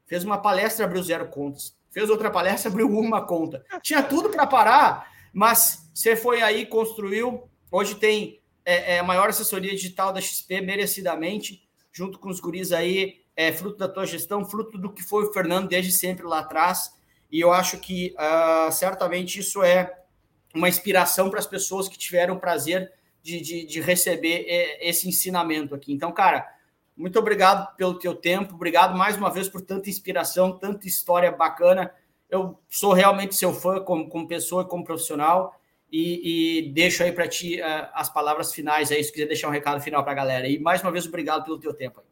Fez 0.07 0.25
uma 0.25 0.39
palestra, 0.39 0.87
abriu 0.87 1.03
zero 1.03 1.29
contas 1.29 1.77
fez 1.97 2.11
outra 2.11 2.31
palestra, 2.31 2.71
abriu 2.71 2.91
uma 2.91 3.25
conta. 3.25 3.65
Tinha 3.81 4.03
tudo 4.03 4.29
para 4.29 4.47
parar, 4.47 5.11
mas 5.33 5.89
você 5.95 6.15
foi 6.15 6.43
aí, 6.43 6.67
construiu. 6.67 7.49
Hoje 7.73 7.95
tem 7.95 8.43
é, 8.67 8.97
é, 8.97 8.99
a 8.99 9.03
maior 9.03 9.31
assessoria 9.31 9.71
digital 9.71 10.13
da 10.13 10.21
XP, 10.21 10.61
merecidamente, 10.61 11.67
junto 11.91 12.19
com 12.19 12.29
os 12.29 12.39
guris 12.39 12.71
aí, 12.71 13.23
é 13.35 13.51
fruto 13.51 13.79
da 13.79 13.89
tua 13.89 14.05
gestão, 14.05 14.45
fruto 14.45 14.77
do 14.77 14.93
que 14.93 15.03
foi 15.03 15.25
o 15.25 15.33
Fernando 15.33 15.69
desde 15.69 15.91
sempre 15.91 16.27
lá 16.27 16.41
atrás. 16.41 16.93
E 17.33 17.41
eu 17.41 17.51
acho 17.51 17.79
que 17.79 18.15
uh, 18.19 18.71
certamente 18.71 19.41
isso 19.41 19.63
é 19.63 19.91
uma 20.55 20.69
inspiração 20.69 21.31
para 21.31 21.39
as 21.39 21.47
pessoas 21.47 21.89
que 21.89 21.97
tiveram 21.97 22.35
o 22.35 22.41
prazer 22.41 22.93
de, 23.23 23.41
de, 23.41 23.65
de 23.65 23.81
receber 23.81 24.45
é, 24.47 24.87
esse 24.87 25.09
ensinamento 25.09 25.75
aqui. 25.75 25.95
Então, 25.95 26.13
cara, 26.13 26.47
muito 26.97 27.19
obrigado 27.19 27.77
pelo 27.77 27.99
teu 27.99 28.15
tempo, 28.15 28.55
obrigado 28.55 28.97
mais 28.97 29.17
uma 29.17 29.31
vez 29.31 29.49
por 29.49 29.61
tanta 29.61 29.91
inspiração, 29.91 30.59
tanta 30.59 30.89
história 30.89 31.31
bacana. 31.31 31.93
Eu 32.31 32.59
sou 32.69 32.93
realmente 32.93 33.35
seu 33.35 33.53
fã 33.53 33.81
como, 33.81 34.09
como 34.09 34.27
pessoa 34.27 34.63
e 34.63 34.67
como 34.67 34.85
profissional 34.85 35.61
e, 35.93 36.61
e 36.61 36.73
deixo 36.73 37.03
aí 37.03 37.13
para 37.13 37.29
ti 37.29 37.61
uh, 37.61 37.89
as 37.93 38.09
palavras 38.09 38.53
finais 38.53 38.91
aí, 38.91 39.05
se 39.05 39.13
quiser 39.13 39.27
deixar 39.27 39.49
um 39.49 39.53
recado 39.53 39.81
final 39.81 40.03
para 40.03 40.13
a 40.13 40.17
galera. 40.17 40.49
E 40.49 40.59
mais 40.59 40.83
uma 40.83 40.91
vez, 40.91 41.07
obrigado 41.07 41.45
pelo 41.45 41.59
teu 41.59 41.75
tempo 41.75 42.01
aí. 42.01 42.07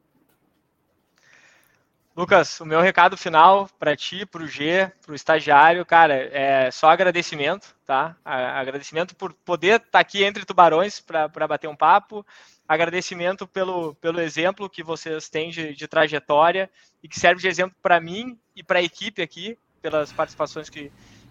Lucas, 2.16 2.60
o 2.60 2.64
meu 2.64 2.80
recado 2.80 3.16
final 3.16 3.68
para 3.76 3.96
ti, 3.96 4.24
para 4.24 4.44
o 4.44 4.46
G, 4.46 4.88
para 5.02 5.10
o 5.10 5.16
estagiário, 5.16 5.84
cara, 5.84 6.14
é 6.14 6.70
só 6.70 6.88
agradecimento, 6.88 7.74
tá? 7.84 8.16
Agradecimento 8.24 9.16
por 9.16 9.32
poder 9.32 9.80
estar 9.80 9.90
tá 9.90 9.98
aqui 9.98 10.22
entre 10.22 10.44
tubarões 10.44 11.00
para 11.00 11.48
bater 11.48 11.66
um 11.66 11.74
papo, 11.74 12.24
agradecimento 12.66 13.46
pelo, 13.46 13.94
pelo 13.96 14.20
exemplo 14.20 14.70
que 14.70 14.82
vocês 14.82 15.28
têm 15.28 15.50
de, 15.50 15.74
de 15.74 15.86
trajetória 15.86 16.70
e 17.02 17.08
que 17.08 17.18
serve 17.18 17.40
de 17.40 17.48
exemplo 17.48 17.76
para 17.82 18.00
mim 18.00 18.38
e 18.56 18.62
para 18.62 18.78
a 18.78 18.82
equipe 18.82 19.20
aqui, 19.20 19.58
pelas 19.82 20.12
participações 20.12 20.70
que, 20.70 20.90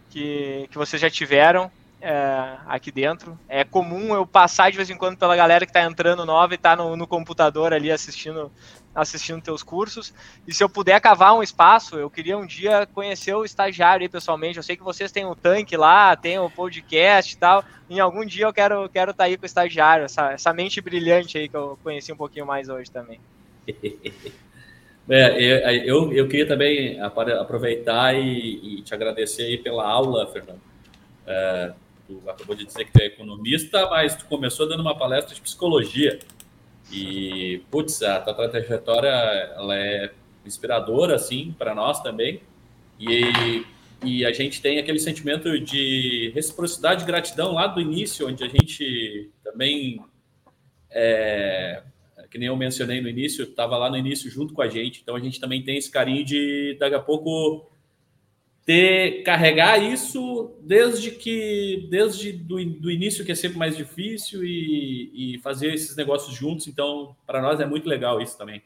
que, 0.09 0.67
que 0.71 0.77
vocês 0.77 1.01
já 1.01 1.09
tiveram 1.09 1.71
é, 2.03 2.57
aqui 2.67 2.91
dentro. 2.91 3.39
É 3.47 3.63
comum 3.63 4.13
eu 4.13 4.27
passar 4.27 4.69
de 4.69 4.77
vez 4.77 4.89
em 4.89 4.97
quando 4.97 5.17
pela 5.17 5.35
galera 5.35 5.65
que 5.65 5.71
está 5.71 5.81
entrando 5.83 6.25
nova 6.25 6.53
e 6.53 6.55
está 6.55 6.75
no, 6.75 6.95
no, 6.97 7.07
computador 7.07 7.73
ali 7.73 7.91
assistindo 7.91 8.51
assistindo 8.93 9.41
teus 9.41 9.63
cursos. 9.63 10.13
E 10.47 10.53
se 10.53 10.63
eu 10.63 10.69
puder 10.69 10.99
cavar 11.01 11.35
um 11.35 11.43
espaço, 11.43 11.97
eu 11.97 12.09
queria 12.09 12.37
um 12.37 12.45
dia 12.45 12.87
conhecer 12.93 13.33
o 13.33 13.45
estagiário 13.45 14.03
aí 14.03 14.09
pessoalmente. 14.09 14.57
Eu 14.57 14.63
sei 14.63 14.75
que 14.75 14.83
vocês 14.83 15.11
têm 15.11 15.25
o 15.25 15.35
tanque 15.35 15.75
lá, 15.75 16.15
tem 16.15 16.37
o 16.39 16.49
podcast 16.49 17.33
e 17.33 17.37
tal. 17.37 17.63
Em 17.89 17.99
algum 17.99 18.25
dia 18.25 18.45
eu 18.45 18.53
quero 18.53 18.87
quero 18.89 19.11
estar 19.11 19.23
tá 19.23 19.27
aí 19.27 19.37
com 19.37 19.43
o 19.43 19.45
estagiário, 19.45 20.05
essa, 20.05 20.31
essa 20.31 20.53
mente 20.53 20.81
brilhante 20.81 21.37
aí 21.37 21.49
que 21.49 21.55
eu 21.55 21.77
conheci 21.83 22.11
um 22.11 22.17
pouquinho 22.17 22.45
mais 22.45 22.69
hoje 22.69 22.91
também. 22.91 23.19
É, 25.09 25.83
eu, 25.85 26.13
eu 26.13 26.29
queria 26.29 26.47
também 26.47 26.97
aproveitar 27.01 28.15
e, 28.15 28.77
e 28.79 28.81
te 28.83 28.93
agradecer 28.93 29.43
aí 29.43 29.57
pela 29.57 29.85
aula, 29.85 30.25
Fernando. 30.31 30.61
É, 31.27 31.73
tu 32.07 32.21
acabou 32.29 32.55
de 32.55 32.65
dizer 32.65 32.85
que 32.85 32.91
tu 32.93 33.01
é 33.01 33.07
economista, 33.07 33.89
mas 33.89 34.15
tu 34.15 34.25
começou 34.25 34.67
dando 34.67 34.81
uma 34.81 34.97
palestra 34.97 35.35
de 35.35 35.41
psicologia. 35.41 36.19
E, 36.93 37.63
putz, 37.71 38.03
a 38.03 38.19
tua 38.21 38.47
trajetória 38.47 39.09
ela 39.09 39.75
é 39.75 40.11
inspiradora, 40.45 41.15
assim, 41.15 41.55
para 41.57 41.73
nós 41.73 42.01
também. 42.01 42.41
E, 42.99 43.65
e 44.03 44.25
a 44.25 44.31
gente 44.31 44.61
tem 44.61 44.77
aquele 44.77 44.99
sentimento 44.99 45.59
de 45.59 46.31
reciprocidade 46.35 47.03
e 47.03 47.07
gratidão 47.07 47.53
lá 47.53 47.65
do 47.65 47.81
início, 47.81 48.27
onde 48.27 48.43
a 48.43 48.47
gente 48.47 49.31
também, 49.43 49.99
é, 50.91 51.81
que 52.29 52.37
nem 52.37 52.47
eu 52.47 52.55
mencionei 52.55 53.01
no 53.01 53.09
início, 53.09 53.43
estava 53.43 53.75
lá 53.77 53.89
no 53.89 53.97
início 53.97 54.29
junto 54.29 54.53
com 54.53 54.61
a 54.61 54.67
gente. 54.67 55.01
Então 55.01 55.15
a 55.15 55.19
gente 55.19 55.39
também 55.39 55.63
tem 55.63 55.77
esse 55.77 55.89
carinho 55.89 56.23
de, 56.23 56.77
daqui 56.79 56.95
a 56.95 56.99
pouco, 56.99 57.71
ter 58.65 59.23
carregar 59.23 59.77
isso 59.77 60.51
desde 60.61 61.11
que 61.11 61.87
desde 61.89 62.31
do, 62.31 62.63
do 62.63 62.89
início 62.89 63.25
que 63.25 63.31
é 63.31 63.35
sempre 63.35 63.57
mais 63.57 63.75
difícil 63.75 64.43
e, 64.43 65.35
e 65.35 65.39
fazer 65.39 65.73
esses 65.73 65.95
negócios 65.95 66.35
juntos. 66.35 66.67
Então 66.67 67.15
para 67.27 67.41
nós 67.41 67.59
é 67.59 67.65
muito 67.65 67.87
legal 67.87 68.21
isso 68.21 68.37
também. 68.37 68.61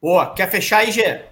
Boa 0.00 0.32
quer 0.34 0.50
fechar 0.50 0.78
aí 0.78 0.92
Gê? 0.92 1.22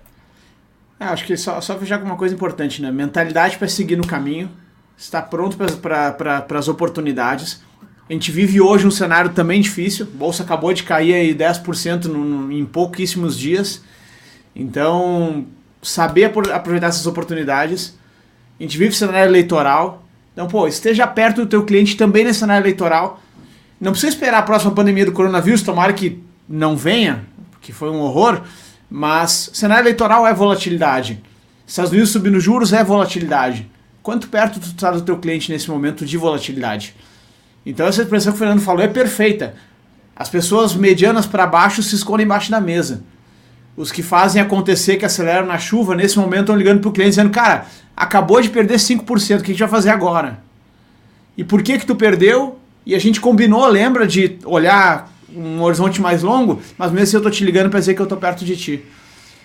É, 1.01 1.05
acho 1.05 1.25
que 1.25 1.37
só, 1.37 1.61
só 1.61 1.79
fechar 1.79 1.99
com 1.99 2.07
uma 2.07 2.17
coisa 2.17 2.35
importante 2.35 2.83
né? 2.83 2.91
Mentalidade 2.91 3.57
para 3.57 3.69
seguir 3.69 3.97
no 3.97 4.07
caminho 4.07 4.51
estar 4.99 5.23
pronto 5.23 5.57
para 5.81 6.13
pra, 6.13 6.59
as 6.59 6.69
oportunidades. 6.69 7.63
A 8.09 8.13
gente 8.13 8.33
vive 8.33 8.61
hoje 8.61 8.87
um 8.87 8.91
cenário 8.91 9.33
também 9.33 9.61
difícil. 9.61 10.07
Bolsa 10.07 10.43
acabou 10.43 10.73
de 10.73 10.83
cair 10.83 11.15
aí 11.15 11.35
10% 11.35 12.07
no, 12.07 12.25
no, 12.25 12.53
em 12.53 12.67
pouquíssimos 12.67 13.39
dias. 13.39 13.85
Então 14.57 15.47
saber 15.83 16.25
aproveitar 16.25 16.89
essas 16.89 17.07
oportunidades. 17.07 17.97
A 18.59 18.63
gente 18.63 18.77
vive 18.77 18.95
cenário 18.95 19.31
eleitoral. 19.31 20.05
Então, 20.33 20.47
pô, 20.47 20.67
esteja 20.67 21.07
perto 21.07 21.43
do 21.43 21.47
teu 21.47 21.65
cliente 21.65 21.97
também 21.97 22.25
nesse 22.25 22.41
cenário 22.41 22.63
eleitoral. 22.63 23.21
Não 23.81 23.93
precisa 23.93 24.13
esperar 24.13 24.39
a 24.39 24.43
próxima 24.43 24.73
pandemia 24.73 25.05
do 25.05 25.13
coronavírus, 25.13 25.63
tomara 25.63 25.93
que 25.93 26.23
não 26.49 26.77
venha, 26.77 27.25
porque 27.53 27.73
foi 27.73 27.91
um 27.91 28.01
horror, 28.01 28.43
mas 28.91 29.51
cenário 29.53 29.83
eleitoral 29.83 30.27
é 30.27 30.35
volatilidade. 30.35 31.23
Estados 31.67 31.93
Unidos 31.93 32.11
subindo 32.11 32.41
juros 32.41 32.73
é 32.73 32.83
volatilidade. 32.83 33.71
Quanto 34.03 34.29
perto 34.29 34.59
tu 34.59 34.69
está 34.69 34.91
do 34.91 35.03
teu 35.03 35.19
cliente 35.19 35.53
nesse 35.53 35.71
momento 35.71 36.05
de 36.05 36.17
volatilidade? 36.17 36.97
Então 37.65 37.87
essa 37.87 38.03
expressão 38.03 38.33
que 38.33 38.37
o 38.37 38.39
Fernando 38.39 38.63
falou 38.63 38.83
é 38.83 38.89
perfeita. 38.89 39.55
As 40.17 40.29
pessoas 40.29 40.75
medianas 40.75 41.27
para 41.27 41.47
baixo 41.47 41.83
se 41.83 41.95
escondem 41.95 42.25
embaixo 42.25 42.51
da 42.51 42.61
mesa 42.61 43.05
os 43.79 43.93
que 43.93 44.03
fazem 44.03 44.43
acontecer, 44.43 44.97
que 44.97 45.05
aceleram 45.05 45.47
na 45.47 45.57
chuva, 45.57 45.95
nesse 45.95 46.19
momento 46.19 46.41
estão 46.41 46.57
ligando 46.57 46.81
para 46.81 46.89
o 46.89 46.93
cliente 46.93 47.11
dizendo, 47.11 47.31
cara, 47.31 47.65
acabou 47.97 48.41
de 48.41 48.51
perder 48.51 48.75
5%, 48.75 49.39
o 49.39 49.43
que 49.43 49.53
a 49.53 49.55
gente 49.55 49.61
vai 49.61 49.69
fazer 49.69 49.91
agora? 49.91 50.41
E 51.37 51.45
por 51.45 51.63
que 51.63 51.79
que 51.79 51.87
tu 51.87 51.95
perdeu? 51.95 52.59
E 52.85 52.93
a 52.93 52.99
gente 52.99 53.21
combinou, 53.21 53.65
lembra, 53.69 54.05
de 54.05 54.37
olhar 54.45 55.09
um 55.33 55.63
horizonte 55.63 56.01
mais 56.01 56.25
longo, 56.25 56.61
mas 56.77 56.91
mesmo 56.91 57.05
assim 57.05 57.17
eu 57.19 57.23
tô 57.23 57.31
te 57.31 57.45
ligando 57.45 57.71
para 57.71 57.79
dizer 57.79 57.95
que 57.95 58.03
eu 58.03 58.07
tô 58.07 58.17
perto 58.17 58.45
de 58.45 58.57
ti. 58.57 58.85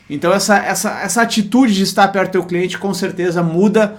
Então 0.09 0.33
essa, 0.33 0.57
essa, 0.57 0.99
essa 1.01 1.21
atitude 1.21 1.75
de 1.75 1.83
estar 1.83 2.07
perto 2.07 2.29
do 2.29 2.31
teu 2.31 2.43
cliente 2.43 2.79
com 2.79 2.91
certeza 2.91 3.43
muda 3.43 3.97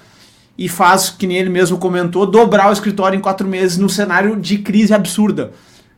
e 0.59 0.69
faz, 0.69 1.11
que 1.11 1.29
nem 1.29 1.37
ele 1.37 1.51
mesmo 1.51 1.79
comentou, 1.79 2.27
dobrar 2.27 2.71
o 2.71 2.73
escritório 2.73 3.17
em 3.17 3.21
quatro 3.21 3.47
meses 3.47 3.79
no 3.79 3.89
cenário 3.89 4.35
de 4.35 4.59
crise 4.59 4.93
absurda. 4.93 5.53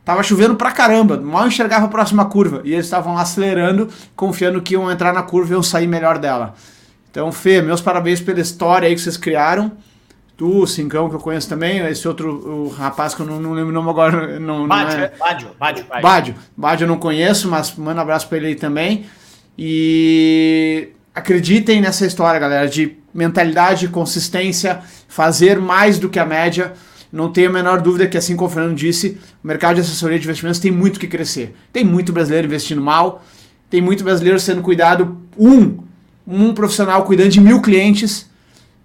Tava 0.07 0.23
chovendo 0.23 0.55
pra 0.55 0.71
caramba, 0.71 1.17
mal 1.17 1.45
enxergava 1.45 1.83
a 1.83 1.89
próxima 1.89 2.23
curva. 2.23 2.61
E 2.63 2.71
eles 2.71 2.85
estavam 2.85 3.17
acelerando, 3.17 3.89
confiando 4.15 4.61
que 4.61 4.73
iam 4.73 4.89
entrar 4.89 5.11
na 5.11 5.21
curva 5.21 5.51
e 5.51 5.51
iam 5.51 5.61
sair 5.61 5.85
melhor 5.85 6.17
dela. 6.17 6.55
Então, 7.11 7.29
Fê, 7.29 7.61
meus 7.61 7.81
parabéns 7.81 8.21
pela 8.21 8.39
história 8.39 8.87
aí 8.87 8.95
que 8.95 9.01
vocês 9.01 9.17
criaram. 9.17 9.69
Tu, 10.37 10.61
o 10.61 10.65
Cincão, 10.65 11.09
que 11.09 11.15
eu 11.15 11.19
conheço 11.19 11.49
também, 11.49 11.85
esse 11.87 12.07
outro 12.07 12.69
rapaz 12.69 13.13
que 13.13 13.21
eu 13.21 13.25
não, 13.25 13.37
não 13.37 13.51
lembro 13.51 13.71
o 13.71 13.73
nome 13.73 13.89
agora. 13.89 14.39
Não, 14.39 14.65
Bádio, 14.65 14.97
não 14.97 15.03
é... 15.03 15.11
Bádio, 15.19 15.49
Bádio, 15.59 15.85
Bádio. 16.01 16.35
Bádio 16.55 16.85
eu 16.85 16.87
não 16.87 16.97
conheço, 16.97 17.49
mas 17.49 17.75
manda 17.75 17.99
um 17.99 18.03
abraço 18.03 18.29
pra 18.29 18.37
ele 18.37 18.47
aí 18.47 18.55
também. 18.55 19.07
E 19.57 20.87
acreditem 21.13 21.81
nessa 21.81 22.05
história, 22.05 22.39
galera, 22.39 22.69
de 22.69 22.95
mentalidade, 23.13 23.89
consistência, 23.89 24.79
fazer 25.09 25.59
mais 25.59 25.99
do 25.99 26.07
que 26.07 26.17
a 26.17 26.25
média 26.25 26.75
não 27.11 27.31
tenho 27.31 27.49
a 27.49 27.53
menor 27.53 27.81
dúvida 27.81 28.07
que, 28.07 28.17
assim 28.17 28.35
como 28.35 28.49
o 28.49 28.53
Fernando 28.53 28.75
disse, 28.75 29.17
o 29.43 29.47
mercado 29.47 29.75
de 29.75 29.81
assessoria 29.81 30.17
de 30.19 30.25
investimentos 30.25 30.59
tem 30.59 30.71
muito 30.71 30.99
que 30.99 31.07
crescer. 31.07 31.55
Tem 31.71 31.83
muito 31.83 32.11
brasileiro 32.11 32.47
investindo 32.47 32.81
mal, 32.81 33.23
tem 33.69 33.81
muito 33.81 34.03
brasileiro 34.03 34.39
sendo 34.39 34.61
cuidado, 34.61 35.17
um, 35.37 35.79
um 36.27 36.53
profissional 36.53 37.03
cuidando 37.03 37.29
de 37.29 37.39
mil 37.39 37.61
clientes. 37.61 38.29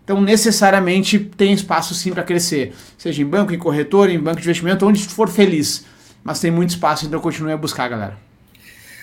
Então, 0.05 0.21
necessariamente, 0.21 1.19
tem 1.19 1.53
espaço 1.53 1.95
sim 1.95 2.13
para 2.13 2.23
crescer. 2.23 2.75
Seja 2.99 3.23
em 3.23 3.27
banco, 3.27 3.53
em 3.53 3.59
corretor, 3.59 4.09
em 4.09 4.19
banco 4.19 4.41
de 4.41 4.47
investimento, 4.47 4.87
onde 4.87 5.05
for 5.05 5.29
feliz. 5.29 5.85
Mas 6.23 6.41
tem 6.41 6.51
muito 6.51 6.71
espaço, 6.71 7.07
então 7.07 7.21
continue 7.21 7.53
a 7.53 7.57
buscar, 7.57 7.89
galera. 7.89 8.17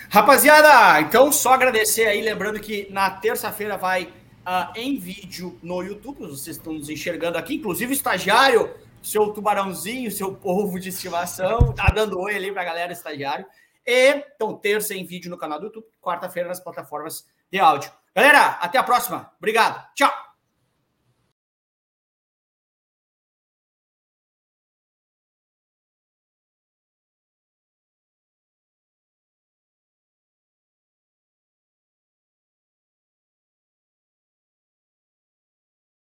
Rapaziada, 0.08 1.00
então 1.02 1.30
só 1.30 1.54
agradecer 1.54 2.06
aí, 2.06 2.20
lembrando 2.20 2.58
que 2.58 2.88
na 2.90 3.10
terça-feira 3.10 3.76
vai 3.76 4.08
uh, 4.44 4.72
em 4.74 4.98
vídeo 4.98 5.56
no 5.62 5.82
YouTube, 5.82 6.26
vocês 6.26 6.56
estão 6.56 6.72
nos 6.72 6.90
enxergando 6.90 7.38
aqui, 7.38 7.54
inclusive 7.54 7.92
o 7.92 7.94
estagiário 7.94 8.68
seu 9.02 9.32
tubarãozinho, 9.32 10.10
seu 10.10 10.34
povo 10.34 10.78
de 10.78 10.90
estimação. 10.90 11.72
Tá 11.72 11.86
dando 11.86 12.18
oi 12.18 12.34
ali 12.36 12.52
pra 12.52 12.64
galera 12.64 12.92
estagiário. 12.92 13.46
E 13.86 14.10
então, 14.10 14.56
terça 14.56 14.94
em 14.94 15.04
vídeo 15.04 15.30
no 15.30 15.38
canal 15.38 15.58
do 15.58 15.66
YouTube, 15.66 15.86
quarta-feira 16.00 16.48
nas 16.48 16.60
plataformas 16.60 17.26
de 17.50 17.58
áudio. 17.58 17.90
Galera, 18.14 18.58
até 18.60 18.78
a 18.78 18.82
próxima. 18.82 19.32
Obrigado. 19.38 19.84
Tchau. 19.94 20.29